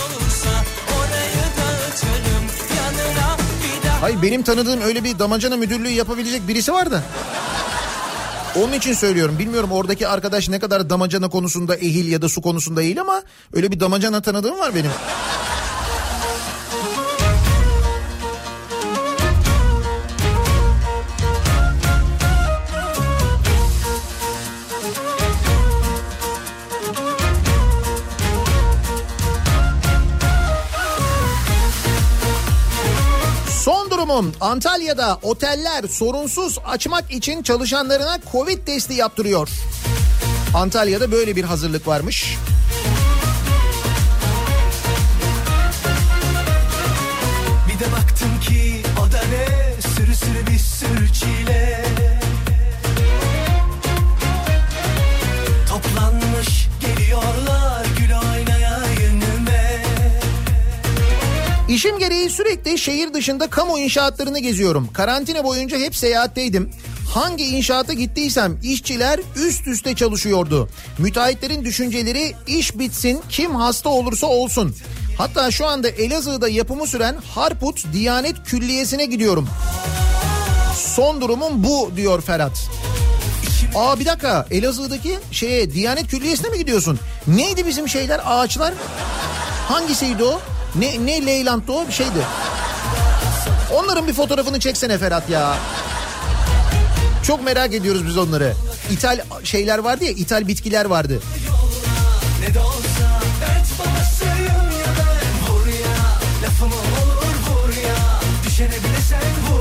Hayır 4.03 4.23
benim 4.23 4.43
tanıdığım 4.43 4.81
öyle 4.81 5.05
bir 5.05 5.19
damacana 5.19 5.57
müdürlüğü 5.57 5.89
yapabilecek 5.89 6.49
birisi 6.49 6.73
var 6.73 6.91
da. 6.91 7.03
Onun 8.57 8.73
için 8.73 8.93
söylüyorum. 8.93 9.39
Bilmiyorum 9.39 9.73
oradaki 9.73 10.09
arkadaş 10.09 10.49
ne 10.49 10.59
kadar 10.59 10.91
damacana 10.91 11.29
konusunda 11.29 11.77
ehil 11.77 12.13
ya 12.13 12.23
da 12.23 12.29
su 12.29 12.43
konusunda 12.43 12.81
değil 12.81 13.01
ama 13.01 13.23
öyle 13.53 13.71
bir 13.71 13.81
damacana 13.81 14.23
tanıdığım 14.23 14.59
var 14.59 14.75
benim. 14.75 14.91
Durumum 34.13 34.33
Antalya'da 34.41 35.19
oteller 35.23 35.85
sorunsuz 35.89 36.59
açmak 36.67 37.11
için 37.11 37.43
çalışanlarına 37.43 38.19
Covid 38.33 38.67
testi 38.67 38.95
yaptırıyor. 38.95 39.49
Antalya'da 40.55 41.13
böyle 41.13 41.37
bir 41.37 41.45
hazırlık 41.45 41.87
varmış. 41.87 42.39
Bir 47.69 47.81
de 47.81 47.93
baktım 47.93 48.41
ki 48.41 48.83
o 49.01 49.13
da 49.13 49.19
ne 49.19 49.81
Sürü 49.81 50.17
sürü 50.17 50.47
bir 50.47 50.59
sürü 50.59 51.13
çile 51.13 51.72
İşim 61.83 61.99
gereği 61.99 62.31
sürekli 62.31 62.79
şehir 62.79 63.15
dışında 63.15 63.51
kamu 63.51 63.79
inşaatlarını 63.79 64.39
geziyorum. 64.39 64.89
Karantina 64.93 65.45
boyunca 65.45 65.79
hep 65.79 65.97
seyahatteydim. 65.97 66.71
Hangi 67.15 67.45
inşaata 67.45 67.93
gittiysem 67.93 68.59
işçiler 68.63 69.21
üst 69.37 69.67
üste 69.67 69.95
çalışıyordu. 69.95 70.69
Müteahhitlerin 70.99 71.65
düşünceleri 71.65 72.35
iş 72.47 72.79
bitsin 72.79 73.21
kim 73.29 73.55
hasta 73.55 73.89
olursa 73.89 74.27
olsun. 74.27 74.77
Hatta 75.19 75.51
şu 75.51 75.67
anda 75.67 75.89
Elazığ'da 75.89 76.49
yapımı 76.49 76.87
süren 76.87 77.17
Harput 77.35 77.93
Diyanet 77.93 78.45
Külliyesi'ne 78.45 79.05
gidiyorum. 79.05 79.49
Son 80.77 81.21
durumum 81.21 81.65
bu 81.65 81.91
diyor 81.97 82.21
Ferhat. 82.21 82.69
Aa 83.75 84.01
bir 84.01 84.07
dakika 84.07 84.47
Elazığ'daki 84.51 85.19
şeye 85.31 85.73
Diyanet 85.73 86.07
Külliyesi'ne 86.07 86.49
mi 86.49 86.59
gidiyorsun? 86.59 86.99
Neydi 87.27 87.67
bizim 87.67 87.89
şeyler 87.89 88.21
ağaçlar? 88.25 88.75
Hangisiydi 89.69 90.25
o? 90.25 90.41
Ne, 90.75 91.07
ne 91.07 91.27
Leyland'dı 91.27 91.73
o 91.73 91.87
bir 91.87 91.93
şeydi. 91.93 92.27
Onların 93.75 94.09
bir 94.09 94.13
fotoğrafını 94.13 94.61
çeksene 94.61 94.99
Ferhat 94.99 95.31
ya. 95.31 95.55
Çok 97.23 97.45
merak 97.45 97.75
ediyoruz 97.75 98.07
biz 98.07 98.19
onları. 98.19 98.55
İthal 98.91 99.19
şeyler 99.45 99.79
vardı 99.79 100.05
ya, 100.05 100.11
ithal 100.11 100.49
bitkiler 100.49 100.85
vardı. 100.85 101.23
Düşene 108.47 108.69
bile 108.69 109.01
sen 109.09 109.21
vur 109.21 109.52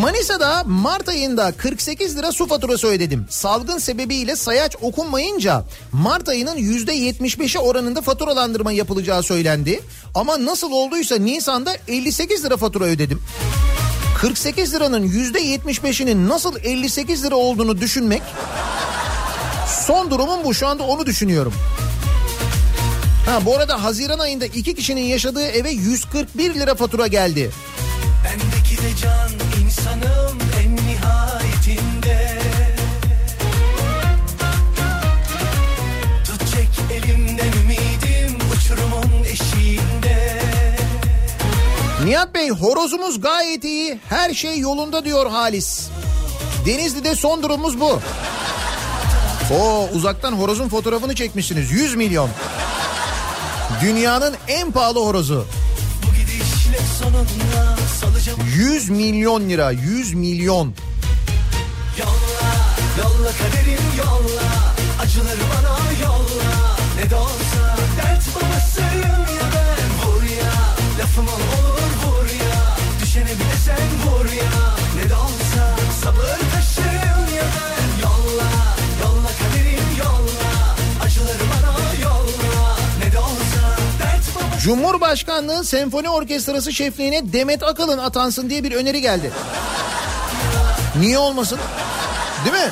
Manisa'da 0.00 0.64
Mart 0.64 1.08
ayında 1.08 1.52
48 1.52 2.16
lira 2.16 2.32
su 2.32 2.46
faturası 2.46 2.86
ödedim. 2.86 3.26
Salgın 3.30 3.78
sebebiyle 3.78 4.36
sayaç 4.36 4.76
okunmayınca 4.80 5.64
Mart 5.92 6.28
ayının 6.28 6.56
%75'i 6.56 7.58
oranında 7.58 8.02
faturalandırma 8.02 8.72
yapılacağı 8.72 9.22
söylendi. 9.22 9.80
Ama 10.14 10.44
nasıl 10.44 10.72
olduysa 10.72 11.16
Nisan'da 11.16 11.76
58 11.88 12.44
lira 12.44 12.56
fatura 12.56 12.84
ödedim. 12.84 13.22
48 14.18 14.74
liranın 14.74 15.08
%75'inin 15.08 16.28
nasıl 16.28 16.56
58 16.62 17.24
lira 17.24 17.36
olduğunu 17.36 17.80
düşünmek 17.80 18.22
son 19.86 20.10
durumum 20.10 20.44
bu 20.44 20.54
şu 20.54 20.66
anda 20.66 20.82
onu 20.82 21.06
düşünüyorum. 21.06 21.54
Ha 23.26 23.44
bu 23.44 23.56
arada 23.56 23.84
Haziran 23.84 24.18
ayında 24.18 24.46
iki 24.46 24.74
kişinin 24.74 25.04
yaşadığı 25.04 25.46
eve 25.46 25.70
141 25.70 26.54
lira 26.54 26.74
fatura 26.74 27.06
geldi. 27.06 27.50
Bendeki 28.24 28.82
de 28.82 28.96
can 29.02 29.27
Nihat 42.08 42.34
Bey 42.34 42.50
horozumuz 42.50 43.20
gayet 43.20 43.64
iyi 43.64 43.98
her 44.08 44.34
şey 44.34 44.58
yolunda 44.58 45.04
diyor 45.04 45.30
Halis. 45.30 45.88
Denizli'de 46.66 47.14
son 47.14 47.42
durumumuz 47.42 47.80
bu. 47.80 48.00
O 49.54 49.88
uzaktan 49.94 50.32
horozun 50.32 50.68
fotoğrafını 50.68 51.14
çekmişsiniz 51.14 51.70
100 51.70 51.94
milyon. 51.94 52.30
Dünyanın 53.82 54.34
en 54.48 54.72
pahalı 54.72 55.00
horozu. 55.00 55.46
Bu 56.02 56.14
gidişle 56.14 56.78
sonunda 56.98 57.76
salacağım 58.00 58.40
100 58.56 58.90
milyon 58.90 59.48
lira 59.48 59.70
100 59.70 60.14
milyon. 60.14 60.74
Yolla 61.98 62.48
yolla 62.98 63.30
kaderim 63.30 63.82
yolla 63.98 64.42
Acıları 65.02 65.40
bana 65.56 65.78
yolla 66.02 66.52
Ne 66.96 67.10
de 67.10 67.16
Cumhurbaşkanlığı 84.68 85.64
Senfoni 85.64 86.10
Orkestrası 86.10 86.72
şefliğine 86.72 87.32
Demet 87.32 87.62
Akalın 87.62 87.98
atansın 87.98 88.50
diye 88.50 88.64
bir 88.64 88.72
öneri 88.72 89.00
geldi. 89.00 89.30
Niye 91.00 91.18
olmasın? 91.18 91.58
Değil 92.44 92.64
mi? 92.64 92.70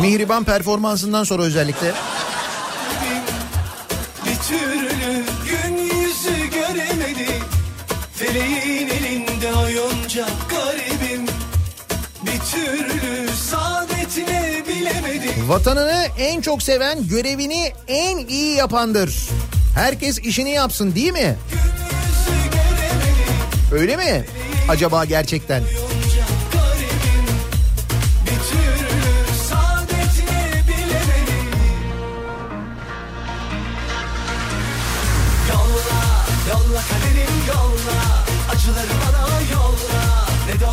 Mihriban 0.00 0.44
performansından 0.44 1.24
sonra 1.24 1.42
özellikle. 1.42 1.92
Bir 4.26 4.48
türlü 4.48 5.24
gün 5.50 5.76
yüzü 5.76 6.50
göremedik 6.50 7.42
Feleğin 8.14 8.88
elinde 8.88 9.54
oyuncak 9.54 10.30
garibim 10.50 11.26
Bir 12.22 12.40
türlü 12.52 13.28
saadetine 13.50 14.62
bilemedim 14.68 15.48
Vatanını 15.48 16.06
en 16.18 16.40
çok 16.40 16.62
seven 16.62 17.08
görevini 17.08 17.72
en 17.88 18.18
iyi 18.18 18.56
yapandır. 18.56 19.28
Herkes 19.78 20.18
işini 20.18 20.50
yapsın 20.50 20.94
değil 20.94 21.12
mi? 21.12 21.36
Öyle 23.72 23.96
mi? 23.96 24.24
Acaba 24.68 25.04
gerçekten? 25.04 25.62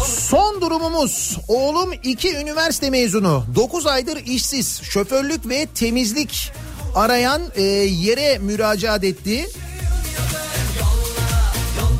Son 0.06 0.62
durumumuz 0.62 1.38
oğlum 1.48 1.94
iki 2.04 2.36
üniversite 2.36 2.90
mezunu 2.90 3.46
9 3.56 3.86
aydır 3.86 4.18
işsiz 4.26 4.82
şoförlük 4.84 5.50
ve 5.50 5.66
temizlik 5.76 6.52
arayan 6.96 7.42
e, 7.56 7.62
yere 7.62 8.38
müracaat 8.38 9.04
etti. 9.04 9.50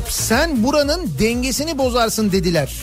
Sen 0.08 0.64
buranın 0.64 1.10
dengesini 1.18 1.78
bozarsın 1.78 2.32
dediler. 2.32 2.74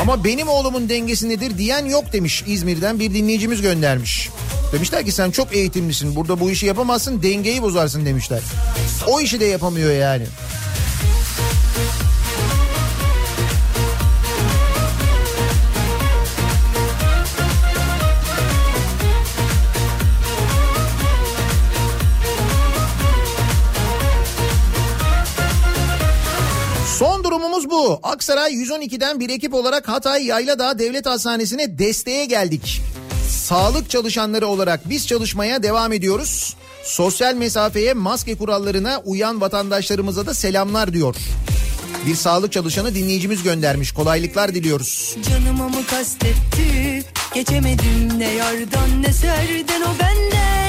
Ama 0.00 0.24
benim 0.24 0.48
oğlumun 0.48 0.88
dengesi 0.88 1.28
nedir 1.28 1.58
diyen 1.58 1.84
yok 1.84 2.12
demiş 2.12 2.44
İzmir'den 2.46 3.00
bir 3.00 3.14
dinleyicimiz 3.14 3.62
göndermiş. 3.62 4.30
Demişler 4.72 5.04
ki 5.04 5.12
sen 5.12 5.30
çok 5.30 5.54
eğitimlisin 5.56 6.16
burada 6.16 6.40
bu 6.40 6.50
işi 6.50 6.66
yapamazsın 6.66 7.22
dengeyi 7.22 7.62
bozarsın 7.62 8.06
demişler. 8.06 8.40
O 9.06 9.20
işi 9.20 9.40
de 9.40 9.44
yapamıyor 9.44 9.92
yani. 9.92 10.26
Bu. 27.76 28.00
Aksaray 28.02 28.52
112'den 28.54 29.20
bir 29.20 29.30
ekip 29.30 29.54
olarak 29.54 29.88
Hatay 29.88 30.26
Yayladağ 30.26 30.78
Devlet 30.78 31.06
Hastanesi'ne 31.06 31.78
desteğe 31.78 32.24
geldik. 32.24 32.82
Sağlık 33.30 33.90
çalışanları 33.90 34.46
olarak 34.46 34.88
biz 34.90 35.06
çalışmaya 35.06 35.62
devam 35.62 35.92
ediyoruz. 35.92 36.56
Sosyal 36.84 37.34
mesafeye, 37.34 37.94
maske 37.94 38.34
kurallarına 38.34 39.02
uyan 39.04 39.40
vatandaşlarımıza 39.40 40.26
da 40.26 40.34
selamlar 40.34 40.92
diyor. 40.92 41.16
Bir 42.06 42.14
sağlık 42.14 42.52
çalışanı 42.52 42.94
dinleyicimiz 42.94 43.42
göndermiş. 43.42 43.92
Kolaylıklar 43.92 44.54
diliyoruz. 44.54 45.16
Canıma 45.28 45.68
mı 45.68 45.86
kastetti 45.90 47.04
Geçemedim 47.34 48.18
ne 48.18 48.34
yardan 48.34 49.02
ne 49.02 49.12
serden 49.12 49.82
O 49.82 50.00
benden 50.00 50.65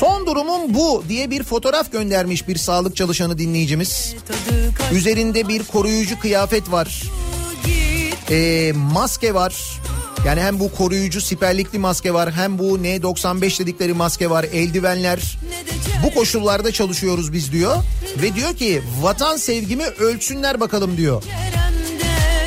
Son 0.00 0.26
durumum 0.26 0.74
bu 0.74 1.04
diye 1.08 1.30
bir 1.30 1.42
fotoğraf 1.42 1.92
göndermiş 1.92 2.48
bir 2.48 2.56
sağlık 2.56 2.96
çalışanı 2.96 3.38
dinleyicimiz. 3.38 4.14
Üzerinde 4.92 5.48
bir 5.48 5.62
koruyucu 5.62 6.18
kıyafet 6.18 6.72
var. 6.72 7.02
Ee, 8.30 8.72
maske 8.74 9.34
var. 9.34 9.54
Yani 10.26 10.40
hem 10.40 10.60
bu 10.60 10.74
koruyucu 10.74 11.20
siperlikli 11.20 11.78
maske 11.78 12.14
var 12.14 12.32
hem 12.32 12.58
bu 12.58 12.78
N95 12.78 13.58
dedikleri 13.58 13.94
maske 13.94 14.30
var 14.30 14.44
eldivenler. 14.44 15.38
Bu 16.04 16.14
koşullarda 16.14 16.72
çalışıyoruz 16.72 17.32
biz 17.32 17.52
diyor. 17.52 17.76
Ve 18.22 18.34
diyor 18.34 18.56
ki 18.56 18.82
vatan 19.00 19.36
sevgimi 19.36 19.84
ölçsünler 19.84 20.60
bakalım 20.60 20.96
diyor. 20.96 21.22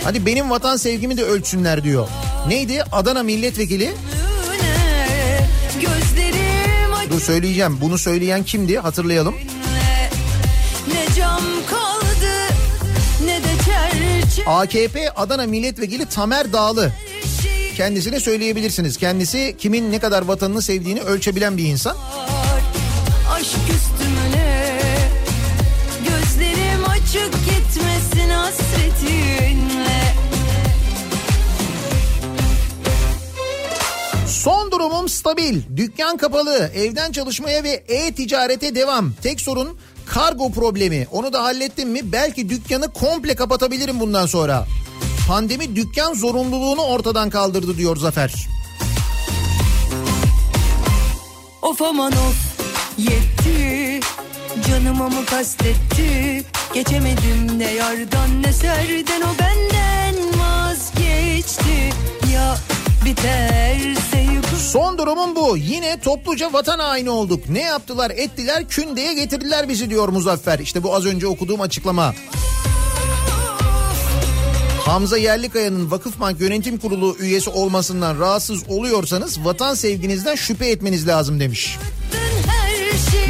Hadi 0.04 0.26
benim 0.26 0.50
vatan 0.50 0.78
sevgimi 0.78 1.18
de 1.18 1.24
ölçsünler 1.24 1.84
diyor. 1.84 2.08
Neydi? 2.48 2.84
Adana 2.92 3.24
milletvekili. 3.24 3.94
Dur 7.16 7.22
söyleyeceğim. 7.22 7.78
Bunu 7.82 7.98
söyleyen 7.98 8.44
kimdi? 8.44 8.78
Hatırlayalım. 8.78 9.36
Ne 10.88 11.16
cam 11.16 11.42
kaldı 11.70 12.54
Ne 13.26 13.44
de 13.44 13.48
çerçeve 13.66 14.50
AKP 14.50 15.12
Adana 15.12 15.46
milletvekili 15.46 16.06
Tamer 16.06 16.54
Dağlı. 16.54 16.92
Kendisine 17.76 18.20
söyleyebilirsiniz. 18.20 18.98
Kendisi 18.98 19.56
kimin 19.60 19.92
ne 19.92 20.00
kadar 20.00 20.22
vatanını 20.22 20.62
sevdiğini 20.62 21.02
ölçebilen 21.02 21.58
bir 21.58 21.64
insan. 21.64 21.98
Durumum 34.86 35.10
stabil. 35.10 35.62
Dükkan 35.76 36.18
kapalı. 36.18 36.72
Evden 36.76 37.12
çalışmaya 37.12 37.64
ve 37.64 37.84
e-ticarete 37.88 38.76
devam. 38.76 39.14
Tek 39.24 39.42
sorun 39.42 39.78
kargo 40.06 40.52
problemi. 40.52 41.08
Onu 41.12 41.34
da 41.34 41.44
hallettim 41.44 41.90
mi 41.90 42.12
belki 42.12 42.50
dükkanı 42.50 42.94
komple 42.94 43.36
kapatabilirim 43.36 44.00
bundan 44.00 44.26
sonra. 44.26 44.68
Pandemi 45.28 45.76
dükkan 45.76 46.14
zorunluluğunu 46.14 46.82
ortadan 46.82 47.30
kaldırdı 47.30 47.78
diyor 47.78 47.98
Zafer. 47.98 48.48
Of 51.62 51.82
aman 51.82 52.12
of 52.12 52.36
yetti 52.98 54.00
Canıma 54.68 55.10
mı 55.10 55.26
kastetti 55.26 56.44
Geçemedim 56.74 57.60
ne 57.60 57.72
yardan 57.74 58.44
ne 58.44 58.54
serden 58.54 59.22
O 59.22 59.40
benden 59.40 60.16
vazgeçti 60.40 61.94
Ya 62.34 62.58
Son 64.72 64.98
durumum 64.98 65.36
bu. 65.36 65.58
Yine 65.58 66.00
topluca 66.00 66.54
vatan 66.54 66.80
haini 66.80 67.10
olduk. 67.10 67.50
Ne 67.50 67.62
yaptılar 67.62 68.12
ettiler 68.12 68.68
kündeye 68.68 69.14
getirdiler 69.14 69.70
bizi 69.70 69.90
diyor 69.90 70.10
Muzaffer. 70.10 70.60
İşte 70.60 70.84
bu 70.84 70.96
az 70.96 71.06
önce 71.06 71.28
okuduğum 71.28 71.62
açıklama. 71.62 72.14
Hamza 74.86 75.18
Yerlikaya'nın 75.18 75.92
Vakıfbank 75.92 76.42
Yönetim 76.42 76.78
Kurulu 76.78 77.18
üyesi 77.20 77.50
olmasından 77.50 78.20
rahatsız 78.20 78.70
oluyorsanız 78.70 79.46
vatan 79.46 79.74
sevginizden 79.74 80.36
şüphe 80.36 80.70
etmeniz 80.70 81.08
lazım 81.08 81.40
demiş. 81.40 81.78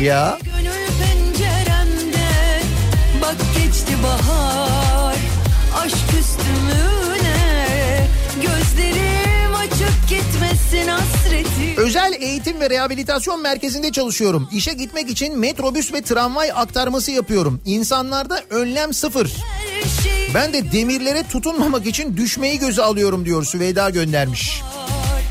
Ya. 0.01 0.39
Bak 3.21 3.35
geçti 3.57 3.93
bahar 4.03 5.15
Aşk 5.77 5.95
üstümüne 6.19 8.07
Gözlerim 8.35 9.24
Özel 11.77 12.13
eğitim 12.19 12.59
ve 12.59 12.69
rehabilitasyon 12.69 13.41
merkezinde 13.41 13.91
çalışıyorum. 13.91 14.49
İşe 14.53 14.73
gitmek 14.73 15.09
için 15.09 15.39
metrobüs 15.39 15.93
ve 15.93 16.01
tramvay 16.01 16.51
aktarması 16.55 17.11
yapıyorum. 17.11 17.61
İnsanlarda 17.65 18.41
önlem 18.49 18.93
sıfır. 18.93 19.27
Şey 20.03 20.33
Ben 20.33 20.53
de 20.53 20.71
demirlere 20.71 21.23
tutunmamak 21.23 21.85
için 21.85 22.17
düşmeyi 22.17 22.59
göze 22.59 22.81
alıyorum 22.81 23.25
diyor 23.25 23.43
Süveyda 23.43 23.89
göndermiş. 23.89 24.61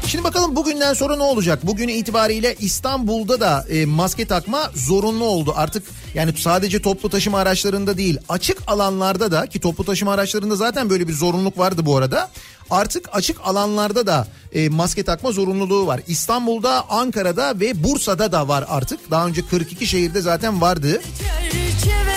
Şimdi 0.06 0.24
bakalım 0.24 0.56
bugünden 0.56 0.94
sonra 0.94 1.16
ne 1.16 1.22
olacak? 1.22 1.66
Bugün 1.66 1.88
itibariyle 1.88 2.54
İstanbul'da 2.58 3.40
da 3.40 3.64
e, 3.68 3.86
maske 3.86 4.26
takma 4.26 4.70
zorunlu 4.74 5.24
oldu. 5.24 5.52
Artık 5.56 5.82
yani 6.14 6.32
sadece 6.38 6.82
toplu 6.82 7.08
taşıma 7.10 7.38
araçlarında 7.38 7.96
değil 7.98 8.18
açık 8.28 8.58
alanlarda 8.66 9.32
da 9.32 9.46
ki 9.46 9.60
toplu 9.60 9.84
taşıma 9.84 10.12
araçlarında 10.12 10.56
zaten 10.56 10.90
böyle 10.90 11.08
bir 11.08 11.12
zorunluluk 11.12 11.58
vardı 11.58 11.86
bu 11.86 11.96
arada. 11.96 12.30
Artık 12.70 13.08
açık 13.12 13.36
alanlarda 13.44 14.06
da 14.06 14.28
e, 14.52 14.68
maske 14.68 15.02
takma 15.02 15.32
zorunluluğu 15.32 15.86
var. 15.86 16.00
İstanbul'da, 16.06 16.90
Ankara'da 16.90 17.60
ve 17.60 17.84
Bursa'da 17.84 18.32
da 18.32 18.48
var 18.48 18.64
artık. 18.68 19.10
Daha 19.10 19.26
önce 19.26 19.46
42 19.46 19.86
şehirde 19.86 20.20
zaten 20.20 20.60
vardı. 20.60 21.02
çerçeve 21.18 22.14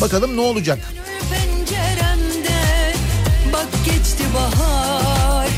Bakalım 0.00 0.36
ne 0.36 0.40
olacak? 0.40 0.78
Geçti 3.96 4.24
bahar 4.34 5.48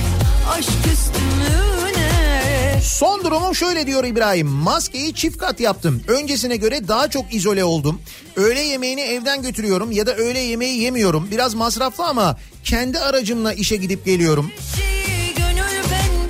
Aşk 0.51 0.71
üstümüne 0.93 2.81
Son 2.85 3.25
durumum 3.25 3.55
şöyle 3.55 3.87
diyor 3.87 4.05
İbrahim. 4.05 4.49
Maskeyi 4.49 5.15
çift 5.15 5.39
kat 5.39 5.61
yaptım. 5.61 6.03
Öncesine 6.09 6.57
göre 6.57 6.89
daha 6.89 7.11
çok 7.11 7.35
izole 7.35 7.65
oldum. 7.65 8.01
Öğle 8.37 8.61
yemeğini 8.61 9.01
evden 9.01 9.43
götürüyorum 9.43 9.93
ya 9.93 10.07
da 10.07 10.17
öğle 10.17 10.39
yemeği 10.39 10.83
yemiyorum. 10.83 11.29
Biraz 11.31 11.55
masraflı 11.55 12.05
ama 12.07 12.37
kendi 12.65 12.99
aracımla 12.99 13.53
işe 13.53 13.77
gidip 13.77 14.05
geliyorum. 14.05 14.51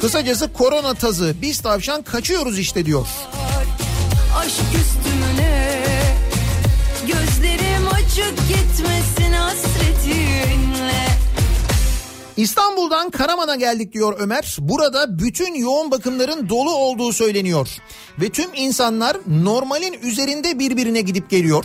Kısacası 0.01 0.53
korona 0.53 0.95
tazı 0.95 1.35
biz 1.43 1.61
tavşan 1.61 2.03
kaçıyoruz 2.03 2.59
işte 2.59 2.87
diyor. 2.87 3.07
Aşk 4.37 4.51
üstümüne 4.81 5.83
Gözlerim 7.07 7.89
açık 7.89 8.49
gitmesin 8.49 9.33
hasretinle 9.33 10.18
İstanbul'dan 12.39 13.11
Karaman'a 13.11 13.57
geldik 13.57 13.93
diyor 13.93 14.16
Ömer. 14.18 14.57
Burada 14.61 15.18
bütün 15.18 15.55
yoğun 15.55 15.91
bakımların 15.91 16.49
dolu 16.49 16.74
olduğu 16.74 17.12
söyleniyor. 17.12 17.68
Ve 18.20 18.28
tüm 18.28 18.55
insanlar 18.55 19.16
normalin 19.26 19.93
üzerinde 20.03 20.59
birbirine 20.59 21.01
gidip 21.01 21.30
geliyor. 21.30 21.64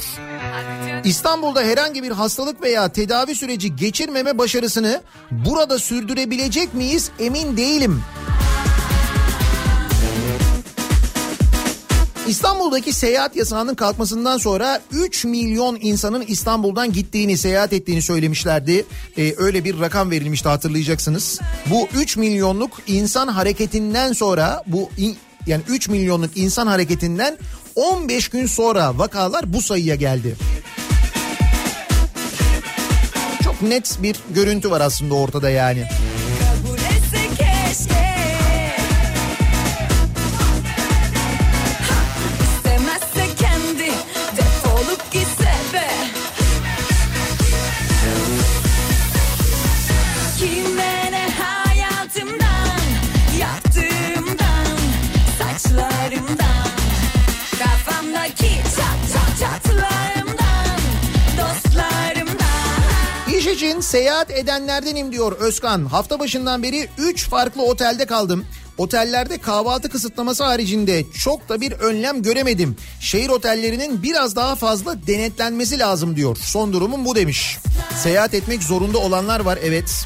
İstanbul'da 1.04 1.62
herhangi 1.62 2.04
bir 2.04 2.12
hastalık 2.12 2.62
veya 2.62 2.90
tedavi 2.90 3.36
süreci 3.36 3.76
geçirmeme 3.76 4.38
başarısını 4.38 5.02
burada 5.32 5.80
sürdürebilecek 5.80 6.74
miyiz 6.74 7.12
emin 7.20 7.58
değilim. 7.58 8.02
İstanbul'daki 12.28 12.94
seyahat 12.94 13.36
yasağının 13.36 13.76
kalkmasından 13.76 14.38
sonra 14.38 14.82
3 14.92 15.26
milyon 15.26 15.78
insanın 15.82 16.24
İstanbul'dan 16.28 16.92
gittiğini, 16.94 17.38
seyahat 17.38 17.74
ettiğini 17.74 18.02
söylemişlerdi. 18.02 18.86
Ee, 19.18 19.34
öyle 19.38 19.64
bir 19.64 19.80
rakam 19.80 20.12
verilmişti 20.12 20.50
hatırlayacaksınız. 20.50 21.40
Bu 21.70 21.88
3 21.96 22.18
milyonluk 22.18 22.72
insan 22.88 23.28
hareketinden 23.28 24.14
sonra 24.14 24.64
bu 24.68 24.90
yani 25.48 25.64
3 25.68 25.90
milyonluk 25.90 26.38
insan 26.38 26.68
hareketinden 26.68 27.38
15 27.76 28.28
gün 28.28 28.46
sonra 28.46 28.98
vakalar 28.98 29.54
bu 29.54 29.62
sayıya 29.62 29.96
geldi. 29.96 30.36
Çok 33.44 33.62
net 33.62 33.98
bir 34.04 34.16
görüntü 34.36 34.72
var 34.72 34.82
aslında 34.82 35.14
ortada 35.14 35.50
yani. 35.50 35.86
Seyahat 63.84 64.32
edenlerdenim 64.32 65.12
diyor 65.12 65.32
Özkan. 65.32 65.86
Hafta 65.86 66.20
başından 66.20 66.64
beri 66.64 66.90
3 66.98 67.30
farklı 67.30 67.64
otelde 67.64 68.06
kaldım. 68.06 68.46
Otellerde 68.78 69.38
kahvaltı 69.38 69.90
kısıtlaması 69.90 70.44
haricinde 70.44 71.04
çok 71.24 71.50
da 71.50 71.62
bir 71.62 71.72
önlem 71.72 72.22
göremedim. 72.22 72.76
Şehir 73.00 73.30
otellerinin 73.30 74.04
biraz 74.04 74.36
daha 74.36 74.56
fazla 74.56 75.08
denetlenmesi 75.08 75.80
lazım 75.80 76.16
diyor. 76.16 76.38
Son 76.42 76.74
durumum 76.74 77.06
bu 77.06 77.16
demiş. 77.16 77.58
Seyahat 78.04 78.34
etmek 78.34 78.64
zorunda 78.64 78.98
olanlar 78.98 79.40
var 79.40 79.60
evet. 79.64 80.06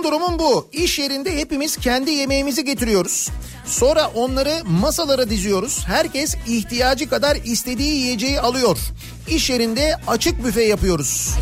Son 0.00 0.12
durumum 0.12 0.38
bu. 0.38 0.68
İş 0.72 0.98
yerinde 0.98 1.36
hepimiz 1.36 1.76
kendi 1.76 2.10
yemeğimizi 2.10 2.64
getiriyoruz. 2.64 3.28
Sonra 3.66 4.10
onları 4.14 4.62
masalara 4.64 5.30
diziyoruz. 5.30 5.84
Herkes 5.86 6.34
ihtiyacı 6.46 7.08
kadar 7.10 7.36
istediği 7.36 7.94
yiyeceği 7.94 8.40
alıyor. 8.40 8.78
İş 9.28 9.50
yerinde 9.50 9.96
açık 10.06 10.44
büfe 10.44 10.62
yapıyoruz. 10.62 11.34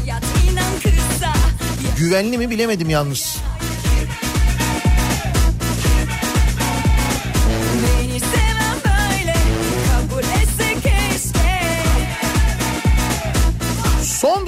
Güvenli 1.98 2.38
mi 2.38 2.50
bilemedim 2.50 2.90
yalnız. 2.90 3.36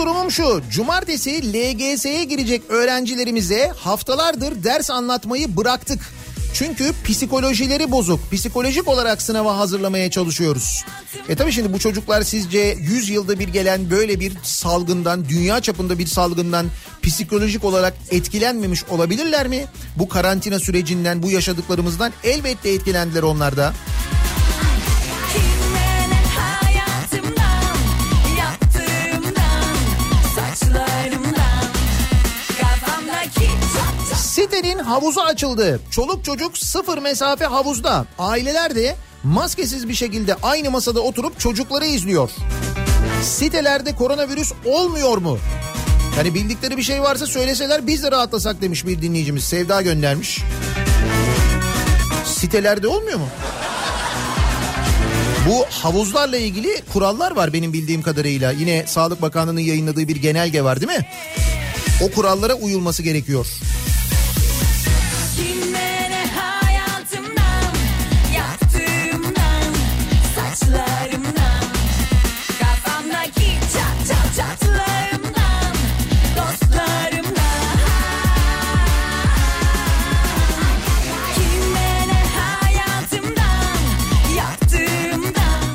Durumum 0.00 0.30
şu. 0.30 0.62
Cumartesi 0.70 1.52
LGS'ye 1.52 2.24
girecek 2.24 2.62
öğrencilerimize 2.68 3.72
haftalardır 3.76 4.64
ders 4.64 4.90
anlatmayı 4.90 5.56
bıraktık. 5.56 6.00
Çünkü 6.54 6.92
psikolojileri 7.04 7.90
bozuk. 7.90 8.32
Psikolojik 8.32 8.88
olarak 8.88 9.22
sınava 9.22 9.58
hazırlamaya 9.58 10.10
çalışıyoruz. 10.10 10.84
E 11.28 11.36
tabii 11.36 11.52
şimdi 11.52 11.72
bu 11.72 11.78
çocuklar 11.78 12.22
sizce 12.22 12.76
100 12.80 13.08
yılda 13.08 13.38
bir 13.38 13.48
gelen 13.48 13.90
böyle 13.90 14.20
bir 14.20 14.32
salgından, 14.42 15.28
dünya 15.28 15.60
çapında 15.60 15.98
bir 15.98 16.06
salgından 16.06 16.66
psikolojik 17.02 17.64
olarak 17.64 17.94
etkilenmemiş 18.10 18.84
olabilirler 18.84 19.48
mi? 19.48 19.64
Bu 19.96 20.08
karantina 20.08 20.58
sürecinden, 20.58 21.22
bu 21.22 21.30
yaşadıklarımızdan 21.30 22.12
elbette 22.24 22.70
etkilendiler 22.70 23.22
onlar 23.22 23.56
da. 23.56 23.72
Çat 34.60 34.70
Sitenin 34.70 34.84
havuzu 34.84 35.20
açıldı. 35.20 35.80
Çoluk 35.90 36.24
çocuk 36.24 36.58
sıfır 36.58 36.98
mesafe 36.98 37.44
havuzda. 37.44 38.06
Aileler 38.18 38.74
de 38.74 38.96
maskesiz 39.22 39.88
bir 39.88 39.94
şekilde 39.94 40.34
aynı 40.42 40.70
masada 40.70 41.00
oturup 41.00 41.40
çocukları 41.40 41.86
izliyor. 41.86 42.30
Sitelerde 43.22 43.94
koronavirüs 43.94 44.52
olmuyor 44.64 45.18
mu? 45.18 45.38
Yani 46.16 46.34
bildikleri 46.34 46.76
bir 46.76 46.82
şey 46.82 47.02
varsa 47.02 47.26
söyleseler 47.26 47.86
biz 47.86 48.02
de 48.02 48.12
rahatlasak 48.12 48.62
demiş 48.62 48.86
bir 48.86 49.02
dinleyicimiz. 49.02 49.44
Sevda 49.44 49.82
göndermiş. 49.82 50.40
Sitelerde 52.24 52.88
olmuyor 52.88 53.18
mu? 53.18 53.28
Bu 55.48 55.64
havuzlarla 55.70 56.36
ilgili 56.36 56.82
kurallar 56.92 57.36
var 57.36 57.52
benim 57.52 57.72
bildiğim 57.72 58.02
kadarıyla. 58.02 58.52
Yine 58.52 58.84
Sağlık 58.86 59.22
Bakanlığı'nın 59.22 59.60
yayınladığı 59.60 60.08
bir 60.08 60.16
genelge 60.16 60.64
var 60.64 60.80
değil 60.80 60.98
mi? 60.98 61.06
O 62.02 62.10
kurallara 62.10 62.54
uyulması 62.54 63.02
gerekiyor. 63.02 63.46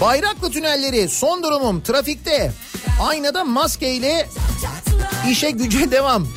Bayraklı 0.05 0.51
tünelleri 0.51 1.09
son 1.09 1.43
durumum 1.43 1.81
trafikte. 1.81 2.51
Aynada 3.01 3.43
maskeyle 3.43 4.29
işe 5.29 5.51
güce 5.51 5.91
devam. 5.91 6.27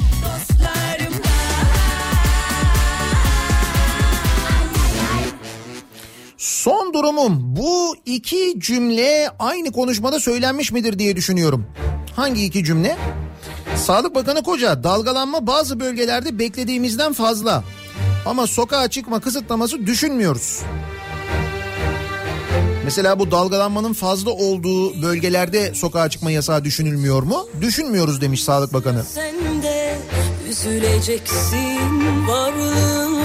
Son 6.36 6.94
durumum 6.94 7.56
bu 7.56 7.96
iki 8.06 8.54
cümle 8.58 9.30
aynı 9.38 9.72
konuşmada 9.72 10.20
söylenmiş 10.20 10.72
midir 10.72 10.98
diye 10.98 11.16
düşünüyorum. 11.16 11.66
Hangi 12.16 12.44
iki 12.44 12.64
cümle? 12.64 12.96
Sağlık 13.76 14.14
Bakanı 14.14 14.42
Koca 14.42 14.84
dalgalanma 14.84 15.46
bazı 15.46 15.80
bölgelerde 15.80 16.38
beklediğimizden 16.38 17.12
fazla. 17.12 17.64
Ama 18.26 18.46
sokağa 18.46 18.88
çıkma 18.88 19.20
kısıtlaması 19.20 19.86
düşünmüyoruz. 19.86 20.62
Mesela 22.88 23.18
bu 23.18 23.30
dalgalanmanın 23.30 23.92
fazla 23.92 24.30
olduğu 24.30 25.02
bölgelerde 25.02 25.74
sokağa 25.74 26.08
çıkma 26.08 26.30
yasağı 26.30 26.64
düşünülmüyor 26.64 27.22
mu? 27.22 27.46
Düşünmüyoruz 27.60 28.20
demiş 28.20 28.44
Sağlık 28.44 28.72
Bakanı. 28.72 29.04
Sen 29.04 29.62
de 29.62 29.98
üzüleceksin 30.48 32.28
varlığın 32.28 33.18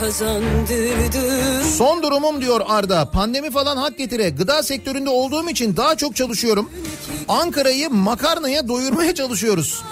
kazandırdı 0.00 1.64
Son 1.64 2.02
durumum 2.02 2.40
diyor 2.40 2.60
Arda. 2.68 3.10
Pandemi 3.10 3.50
falan 3.50 3.76
hak 3.76 3.98
getire. 3.98 4.30
Gıda 4.30 4.62
sektöründe 4.62 5.10
olduğum 5.10 5.50
için 5.50 5.76
daha 5.76 5.96
çok 5.96 6.16
çalışıyorum. 6.16 6.70
Ankara'yı 7.28 7.90
makarnaya 7.90 8.68
doyurmaya 8.68 9.14
çalışıyoruz. 9.14 9.82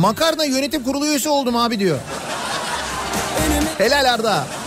Makarna 0.00 0.44
yönetim 0.44 0.82
kurulu 0.82 1.06
üyesi 1.06 1.28
oldum 1.28 1.56
abi 1.56 1.78
diyor. 1.78 1.98
Helal 3.78 4.14
Arda. 4.14 4.59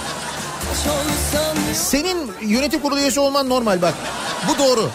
Senin 1.74 2.32
yönetim 2.42 2.82
kurulu 2.82 3.00
üyesi 3.00 3.20
olman 3.20 3.50
normal 3.50 3.82
bak. 3.82 3.94
Bu 4.50 4.58
doğru. 4.58 4.90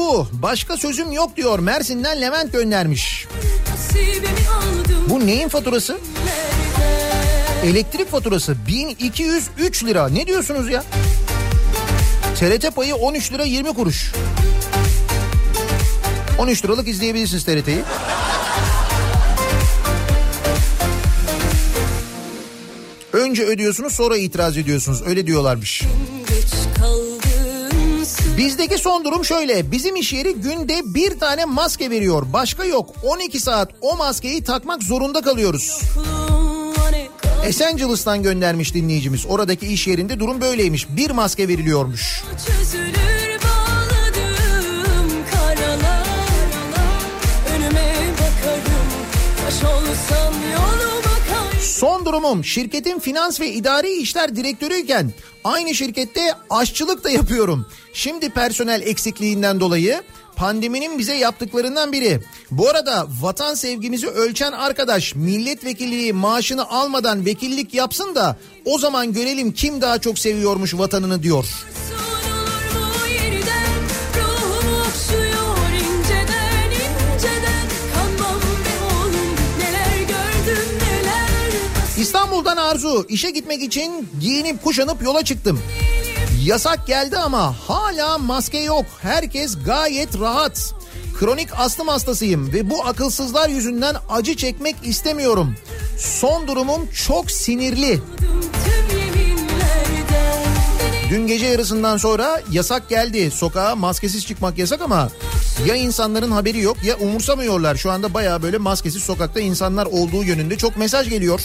Bu. 0.00 0.26
Başka 0.32 0.76
sözüm 0.76 1.12
yok 1.12 1.36
diyor. 1.36 1.58
Mersin'den 1.58 2.20
Levent 2.20 2.52
göndermiş. 2.52 3.26
Bu 5.08 5.26
neyin 5.26 5.48
faturası? 5.48 5.98
Elektrik 7.64 8.10
faturası 8.10 8.56
1203 8.66 9.84
lira. 9.84 10.08
Ne 10.08 10.26
diyorsunuz 10.26 10.70
ya? 10.70 10.84
TRT 12.38 12.74
payı 12.76 12.94
13 12.94 13.32
lira 13.32 13.44
20 13.44 13.74
kuruş. 13.74 14.12
13 16.38 16.64
liralık 16.64 16.88
izleyebilirsiniz 16.88 17.44
TRT'yi. 17.44 17.82
Önce 23.12 23.44
ödüyorsunuz 23.44 23.92
sonra 23.92 24.16
itiraz 24.16 24.56
ediyorsunuz. 24.56 25.02
Öyle 25.06 25.26
diyorlarmış. 25.26 25.82
Bizdeki 28.40 28.78
son 28.78 29.04
durum 29.04 29.24
şöyle. 29.24 29.72
Bizim 29.72 29.96
iş 29.96 30.12
yeri 30.12 30.34
günde 30.34 30.80
bir 30.84 31.18
tane 31.18 31.44
maske 31.44 31.90
veriyor. 31.90 32.26
Başka 32.32 32.64
yok. 32.64 32.94
12 33.02 33.40
saat 33.40 33.70
o 33.80 33.96
maskeyi 33.96 34.44
takmak 34.44 34.82
zorunda 34.82 35.20
kalıyoruz. 35.20 35.80
Esencilis'tan 37.46 38.22
göndermiş 38.22 38.74
dinleyicimiz. 38.74 39.26
Oradaki 39.26 39.66
iş 39.66 39.86
yerinde 39.86 40.20
durum 40.20 40.40
böyleymiş. 40.40 40.86
Bir 40.88 41.10
maske 41.10 41.48
veriliyormuş. 41.48 42.22
Çözülür 42.46 43.10
olsam 49.64 50.34
yoluma 50.52 50.80
kay 50.80 50.89
Son 51.80 52.04
durumum 52.04 52.44
şirketin 52.44 52.98
finans 52.98 53.40
ve 53.40 53.52
idari 53.52 53.92
işler 53.92 54.36
direktörüyken 54.36 55.12
aynı 55.44 55.74
şirkette 55.74 56.34
aşçılık 56.50 57.04
da 57.04 57.10
yapıyorum. 57.10 57.66
Şimdi 57.92 58.30
personel 58.30 58.82
eksikliğinden 58.82 59.60
dolayı 59.60 60.02
pandeminin 60.36 60.98
bize 60.98 61.14
yaptıklarından 61.14 61.92
biri. 61.92 62.20
Bu 62.50 62.68
arada 62.68 63.06
vatan 63.20 63.54
sevgimizi 63.54 64.08
ölçen 64.08 64.52
arkadaş 64.52 65.14
milletvekilliği 65.14 66.12
maaşını 66.12 66.68
almadan 66.70 67.24
vekillik 67.24 67.74
yapsın 67.74 68.14
da 68.14 68.36
o 68.64 68.78
zaman 68.78 69.12
görelim 69.12 69.52
kim 69.52 69.80
daha 69.80 69.98
çok 69.98 70.18
seviyormuş 70.18 70.74
vatanını 70.74 71.22
diyor. 71.22 71.44
Son 71.44 72.19
İstanbul'dan 82.00 82.56
Arzu 82.56 83.06
işe 83.08 83.30
gitmek 83.30 83.62
için 83.62 84.08
giyinip 84.20 84.64
kuşanıp 84.64 85.02
yola 85.02 85.24
çıktım. 85.24 85.60
Yasak 86.44 86.86
geldi 86.86 87.18
ama 87.18 87.56
hala 87.68 88.18
maske 88.18 88.58
yok. 88.58 88.84
Herkes 89.02 89.64
gayet 89.64 90.20
rahat. 90.20 90.74
Kronik 91.18 91.48
astım 91.58 91.88
hastasıyım 91.88 92.52
ve 92.52 92.70
bu 92.70 92.86
akılsızlar 92.86 93.48
yüzünden 93.48 93.96
acı 94.10 94.36
çekmek 94.36 94.76
istemiyorum. 94.84 95.54
Son 95.98 96.48
durumum 96.48 96.88
çok 97.06 97.30
sinirli. 97.30 98.00
Dün 101.10 101.26
gece 101.26 101.46
yarısından 101.46 101.96
sonra 101.96 102.42
yasak 102.50 102.88
geldi. 102.88 103.30
Sokağa 103.30 103.76
maskesiz 103.76 104.26
çıkmak 104.26 104.58
yasak 104.58 104.80
ama 104.80 105.08
ya 105.66 105.74
insanların 105.74 106.30
haberi 106.30 106.60
yok 106.60 106.76
ya 106.84 106.96
umursamıyorlar. 106.96 107.76
Şu 107.76 107.90
anda 107.90 108.14
baya 108.14 108.42
böyle 108.42 108.58
maskesiz 108.58 109.02
sokakta 109.02 109.40
insanlar 109.40 109.86
olduğu 109.86 110.24
yönünde 110.24 110.56
çok 110.56 110.76
mesaj 110.76 111.08
geliyor. 111.08 111.40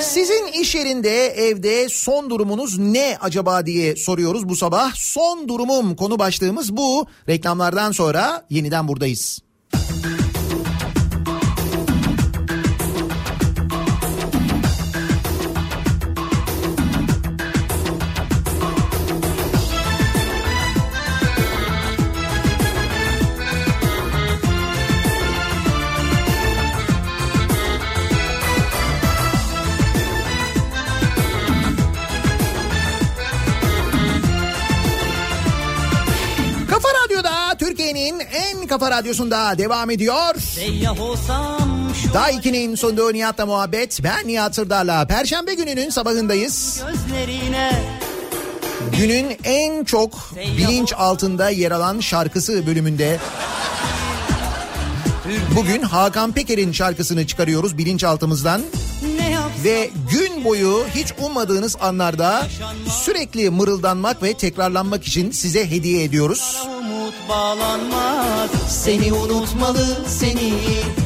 Sizin 0.00 0.46
iş 0.46 0.74
yerinde, 0.74 1.26
evde 1.26 1.88
son 1.88 2.30
durumunuz 2.30 2.78
ne 2.78 3.18
acaba 3.20 3.66
diye 3.66 3.96
soruyoruz 3.96 4.48
bu 4.48 4.56
sabah. 4.56 4.94
Son 4.94 5.48
durumum 5.48 5.96
konu 5.96 6.18
başlığımız 6.18 6.76
bu. 6.76 7.06
Reklamlardan 7.28 7.92
sonra 7.92 8.44
yeniden 8.50 8.88
buradayız. 8.88 9.43
En 38.64 38.68
kafa 38.68 38.90
radyosunda 38.90 39.58
devam 39.58 39.90
ediyor. 39.90 40.34
Daiki'nin 42.14 42.74
sunduğu 42.74 43.12
Nihat'la 43.12 43.46
muhabbet. 43.46 44.00
Ben 44.04 44.28
Nihat 44.28 44.54
Sırdar'la. 44.54 45.06
Perşembe 45.06 45.54
gününün 45.54 45.90
sabahındayız. 45.90 46.82
gözlerine 46.86 47.82
Günün 48.98 49.36
en 49.44 49.84
çok 49.84 50.30
bilinç 50.36 50.92
altında 50.92 51.50
yer 51.50 51.70
alan 51.70 52.00
şarkısı 52.00 52.66
bölümünde. 52.66 53.18
Bugün 55.56 55.82
Hakan 55.82 56.32
Peker'in 56.32 56.72
şarkısını 56.72 57.26
çıkarıyoruz 57.26 57.78
bilinçaltımızdan. 57.78 58.62
Ve 59.64 59.90
gün 60.10 60.44
boyu 60.44 60.84
hiç 60.94 61.14
ummadığınız 61.18 61.76
anlarda 61.80 62.46
sürekli 63.04 63.50
mırıldanmak 63.50 64.22
ve 64.22 64.34
tekrarlanmak 64.34 65.06
için 65.06 65.30
size 65.30 65.70
hediye 65.70 66.04
ediyoruz. 66.04 66.62
umut 66.78 67.14
bağlanmaz 67.28 68.33
Seni 68.68 69.12
unutmalı 69.12 69.86
seni, 70.06 70.52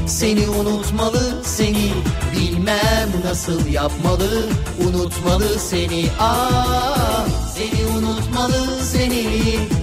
seni 0.07 0.49
unutmalı 0.49 1.43
seni. 1.45 1.93
Bilmem 2.33 3.09
nasıl 3.25 3.67
yapmalı, 3.67 4.47
unutmalı 4.89 5.59
seni. 5.59 6.05
Aa, 6.21 7.27
seni 7.57 7.87
unutmalı 7.99 8.67
seni, 8.93 9.25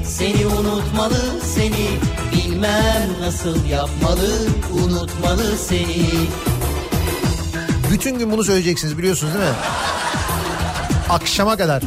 seni 0.06 0.47
unutmalı 0.47 1.22
seni. 1.56 1.88
Bilmem 2.34 3.10
nasıl 3.22 3.65
yapmalı, 3.65 4.30
unutmalı 4.73 5.57
seni. 5.57 6.07
Bütün 7.91 8.19
gün 8.19 8.31
bunu 8.31 8.43
söyleyeceksiniz 8.43 8.97
biliyorsunuz 8.97 9.34
değil 9.34 9.45
mi? 9.45 9.56
Akşama 11.10 11.57
kadar. 11.57 11.84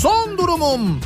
Son 0.00 0.38
durumum. 0.38 1.00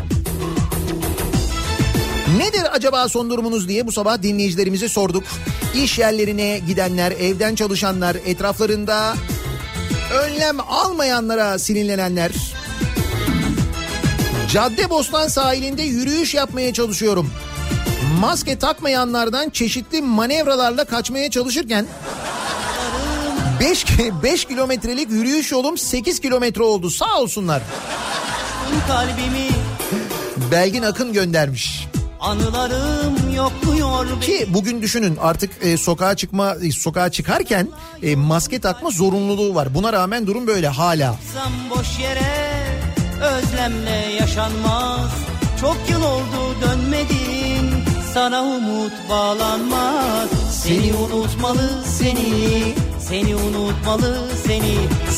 Nedir 2.36 2.62
acaba 2.76 3.08
son 3.08 3.30
durumunuz 3.30 3.68
diye 3.68 3.86
bu 3.86 3.92
sabah 3.92 4.22
dinleyicilerimize 4.22 4.88
sorduk. 4.88 5.24
İş 5.74 5.98
yerlerine 5.98 6.58
gidenler, 6.58 7.12
evden 7.12 7.54
çalışanlar, 7.54 8.16
etraflarında 8.26 9.14
önlem 10.12 10.60
almayanlara 10.60 11.58
sinirlenenler. 11.58 12.32
Caddebostan 14.52 15.28
sahilinde 15.28 15.82
yürüyüş 15.82 16.34
yapmaya 16.34 16.72
çalışıyorum. 16.72 17.30
Maske 18.20 18.58
takmayanlardan 18.58 19.50
çeşitli 19.50 20.02
manevralarla 20.02 20.84
kaçmaya 20.84 21.30
çalışırken 21.30 21.86
5 23.60 23.86
5 24.22 24.44
kilometrelik 24.44 25.10
yürüyüş 25.10 25.52
yolum 25.52 25.78
8 25.78 26.20
kilometre 26.20 26.62
oldu. 26.62 26.90
Sağ 26.90 27.20
olsunlar. 27.20 27.62
kalbimi 28.88 29.48
Belgin 30.50 30.82
Akın 30.82 31.12
göndermiş. 31.12 31.86
Anılarım 32.20 33.34
yokluyor 33.36 34.06
beni 34.10 34.20
Ki 34.20 34.46
bugün 34.48 34.82
düşünün 34.82 35.16
artık 35.16 35.50
e, 35.60 35.76
sokağa 35.76 36.16
çıkma 36.16 36.54
e, 36.62 36.70
sokağa 36.72 37.10
çıkarken 37.10 37.68
e, 38.02 38.16
maske 38.16 38.60
takma 38.60 38.90
zorunluluğu 38.90 39.54
var. 39.54 39.74
Buna 39.74 39.92
rağmen 39.92 40.26
durum 40.26 40.46
böyle 40.46 40.68
hala. 40.68 41.16
Boş 41.70 41.98
yere 41.98 42.56
özlemle 43.22 44.14
yaşanmaz 44.20 45.10
Çok 45.60 45.76
yıl 45.90 46.02
oldu 46.02 46.56
dönmedin 46.62 47.70
sana 48.14 48.42
umut 48.42 48.92
bağlanmaz 49.10 50.28
Seni 50.62 50.92
unutmalı 50.94 51.70
seni 51.98 52.74
Seni 53.08 53.36
unutmalı 53.36 54.28
seni 54.46 54.74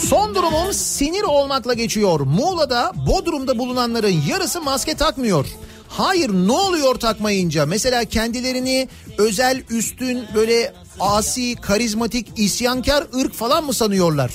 Son 0.09 0.35
durumum 0.35 0.73
sinir 0.73 1.23
olmakla 1.23 1.75
geçiyor. 1.75 2.21
Muğla'da 2.21 2.93
Bodrum'da 3.07 3.59
bulunanların 3.59 4.23
yarısı 4.29 4.61
maske 4.61 4.95
takmıyor. 4.95 5.47
Hayır 5.89 6.31
ne 6.31 6.53
oluyor 6.53 6.95
takmayınca? 6.95 7.67
Mesela 7.67 8.05
kendilerini 8.05 8.89
özel, 9.19 9.63
üstün, 9.71 10.25
böyle 10.35 10.73
asi, 11.01 11.55
karizmatik, 11.55 12.29
isyankar 12.37 13.07
ırk 13.21 13.35
falan 13.35 13.65
mı 13.65 13.75
sanıyorlar? 13.75 14.33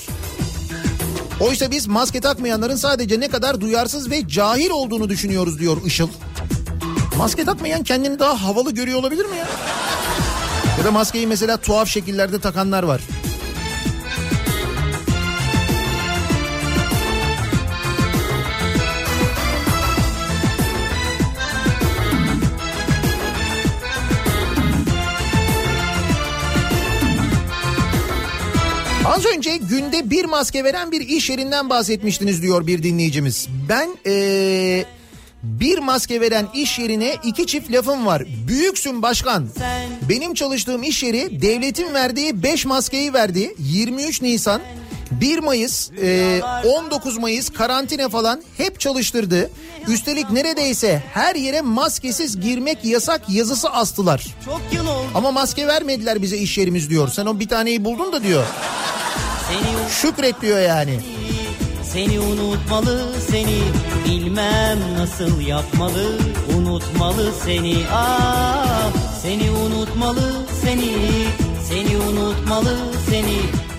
Oysa 1.40 1.70
biz 1.70 1.86
maske 1.86 2.20
takmayanların 2.20 2.76
sadece 2.76 3.20
ne 3.20 3.28
kadar 3.28 3.60
duyarsız 3.60 4.10
ve 4.10 4.28
cahil 4.28 4.70
olduğunu 4.70 5.08
düşünüyoruz 5.08 5.58
diyor 5.58 5.76
Işıl. 5.86 6.08
Maske 7.18 7.44
takmayan 7.44 7.84
kendini 7.84 8.18
daha 8.18 8.42
havalı 8.42 8.74
görüyor 8.74 8.98
olabilir 8.98 9.24
mi 9.24 9.36
ya? 9.36 9.48
Ya 10.78 10.84
da 10.84 10.90
maskeyi 10.90 11.26
mesela 11.26 11.56
tuhaf 11.56 11.88
şekillerde 11.88 12.40
takanlar 12.40 12.82
var. 12.82 13.00
Az 29.16 29.26
önce 29.26 29.56
günde 29.56 30.10
bir 30.10 30.24
maske 30.24 30.64
veren 30.64 30.92
bir 30.92 31.00
iş 31.00 31.30
yerinden 31.30 31.70
bahsetmiştiniz 31.70 32.42
diyor 32.42 32.66
bir 32.66 32.82
dinleyicimiz. 32.82 33.48
Ben 33.68 33.88
ee, 34.06 34.84
bir 35.42 35.78
maske 35.78 36.20
veren 36.20 36.46
iş 36.54 36.78
yerine 36.78 37.16
iki 37.24 37.46
çift 37.46 37.72
lafım 37.72 38.06
var. 38.06 38.24
Büyüksün 38.48 39.02
başkan. 39.02 39.48
Benim 40.08 40.34
çalıştığım 40.34 40.82
iş 40.82 41.02
yeri 41.02 41.42
devletin 41.42 41.94
verdiği 41.94 42.42
5 42.42 42.66
maskeyi 42.66 43.12
verdi. 43.14 43.54
23 43.58 44.22
Nisan 44.22 44.60
1 45.20 45.38
Mayıs, 45.38 45.90
e, 46.02 46.40
19 46.64 47.18
Mayıs 47.18 47.50
karantina 47.50 48.08
falan 48.08 48.42
hep 48.56 48.80
çalıştırdı. 48.80 49.50
Üstelik 49.88 50.30
neredeyse 50.30 51.02
her 51.12 51.34
yere 51.34 51.60
maskesiz 51.60 52.40
girmek 52.40 52.84
yasak 52.84 53.30
yazısı 53.30 53.70
astılar. 53.70 54.26
Ama 55.14 55.30
maske 55.30 55.66
vermediler 55.66 56.22
bize 56.22 56.36
iş 56.36 56.58
yerimiz 56.58 56.90
diyor. 56.90 57.08
Sen 57.08 57.26
o 57.26 57.40
bir 57.40 57.48
taneyi 57.48 57.84
buldun 57.84 58.12
da 58.12 58.22
diyor. 58.22 58.44
Şükret 60.02 60.42
diyor 60.42 60.58
yani. 60.60 61.00
Seni 61.92 62.20
unutmalı 62.20 63.06
seni 63.30 63.62
bilmem 64.08 64.78
nasıl 64.98 65.40
yapmalı 65.40 66.18
unutmalı 66.56 67.32
seni 67.44 67.76
ah 67.92 68.90
seni 69.22 69.50
unutmalı 69.50 70.32
seni 70.62 70.92
seni 71.68 71.96
unutmalı 71.96 72.76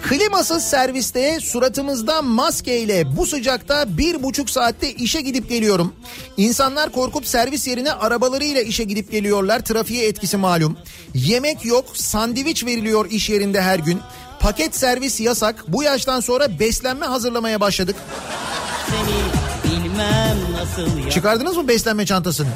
Klimasız 0.10 0.64
serviste 0.64 1.40
suratımızda 1.40 2.22
maskeyle 2.22 3.18
bu 3.18 3.26
sıcakta 3.26 3.98
bir 3.98 4.24
buçuk 4.24 4.50
saatte 4.50 4.92
işe 4.94 5.22
gidip 5.22 5.50
geliyorum. 5.50 5.94
İnsanlar 6.38 6.92
korkup 6.92 7.28
servis 7.28 7.68
yerine 7.68 7.92
arabalarıyla 7.92 8.62
işe 8.62 8.84
gidip 8.84 9.12
geliyorlar. 9.12 9.60
Trafiğe 9.60 10.08
etkisi 10.08 10.38
malum. 10.38 10.78
Yemek 11.14 11.66
yok, 11.66 11.86
sandviç 11.94 12.66
veriliyor 12.66 13.06
iş 13.10 13.30
yerinde 13.30 13.62
her 13.62 13.80
gün. 13.80 14.00
Paket 14.40 14.76
servis 14.76 15.20
yasak. 15.20 15.64
Bu 15.68 15.84
yaştan 15.84 16.20
sonra 16.20 16.60
beslenme 16.60 17.06
hazırlamaya 17.06 17.62
başladık. 17.62 17.96
seni 18.90 19.74
bilmem 19.74 20.38
nasıl 20.54 20.98
yap 21.00 21.12
Çıkardınız 21.12 21.58
mı 21.58 21.68
beslenme 21.68 22.06
çantasını? 22.06 22.50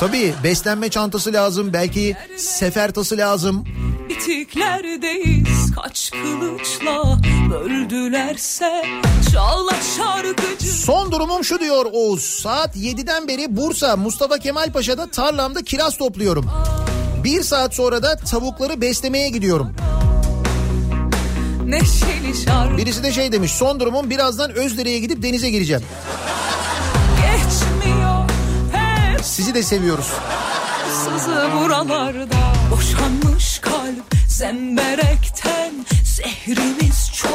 Tabii 0.00 0.34
beslenme 0.44 0.88
çantası 0.88 1.32
lazım. 1.32 1.72
Belki 1.72 2.16
sefer 2.36 2.90
tası 2.90 3.16
lazım. 3.16 3.64
Bitiklerdeyiz 4.08 5.74
kaç 5.82 6.10
kılıçla 6.10 7.18
böldülerse 7.50 8.82
Çağla 9.32 9.72
şarkıcı 9.96 10.66
Son 10.66 11.12
durumum 11.12 11.44
şu 11.44 11.60
diyor 11.60 11.86
Oğuz. 11.92 12.24
Saat 12.24 12.76
7'den 12.76 13.28
beri 13.28 13.56
Bursa 13.56 13.96
Mustafa 13.96 14.38
Kemal 14.38 14.72
Paşa'da 14.72 15.10
tarlamda 15.10 15.62
kiraz 15.62 15.96
topluyorum. 15.98 16.46
Bir 17.24 17.42
saat 17.42 17.74
sonra 17.74 18.02
da 18.02 18.16
tavukları 18.16 18.80
beslemeye 18.80 19.28
gidiyorum. 19.28 19.72
Birisi 22.76 23.02
de 23.02 23.12
şey 23.12 23.32
demiş 23.32 23.52
son 23.52 23.80
durumum 23.80 24.10
birazdan 24.10 24.50
Özdere'ye 24.50 24.98
gidip 24.98 25.22
denize 25.22 25.50
gireceğim. 25.50 25.82
Sizi 29.26 29.54
de 29.54 29.62
seviyoruz. 29.62 30.12
sızı 31.04 31.50
buralarda 31.60 32.52
Boşanmış 32.70 33.58
kalp 33.58 34.14
zemberekten 34.28 35.72
Zehrimiz 36.04 37.10
çok 37.14 37.32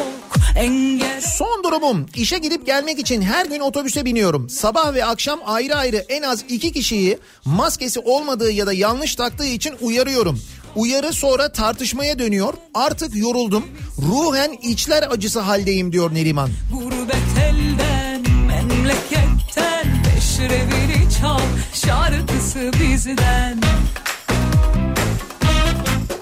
engel 0.56 1.22
Son 1.22 1.64
durumum 1.64 2.06
işe 2.16 2.38
gidip 2.38 2.66
gelmek 2.66 3.00
için 3.00 3.22
her 3.22 3.46
gün 3.46 3.60
otobüse 3.60 4.06
biniyorum. 4.06 4.50
Sabah 4.50 4.94
ve 4.94 5.06
akşam 5.06 5.40
ayrı 5.46 5.76
ayrı 5.76 5.98
en 6.10 6.22
az 6.22 6.44
iki 6.50 6.72
kişiyi 6.72 7.18
maskesi 7.46 8.00
olmadığı 8.00 8.52
ya 8.52 8.68
da 8.68 8.74
yanlış 8.74 9.16
taktığı 9.16 9.46
için 9.46 9.74
uyarıyorum. 9.82 10.40
Uyarı 10.76 11.14
sonra 11.14 11.52
tartışmaya 11.52 12.20
dönüyor. 12.20 12.54
Artık 12.74 13.16
yoruldum. 13.16 13.64
Ruhen 14.02 14.52
içler 14.62 15.04
acısı 15.12 15.40
haldeyim 15.40 15.92
diyor 15.92 16.14
Neriman. 16.14 16.50
Gurbet 16.74 17.16
elden 17.50 18.22
memleketten 18.48 20.04
Peşrevini 20.04 21.01
çal 21.22 21.40
şarkısı 21.74 22.72
bizden 22.80 23.62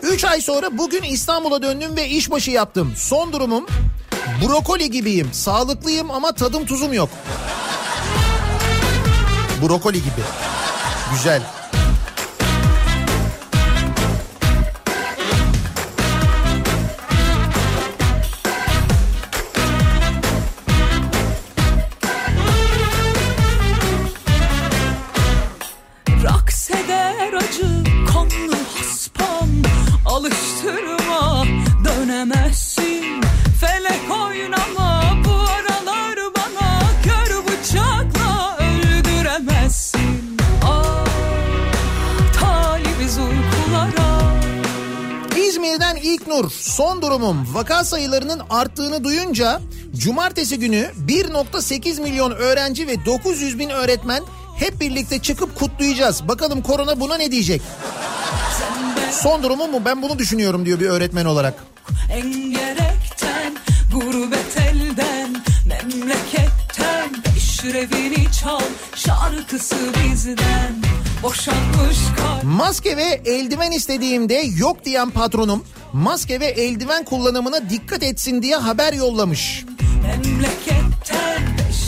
3 0.03 0.25
ay 0.25 0.41
sonra 0.41 0.77
bugün 0.77 1.03
İstanbul'a 1.03 1.61
döndüm 1.61 1.95
ve 1.97 2.09
işbaşı 2.09 2.51
yaptım. 2.51 2.93
Son 2.97 3.33
durumum 3.33 3.65
brokoli 4.43 4.91
gibiyim. 4.91 5.29
Sağlıklıyım 5.33 6.11
ama 6.11 6.31
tadım 6.31 6.65
tuzum 6.65 6.93
yok. 6.93 7.09
Brokoli 9.61 9.97
gibi. 9.97 10.21
Güzel. 11.13 11.41
Haspam 29.17 29.49
Alıştırma 30.05 31.45
dönemezsin 31.85 33.21
Felek 33.59 34.11
oynama 34.11 35.03
bu 35.25 35.31
aralar 35.31 36.17
bana 36.35 36.81
Kör 37.03 37.43
bıçakla 37.47 38.57
öldüremezsin 38.57 40.37
Ah 40.65 41.05
talibiz 42.39 43.17
uykulara 43.17 44.33
İzmir'den 45.37 45.95
İlknur 45.95 46.51
son 46.51 47.01
durumum 47.01 47.47
vaka 47.53 47.83
sayılarının 47.83 48.41
arttığını 48.49 49.03
duyunca 49.03 49.61
cumartesi 49.95 50.59
günü 50.59 50.91
1.8 51.07 52.01
milyon 52.01 52.31
öğrenci 52.31 52.87
ve 52.87 53.05
900 53.05 53.59
bin 53.59 53.69
öğretmen 53.69 54.23
hep 54.59 54.81
birlikte 54.81 55.19
çıkıp 55.19 55.59
kutlayacağız. 55.59 56.27
Bakalım 56.27 56.61
korona 56.61 56.99
buna 56.99 57.17
ne 57.17 57.31
diyecek? 57.31 57.61
Son 59.11 59.43
durumum 59.43 59.71
mu 59.71 59.81
ben 59.85 60.01
bunu 60.01 60.19
düşünüyorum 60.19 60.65
diyor 60.65 60.79
bir 60.79 60.85
öğretmen 60.85 61.25
olarak. 61.25 61.53
Engerekten, 62.11 63.55
gurbet 63.93 64.57
elden, 64.57 65.35
memleketten 65.65 67.21
Peşrevini 67.23 68.31
çal, 68.41 68.59
şarkısı 68.95 69.75
bizden 70.03 70.75
Boşanmış 71.23 71.97
kalp 72.17 72.43
Maske 72.43 72.97
ve 72.97 73.21
eldiven 73.25 73.71
istediğimde 73.71 74.43
yok 74.57 74.85
diyen 74.85 75.09
patronum 75.09 75.63
maske 75.93 76.39
ve 76.39 76.45
eldiven 76.45 77.05
kullanımına 77.05 77.69
dikkat 77.69 78.03
etsin 78.03 78.41
diye 78.41 78.55
haber 78.55 78.93
yollamış. 78.93 79.65
memleketten 80.01 81.43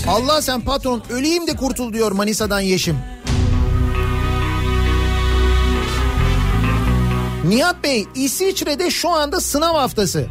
Allah 0.07 0.41
sen 0.41 0.61
patron 0.61 1.03
öleyim 1.09 1.47
de 1.47 1.55
kurtul 1.55 1.93
diyor 1.93 2.11
Manisa'dan 2.11 2.59
Yeşim. 2.59 2.97
Nihat 7.45 7.83
Bey 7.83 8.07
İsviçre'de 8.15 8.91
şu 8.91 9.09
anda 9.09 9.39
sınav 9.39 9.75
haftası. 9.75 10.27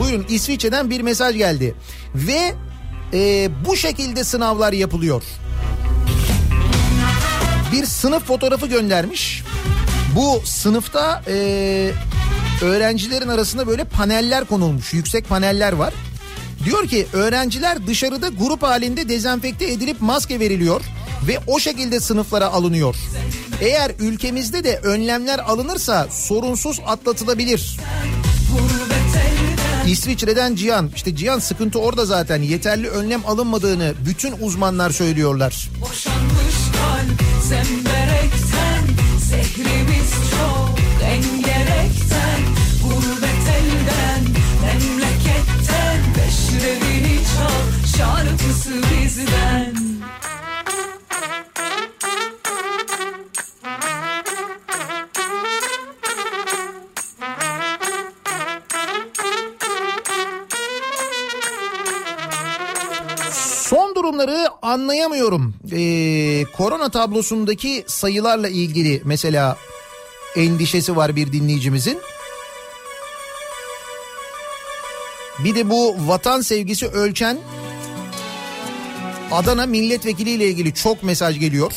Buyurun 0.00 0.26
İsviçre'den 0.28 0.90
bir 0.90 1.00
mesaj 1.00 1.36
geldi. 1.36 1.74
Ve 2.14 2.54
e, 3.12 3.50
bu 3.66 3.76
şekilde 3.76 4.24
sınavlar 4.24 4.72
yapılıyor. 4.72 5.22
Bir 7.72 7.84
sınıf 7.86 8.24
fotoğrafı 8.24 8.66
göndermiş. 8.66 9.42
Bu 10.16 10.40
sınıfta 10.44 11.22
e, 11.26 11.90
öğrencilerin 12.62 13.28
arasında 13.28 13.66
böyle 13.66 13.84
paneller 13.84 14.44
konulmuş. 14.44 14.94
Yüksek 14.94 15.28
paneller 15.28 15.72
var. 15.72 15.94
Diyor 16.64 16.88
ki 16.88 17.06
öğrenciler 17.12 17.86
dışarıda 17.86 18.28
grup 18.28 18.62
halinde 18.62 19.08
dezenfekte 19.08 19.72
edilip 19.72 20.00
maske 20.00 20.40
veriliyor 20.40 20.80
ve 21.28 21.38
o 21.46 21.58
şekilde 21.58 22.00
sınıflara 22.00 22.46
alınıyor. 22.46 22.96
Eğer 23.60 23.92
ülkemizde 23.98 24.64
de 24.64 24.78
önlemler 24.78 25.38
alınırsa 25.38 26.06
sorunsuz 26.10 26.80
atlatılabilir. 26.86 27.78
İsviçre'den 29.86 30.54
Cihan. 30.54 30.90
İşte 30.96 31.16
Cihan 31.16 31.38
sıkıntı 31.38 31.78
orada 31.78 32.04
zaten. 32.04 32.42
Yeterli 32.42 32.88
önlem 32.88 33.26
alınmadığını 33.26 33.94
bütün 34.06 34.34
uzmanlar 34.40 34.90
söylüyorlar. 34.90 35.68
Boşanmış 35.80 36.54
kalp 36.72 37.22
zemberekten 37.42 38.84
Zehrimiz 39.18 40.10
çok 40.30 40.78
engerekten 41.04 42.40
Gurbet 42.84 43.44
elden 43.58 44.22
memleketten 44.62 45.98
Peşrevini 46.14 47.18
çal 47.36 47.96
şarkısı 47.98 48.70
bizden 48.72 49.73
Durumları 64.24 64.48
anlayamıyorum. 64.62 65.54
Ee, 65.72 66.44
korona 66.56 66.88
tablosundaki 66.88 67.84
sayılarla 67.86 68.48
ilgili 68.48 69.02
mesela 69.04 69.56
endişesi 70.36 70.96
var 70.96 71.16
bir 71.16 71.32
dinleyicimizin. 71.32 71.98
Bir 75.44 75.54
de 75.54 75.70
bu 75.70 75.96
vatan 75.98 76.40
sevgisi 76.40 76.86
ölçen 76.86 77.38
Adana 79.32 79.66
milletvekili 79.66 80.30
ile 80.30 80.48
ilgili 80.48 80.74
çok 80.74 81.02
mesaj 81.02 81.40
geliyor. 81.40 81.72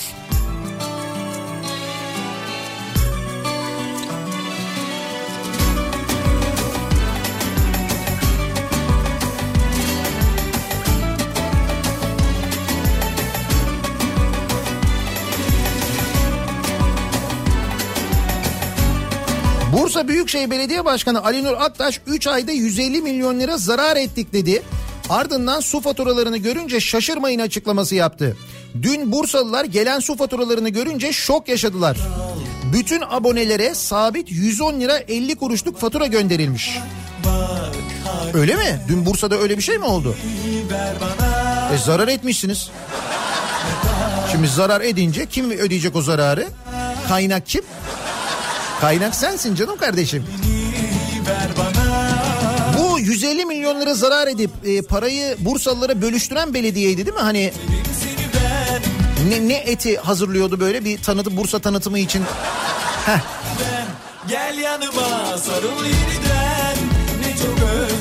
Bursa 20.07 20.13
Büyükşehir 20.13 20.51
Belediye 20.51 20.85
Başkanı 20.85 21.23
Ali 21.23 21.43
Nur 21.43 21.53
Aktaş 21.53 22.01
3 22.07 22.27
ayda 22.27 22.51
150 22.51 23.01
milyon 23.01 23.39
lira 23.39 23.57
zarar 23.57 23.97
ettik 23.97 24.33
dedi. 24.33 24.63
Ardından 25.09 25.59
su 25.59 25.81
faturalarını 25.81 26.37
görünce 26.37 26.79
şaşırmayın 26.79 27.39
açıklaması 27.39 27.95
yaptı. 27.95 28.37
Dün 28.81 29.11
Bursalılar 29.11 29.65
gelen 29.65 29.99
su 29.99 30.17
faturalarını 30.17 30.69
görünce 30.69 31.13
şok 31.13 31.47
yaşadılar. 31.47 31.97
Bütün 32.73 33.01
abonelere 33.09 33.75
sabit 33.75 34.31
110 34.31 34.79
lira 34.79 34.97
50 34.97 35.35
kuruşluk 35.35 35.79
fatura 35.79 36.05
gönderilmiş. 36.05 36.79
Öyle 38.33 38.55
mi? 38.55 38.79
Dün 38.87 39.05
Bursa'da 39.05 39.37
öyle 39.37 39.57
bir 39.57 39.63
şey 39.63 39.77
mi 39.77 39.85
oldu? 39.85 40.15
E 41.73 41.77
zarar 41.77 42.07
etmişsiniz. 42.07 42.69
Şimdi 44.31 44.47
zarar 44.47 44.81
edince 44.81 45.25
kim 45.25 45.51
ödeyecek 45.51 45.95
o 45.95 46.01
zararı? 46.01 46.47
Kaynak 47.07 47.47
kim? 47.47 47.61
Kaynak 48.81 49.15
sensin 49.15 49.55
canım 49.55 49.77
kardeşim. 49.77 50.25
Bu 52.77 52.99
150 52.99 53.45
milyon 53.45 53.81
lira 53.81 53.93
zarar 53.93 54.27
edip 54.27 54.51
e, 54.65 54.81
parayı 54.81 55.35
Bursalılara 55.39 56.01
bölüştüren 56.01 56.53
belediyeydi 56.53 57.05
değil 57.05 57.15
mi? 57.17 57.21
Hani 57.21 57.53
ne, 59.29 59.47
ne 59.47 59.55
eti 59.55 59.97
hazırlıyordu 59.97 60.59
böyle 60.59 60.85
bir 60.85 61.01
tanıtı 61.01 61.37
Bursa 61.37 61.59
tanıtımı 61.59 61.99
için. 61.99 62.23
Heh. 63.05 63.19
Gel 64.29 64.57
yanıma 64.57 65.37
sarıl 65.37 65.85
yeniden 65.85 66.77
Ne 67.21 67.37
çok 67.37 67.69
özledim 67.69 67.96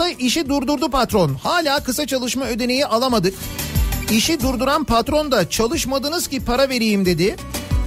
Mayıs'ta 0.00 0.24
işi 0.24 0.48
durdurdu 0.48 0.90
patron. 0.90 1.34
Hala 1.34 1.82
kısa 1.82 2.06
çalışma 2.06 2.46
ödeneği 2.46 2.86
alamadık. 2.86 3.34
İşi 4.12 4.40
durduran 4.40 4.84
patron 4.84 5.32
da 5.32 5.50
çalışmadınız 5.50 6.28
ki 6.28 6.44
para 6.44 6.68
vereyim 6.68 7.06
dedi. 7.06 7.36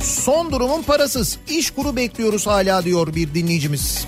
Son 0.01 0.51
durumun 0.51 0.83
parasız. 0.83 1.37
İş 1.49 1.71
kuru 1.71 1.95
bekliyoruz 1.95 2.47
hala 2.47 2.83
diyor 2.83 3.15
bir 3.15 3.33
dinleyicimiz. 3.33 4.05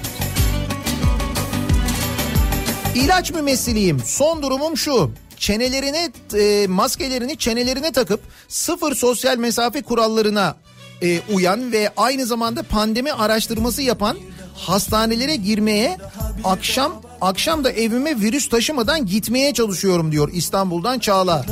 İlaç 2.96 3.32
mümessiliyim. 3.32 4.00
Son 4.00 4.42
durumum 4.42 4.78
şu. 4.78 5.12
Çenelerine 5.38 6.12
e, 6.34 6.68
maskelerini 6.68 7.38
çenelerine 7.38 7.92
takıp 7.92 8.20
sıfır 8.48 8.96
sosyal 8.96 9.38
mesafe 9.38 9.82
kurallarına 9.82 10.56
e, 11.02 11.20
uyan 11.34 11.72
ve 11.72 11.90
aynı 11.98 12.26
zamanda 12.26 12.64
pandemi 12.64 13.14
araştırması 13.14 13.82
yapan 13.82 14.18
hastanelere 14.56 15.36
girmeye 15.36 15.98
akşam 16.44 17.02
akşam 17.22 17.64
da 17.64 17.72
evime 17.72 18.20
virüs 18.20 18.50
taşımadan 18.50 19.06
gitmeye 19.06 19.54
çalışıyorum 19.54 20.12
diyor 20.12 20.30
İstanbul'dan 20.34 21.00
Çağla. 21.00 21.46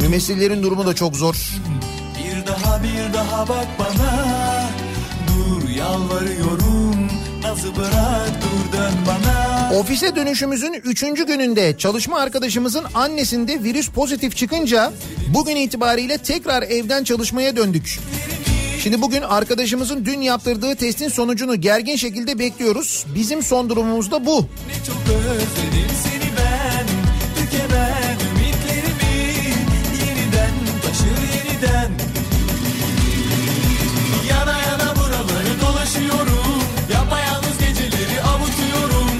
Mümessillerin 0.00 0.62
durumu 0.62 0.86
da 0.86 0.94
çok 0.94 1.16
zor. 1.16 1.60
Bir 2.18 2.46
daha 2.46 2.82
bir 2.82 3.14
daha 3.14 3.48
bak 3.48 3.66
bana 3.78 4.24
Dur 5.28 5.68
yalvarıyorum 5.68 7.08
Nazı 7.42 7.76
bırak 7.76 8.30
dur 8.42 8.78
dön 8.78 8.92
bana 9.06 9.78
Ofise 9.78 10.16
dönüşümüzün 10.16 10.72
üçüncü 10.72 11.26
gününde 11.26 11.78
çalışma 11.78 12.18
arkadaşımızın 12.20 12.84
annesinde 12.94 13.62
virüs 13.62 13.90
pozitif 13.90 14.36
çıkınca 14.36 14.92
bugün 15.34 15.56
itibariyle 15.56 16.18
tekrar 16.18 16.62
evden 16.62 17.04
çalışmaya 17.04 17.56
döndük. 17.56 17.98
Şimdi 18.84 19.02
bugün 19.02 19.22
arkadaşımızın 19.22 20.04
dün 20.04 20.20
yaptırdığı 20.20 20.76
testin 20.76 21.08
sonucunu 21.08 21.60
gergin 21.60 21.96
şekilde 21.96 22.38
bekliyoruz. 22.38 23.06
Bizim 23.14 23.42
son 23.42 23.68
durumumuz 23.68 24.10
da 24.10 24.26
bu. 24.26 24.36
Ne 24.40 24.84
çok 24.86 24.96
özledim 25.14 25.90
seni 26.02 26.30
ben 26.38 26.86
Tükenen 27.36 28.16
ümitlerimi 28.30 29.34
Yeniden 30.06 30.54
taşır 30.82 31.20
yeniden 31.34 31.92
Yana 34.30 34.58
yana 34.58 34.96
buraları 34.96 35.60
dolaşıyorum 35.60 36.62
Yapayalnız 36.92 37.58
geceleri 37.58 38.20
avutuyorum 38.22 39.10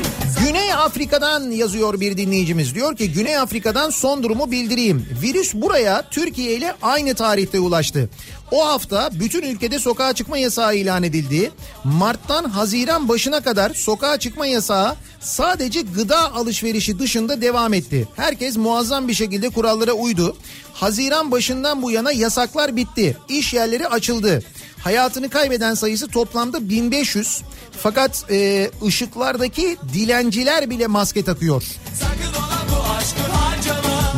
Güney 0.46 0.72
Afrika'dan 0.74 1.50
yazıyor 1.50 2.00
bir 2.00 2.16
dinleyicimiz. 2.16 2.74
Diyor 2.74 2.96
ki 2.96 3.12
Güney 3.12 3.38
Afrika'dan 3.38 3.90
son 3.90 4.22
durumu 4.22 4.50
bildireyim. 4.50 5.06
Virüs 5.22 5.54
buraya 5.54 6.08
Türkiye 6.10 6.56
ile 6.56 6.74
aynı 6.82 7.14
tarihte 7.14 7.60
ulaştı. 7.60 8.10
O 8.54 8.66
hafta 8.66 9.10
bütün 9.12 9.42
ülkede 9.42 9.78
sokağa 9.78 10.12
çıkma 10.12 10.38
yasağı 10.38 10.76
ilan 10.76 11.02
edildi. 11.02 11.50
Mart'tan 11.84 12.44
Haziran 12.44 13.08
başına 13.08 13.40
kadar 13.40 13.74
sokağa 13.74 14.18
çıkma 14.18 14.46
yasağı 14.46 14.96
sadece 15.20 15.80
gıda 15.80 16.34
alışverişi 16.34 16.98
dışında 16.98 17.40
devam 17.40 17.74
etti. 17.74 18.08
Herkes 18.16 18.56
muazzam 18.56 19.08
bir 19.08 19.14
şekilde 19.14 19.48
kurallara 19.48 19.92
uydu. 19.92 20.36
Haziran 20.74 21.30
başından 21.30 21.82
bu 21.82 21.90
yana 21.90 22.12
yasaklar 22.12 22.76
bitti. 22.76 23.16
İş 23.28 23.54
yerleri 23.54 23.88
açıldı. 23.88 24.42
Hayatını 24.78 25.30
kaybeden 25.30 25.74
sayısı 25.74 26.08
toplamda 26.08 26.68
1500. 26.68 27.42
Fakat 27.82 28.24
e, 28.30 28.70
ışıklardaki 28.86 29.76
dilenciler 29.94 30.70
bile 30.70 30.86
maske 30.86 31.24
takıyor. 31.24 31.62
Sakın 32.00 32.34
ola 32.40 32.66
bu 32.70 32.90
aşkı 32.98 33.20
harcama 33.20 33.33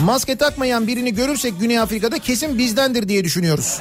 Maske 0.05 0.36
takmayan 0.36 0.86
birini 0.86 1.14
görürsek 1.14 1.60
Güney 1.60 1.78
Afrika'da 1.78 2.18
kesin 2.18 2.59
bizdendir 2.59 3.09
diye 3.09 3.24
düşünüyoruz. 3.24 3.81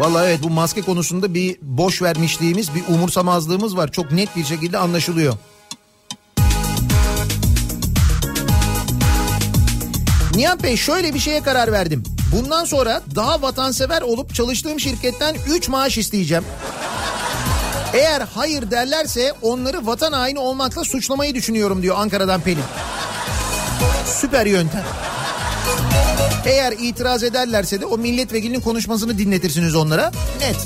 Vallahi 0.00 0.26
evet 0.26 0.42
bu 0.42 0.50
maske 0.50 0.82
konusunda 0.82 1.34
bir 1.34 1.58
boş 1.62 2.02
vermişliğimiz, 2.02 2.74
bir 2.74 2.94
umursamazlığımız 2.94 3.76
var. 3.76 3.92
Çok 3.92 4.12
net 4.12 4.36
bir 4.36 4.44
şekilde 4.44 4.78
anlaşılıyor. 4.78 5.34
Nihat 10.34 10.62
Bey 10.62 10.76
şöyle 10.76 11.14
bir 11.14 11.18
şeye 11.18 11.42
karar 11.42 11.72
verdim. 11.72 12.02
Bundan 12.36 12.64
sonra 12.64 13.02
daha 13.14 13.42
vatansever 13.42 14.02
olup 14.02 14.34
çalıştığım 14.34 14.80
şirketten 14.80 15.36
3 15.48 15.68
maaş 15.68 15.98
isteyeceğim. 15.98 16.44
Eğer 17.94 18.22
hayır 18.34 18.70
derlerse 18.70 19.32
onları 19.42 19.86
vatan 19.86 20.12
haini 20.12 20.38
olmakla 20.38 20.84
suçlamayı 20.84 21.34
düşünüyorum 21.34 21.82
diyor 21.82 21.96
Ankara'dan 21.98 22.40
Pelin. 22.40 22.64
Süper 24.06 24.46
yöntem. 24.46 24.84
Eğer 26.46 26.72
itiraz 26.72 27.22
ederlerse 27.22 27.80
de 27.80 27.86
o 27.86 27.98
milletvekilinin 27.98 28.60
konuşmasını 28.60 29.18
dinletirsiniz 29.18 29.74
onlara. 29.76 30.12
Net. 30.40 30.56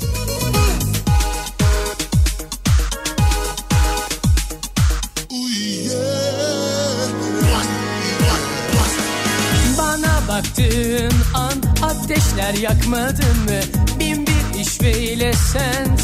Bana 9.77 10.27
baktığın 10.27 11.13
an 11.33 11.87
ateşler 11.89 12.53
yakmadın 12.53 13.39
mı? 13.45 13.85
Bin 13.99 14.27
bir 14.27 14.59
işveyle 14.59 15.33
sen 15.33 15.95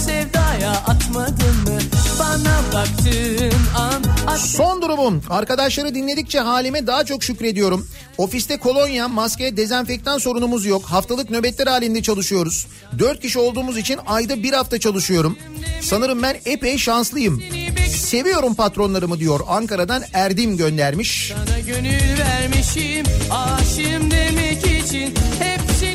sevdaya 0.52 0.72
atmadın 0.72 1.56
mı? 1.66 1.80
Bana 2.20 2.62
baktığın 2.74 3.54
an. 3.78 4.36
Son 4.38 4.82
durumum. 4.82 5.24
Arkadaşları 5.30 5.96
dinledikçe 5.96 6.40
halime 6.40 6.88
daha 6.88 7.04
çok 7.06 7.24
şükrediyorum. 7.24 7.88
Ofiste 8.18 8.58
kolonya, 8.58 9.08
maske, 9.08 9.58
dezenfektan 9.58 10.18
sorunumuz 10.18 10.66
yok. 10.66 10.86
Haftalık 10.86 11.30
nöbetler 11.30 11.68
halinde 11.68 12.02
çalışıyoruz. 12.02 12.68
Dört 13.00 13.20
kişi 13.22 13.40
olduğumuz 13.40 13.78
için 13.78 14.00
ayda 14.08 14.44
bir 14.44 14.54
hafta 14.54 14.80
çalışıyorum. 14.80 15.38
Sanırım 15.82 16.24
ben 16.24 16.38
epey 16.46 16.78
şanslıyım. 16.78 17.44
Seviyorum 17.90 18.56
patronlarımı 18.56 19.20
diyor. 19.20 19.40
Ankara'dan 19.48 20.04
Erdim 20.14 20.58
göndermiş. 20.58 21.34
Sana 21.36 21.60
gönül 21.60 22.20
vermişim 22.20 23.06
aşığım 23.32 24.12
demek 24.12 24.84
için 24.84 25.14
beklemişim. 25.42 25.91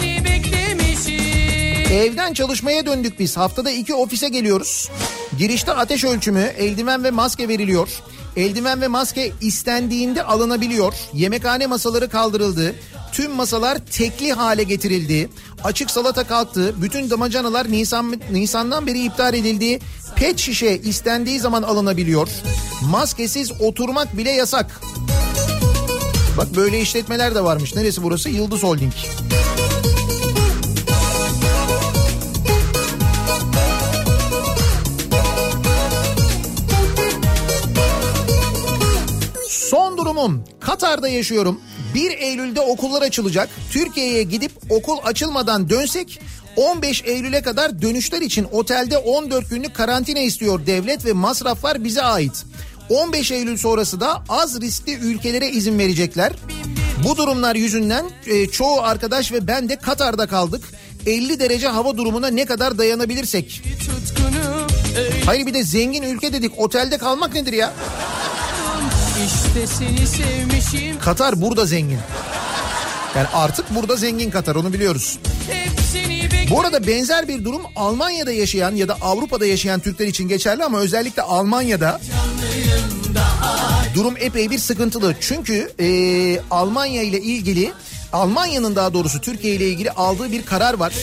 Evden 1.97 2.32
çalışmaya 2.32 2.86
döndük 2.86 3.18
biz. 3.18 3.36
Haftada 3.36 3.70
iki 3.70 3.94
ofise 3.94 4.28
geliyoruz. 4.28 4.90
Girişte 5.39 5.73
ateş 5.73 6.05
ölçümü, 6.05 6.40
eldiven 6.40 7.05
ve 7.05 7.10
maske 7.10 7.48
veriliyor. 7.48 7.89
Eldiven 8.36 8.81
ve 8.81 8.89
maske 8.89 9.32
istendiğinde 9.40 10.23
alınabiliyor. 10.23 10.94
Yemekhane 11.12 11.66
masaları 11.66 12.09
kaldırıldı. 12.09 12.74
Tüm 13.12 13.32
masalar 13.32 13.78
tekli 13.78 14.32
hale 14.32 14.62
getirildi. 14.62 15.28
Açık 15.64 15.90
salata 15.90 16.24
kalktı. 16.24 16.74
Bütün 16.82 17.10
damacanalar 17.10 17.73
Nisan 17.73 18.20
Nisan'dan 18.31 18.86
beri 18.86 19.05
iptal 19.05 19.35
edildi. 19.35 19.78
Pet 20.16 20.39
şişe 20.39 20.77
istendiği 20.77 21.40
zaman 21.40 21.62
alınabiliyor. 21.62 22.28
Maskesiz 22.90 23.52
oturmak 23.60 24.16
bile 24.16 24.31
yasak. 24.31 24.81
Bak 26.39 26.56
böyle 26.56 26.81
işletmeler 26.81 27.35
de 27.35 27.44
varmış. 27.44 27.74
Neresi 27.74 28.02
burası? 28.02 28.28
Yıldız 28.31 28.62
Holding. 28.62 28.93
Son 28.93 29.45
durumum 40.16 40.44
Katar'da 40.60 41.09
yaşıyorum. 41.09 41.60
1 41.94 42.18
Eylül'de 42.18 42.60
okullar 42.60 43.02
açılacak. 43.02 43.48
Türkiye'ye 43.70 44.22
gidip 44.22 44.52
okul 44.70 44.97
açılmadan 45.05 45.70
dönsek 45.70 46.20
15 46.56 47.02
Eylül'e 47.05 47.43
kadar 47.43 47.82
dönüşler 47.82 48.22
için 48.22 48.47
otelde 48.52 48.98
14 48.98 49.51
günlük 49.51 49.74
karantina 49.74 50.18
istiyor 50.18 50.66
devlet 50.66 51.05
ve 51.05 51.12
masraflar 51.12 51.84
bize 51.84 52.02
ait. 52.02 52.44
15 52.88 53.30
Eylül 53.30 53.56
sonrası 53.56 54.01
da 54.01 54.22
az 54.28 54.60
riskli 54.60 54.94
ülkelere 54.94 55.48
izin 55.48 55.78
verecekler. 55.78 56.32
Bu 57.05 57.16
durumlar 57.16 57.55
yüzünden 57.55 58.05
e, 58.26 58.47
çoğu 58.47 58.80
arkadaş 58.80 59.32
ve 59.32 59.47
ben 59.47 59.68
de 59.68 59.76
Katar'da 59.76 60.26
kaldık. 60.26 60.64
50 61.06 61.40
derece 61.40 61.68
hava 61.68 61.97
durumuna 61.97 62.28
ne 62.28 62.44
kadar 62.44 62.78
dayanabilirsek. 62.78 63.62
Hayır 65.26 65.47
bir 65.47 65.55
de 65.55 65.62
zengin 65.62 66.02
ülke 66.02 66.32
dedik 66.32 66.59
otelde 66.59 66.98
kalmak 66.98 67.34
nedir 67.34 67.52
ya? 67.52 67.72
İşte 69.26 69.66
seni 69.66 70.06
sevmişim 70.06 70.98
Katar 70.98 71.40
burada 71.40 71.66
zengin. 71.66 71.98
Yani 73.16 73.26
artık 73.34 73.74
burada 73.74 73.97
zengin 73.97 74.30
Katar 74.30 74.55
onu 74.55 74.72
biliyoruz. 74.72 75.18
Bu 76.51 76.60
arada 76.60 76.86
benzer 76.86 77.28
bir 77.28 77.44
durum 77.44 77.62
Almanya'da 77.76 78.32
yaşayan 78.32 78.74
ya 78.74 78.88
da 78.88 78.97
Avrupa'da 79.01 79.47
yaşayan 79.47 79.80
Türkler 79.80 80.06
için 80.06 80.28
geçerli 80.28 80.64
ama 80.64 80.78
özellikle 80.78 81.22
Almanya'da 81.22 82.01
durum 83.94 84.14
epey 84.18 84.51
bir 84.51 84.59
sıkıntılı. 84.59 85.14
Çünkü 85.20 85.72
e, 85.80 85.88
Almanya 86.51 87.02
ile 87.02 87.20
ilgili 87.20 87.72
Almanya'nın 88.12 88.76
daha 88.76 88.94
doğrusu 88.94 89.20
Türkiye 89.20 89.55
ile 89.55 89.68
ilgili 89.68 89.90
aldığı 89.90 90.32
bir 90.32 90.43
karar 90.43 90.74
var. 90.74 90.94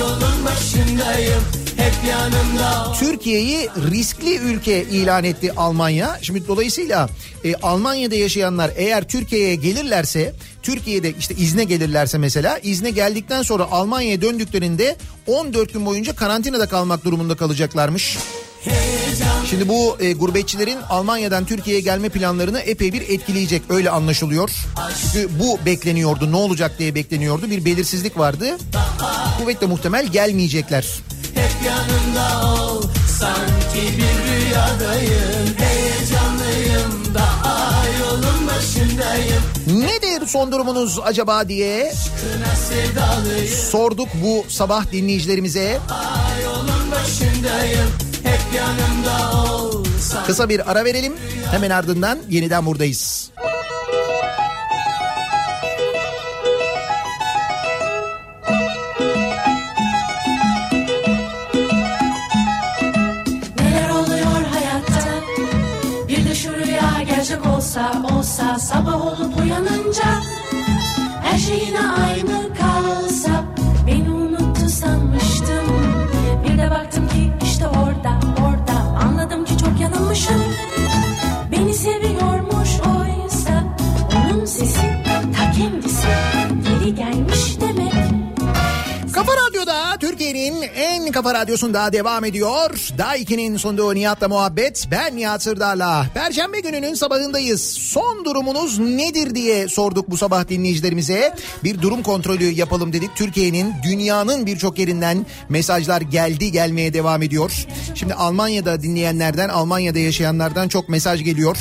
yolun 0.00 0.44
başındayım 0.44 1.42
Hep 1.80 2.08
yanımda 2.08 2.92
Türkiye'yi 2.98 3.68
riskli 3.90 4.36
ülke 4.36 4.82
ilan 4.82 5.24
etti 5.24 5.52
Almanya. 5.56 6.18
Şimdi 6.22 6.48
dolayısıyla 6.48 7.08
e, 7.44 7.54
Almanya'da 7.54 8.14
yaşayanlar 8.14 8.70
eğer 8.76 9.08
Türkiye'ye 9.08 9.54
gelirlerse, 9.54 10.34
Türkiye'de 10.62 11.14
işte 11.18 11.34
izne 11.34 11.64
gelirlerse 11.64 12.18
mesela, 12.18 12.58
izne 12.58 12.90
geldikten 12.90 13.42
sonra 13.42 13.70
Almanya'ya 13.70 14.22
döndüklerinde 14.22 14.96
14 15.26 15.72
gün 15.72 15.86
boyunca 15.86 16.16
karantinada 16.16 16.68
kalmak 16.68 17.04
durumunda 17.04 17.36
kalacaklarmış. 17.36 18.18
Şimdi 19.50 19.68
bu 19.68 19.96
e, 20.00 20.12
gurbetçilerin 20.12 20.78
Almanya'dan 20.90 21.44
Türkiye'ye 21.44 21.82
gelme 21.82 22.08
planlarını 22.08 22.60
epey 22.60 22.92
bir 22.92 23.02
etkileyecek 23.02 23.62
öyle 23.68 23.90
anlaşılıyor. 23.90 24.50
Çünkü 25.02 25.28
bu 25.38 25.58
bekleniyordu 25.66 26.32
ne 26.32 26.36
olacak 26.36 26.78
diye 26.78 26.94
bekleniyordu 26.94 27.50
bir 27.50 27.64
belirsizlik 27.64 28.18
vardı. 28.18 28.58
Kuvvetle 29.38 29.66
muhtemel 29.66 30.06
gelmeyecekler. 30.06 30.86
Hep 31.34 31.52
yanımda 31.66 32.52
ol 32.54 32.82
Sanki 33.18 33.98
bir 33.98 34.32
rüyadayım 34.32 35.54
Heyecanlıyım 35.58 37.14
Daha 37.14 37.84
yolun 38.00 38.46
başındayım 38.46 39.42
Nedir 39.66 40.26
son 40.26 40.52
durumunuz 40.52 40.98
acaba 41.04 41.48
diye 41.48 41.92
sorduk 43.70 44.08
bu 44.24 44.44
sabah 44.48 44.92
dinleyicilerimize. 44.92 45.78
Yolun 46.44 46.90
başındayım 46.90 47.88
Hep 48.22 48.40
yanımda 48.56 49.42
ol 49.42 49.84
Kısa 50.26 50.48
bir 50.48 50.70
ara 50.70 50.84
verelim. 50.84 51.12
Hemen 51.50 51.70
ardından 51.70 52.18
yeniden 52.30 52.66
buradayız. 52.66 53.30
Sabah 68.72 69.06
olup 69.06 69.40
uyanınca 69.42 70.04
Her 71.22 71.38
şey 71.38 71.64
yine 71.66 71.80
aynı 71.80 72.54
kalsa 72.54 73.44
Beni 73.86 74.10
unuttu 74.10 74.68
sanmıştım. 74.68 75.66
Bir 76.44 76.58
de 76.58 76.70
baktım 76.70 77.08
ki 77.08 77.32
işte 77.44 77.66
orada 77.68 78.20
orada. 78.40 79.06
Anladım 79.06 79.44
ki 79.44 79.58
çok 79.58 79.80
yanılmışım. 79.80 80.42
Beni 81.52 81.74
seviyormuş 81.74 82.19
Türkiye'nin 90.20 90.62
en 90.62 91.12
kafa 91.12 91.34
radyosunda 91.34 91.92
devam 91.92 92.24
ediyor. 92.24 92.88
Daiki'nin 92.98 93.56
sunduğu 93.56 93.94
Nihat'la 93.94 94.28
muhabbet. 94.28 94.88
Ben 94.90 95.16
Nihat 95.16 95.42
Sırdar'la. 95.42 96.06
Perşembe 96.14 96.60
gününün 96.60 96.94
sabahındayız. 96.94 97.62
Son 97.62 98.24
durumunuz 98.24 98.78
nedir 98.78 99.34
diye 99.34 99.68
sorduk 99.68 100.10
bu 100.10 100.16
sabah 100.16 100.48
dinleyicilerimize. 100.48 101.34
Bir 101.64 101.82
durum 101.82 102.02
kontrolü 102.02 102.44
yapalım 102.44 102.92
dedik. 102.92 103.16
Türkiye'nin 103.16 103.74
dünyanın 103.82 104.46
birçok 104.46 104.78
yerinden 104.78 105.26
mesajlar 105.48 106.00
geldi 106.00 106.52
gelmeye 106.52 106.94
devam 106.94 107.22
ediyor. 107.22 107.66
Şimdi 107.94 108.14
Almanya'da 108.14 108.82
dinleyenlerden, 108.82 109.48
Almanya'da 109.48 109.98
yaşayanlardan 109.98 110.68
çok 110.68 110.88
mesaj 110.88 111.24
geliyor. 111.24 111.56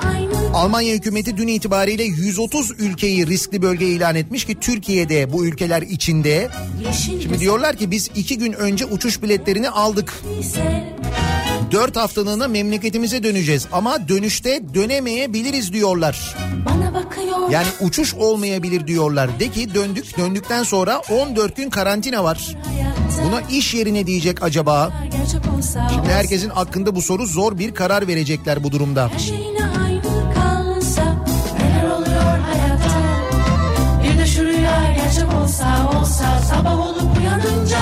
Her 0.00 0.13
Almanya 0.54 0.94
hükümeti 0.94 1.36
dün 1.36 1.48
itibariyle 1.48 2.04
130 2.04 2.70
ülkeyi 2.78 3.26
riskli 3.26 3.62
bölge 3.62 3.86
ilan 3.86 4.14
etmiş 4.14 4.44
ki 4.44 4.60
Türkiye'de 4.60 5.32
bu 5.32 5.46
ülkeler 5.46 5.82
içinde. 5.82 6.48
Şimdi 7.04 7.40
diyorlar 7.40 7.76
ki 7.76 7.90
biz 7.90 8.10
iki 8.14 8.38
gün 8.38 8.52
önce 8.52 8.84
uçuş 8.84 9.22
biletlerini 9.22 9.70
aldık. 9.70 10.22
Dört 11.70 11.96
haftalığına 11.96 12.48
memleketimize 12.48 13.22
döneceğiz 13.22 13.66
ama 13.72 14.08
dönüşte 14.08 14.62
dönemeyebiliriz 14.74 15.72
diyorlar. 15.72 16.36
Yani 17.50 17.66
uçuş 17.80 18.14
olmayabilir 18.14 18.86
diyorlar. 18.86 19.40
De 19.40 19.48
ki 19.48 19.74
döndük 19.74 20.18
döndükten 20.18 20.62
sonra 20.62 21.02
14 21.10 21.56
gün 21.56 21.70
karantina 21.70 22.24
var. 22.24 22.56
Buna 23.24 23.40
iş 23.40 23.74
yerine 23.74 24.06
diyecek 24.06 24.42
acaba? 24.42 24.92
Şimdi 25.90 26.08
herkesin 26.08 26.50
hakkında 26.50 26.94
bu 26.94 27.02
soru 27.02 27.26
zor 27.26 27.58
bir 27.58 27.74
karar 27.74 28.08
verecekler 28.08 28.64
bu 28.64 28.72
durumda. 28.72 29.10
Her 29.14 29.63
olsa 35.54 35.98
olsa 36.00 36.38
Sabah 36.50 36.78
olup 36.78 37.18
uyanınca 37.18 37.78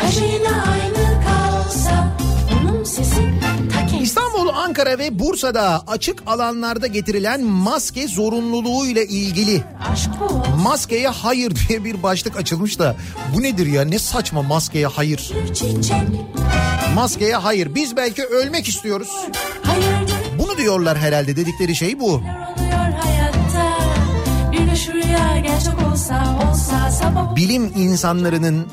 Her 0.00 0.12
şey 0.12 0.28
yine 0.28 0.48
aynı 0.48 1.24
kalsa 1.24 2.16
Onun 2.62 2.84
sesi 2.84 3.34
İstanbul, 4.02 4.48
Ankara 4.48 4.98
ve 4.98 5.18
Bursa'da 5.18 5.82
açık 5.86 6.22
alanlarda 6.26 6.86
getirilen 6.86 7.44
maske 7.44 8.08
zorunluluğuyla 8.08 9.02
ilgili. 9.02 9.64
Aşk 9.92 10.10
bu. 10.20 10.60
Maskeye 10.62 11.08
hayır 11.08 11.52
diye 11.68 11.84
bir 11.84 12.02
başlık 12.02 12.36
açılmış 12.36 12.78
da 12.78 12.96
bu 13.34 13.42
nedir 13.42 13.66
ya? 13.66 13.84
Ne 13.84 13.98
saçma 13.98 14.42
maskeye 14.42 14.86
hayır. 14.86 15.32
Maskeye 16.94 17.36
hayır. 17.36 17.74
Biz 17.74 17.96
belki 17.96 18.24
ölmek 18.24 18.68
istiyoruz. 18.68 19.10
Bunu 20.38 20.56
diyorlar 20.56 20.98
herhalde. 20.98 21.36
Dedikleri 21.36 21.74
şey 21.74 22.00
bu. 22.00 22.20
neler 22.20 22.46
oluyor 22.56 23.02
hayatta. 23.02 23.78
Bir 24.52 24.76
rüya 25.06 25.38
gerçek 25.38 25.86
olsa 25.92 26.38
olsa 26.50 26.90
Sabah 26.90 27.36
Bilim 27.36 27.72
insanlarının 27.76 28.66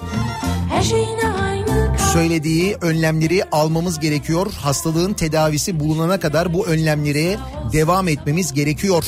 Her 0.70 0.84
şey 0.84 1.00
yine 1.00 1.34
aynı 1.34 1.98
kalsa 1.98 2.12
söylediği 2.14 2.76
önlemleri 2.82 3.44
almamız 3.52 4.00
gerekiyor. 4.00 4.54
Hastalığın 4.54 5.14
tedavisi 5.14 5.80
bulunana 5.80 6.20
kadar 6.20 6.54
bu 6.54 6.68
önlemlere 6.68 7.38
devam 7.74 8.08
etmemiz 8.08 8.54
gerekiyor. 8.54 9.06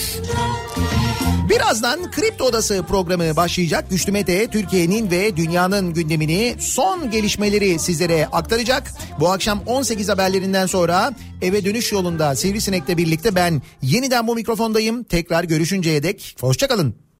Birazdan 1.49 2.11
Kripto 2.11 2.45
Odası 2.45 2.83
programı 2.87 3.35
başlayacak. 3.35 3.89
Güçlü 3.89 4.11
Mete 4.11 4.47
Türkiye'nin 4.47 5.11
ve 5.11 5.37
dünyanın 5.37 5.93
gündemini 5.93 6.55
son 6.59 7.11
gelişmeleri 7.11 7.79
sizlere 7.79 8.27
aktaracak. 8.27 8.91
Bu 9.19 9.29
akşam 9.31 9.61
18 9.65 10.09
haberlerinden 10.09 10.65
sonra 10.65 11.13
eve 11.41 11.65
dönüş 11.65 11.91
yolunda 11.91 12.35
Sivrisinek'le 12.35 12.97
birlikte 12.97 13.35
ben 13.35 13.61
yeniden 13.81 14.27
bu 14.27 14.35
mikrofondayım. 14.35 15.03
Tekrar 15.03 15.43
görüşünceye 15.43 16.03
dek 16.03 16.35
hoşçakalın. 16.41 17.04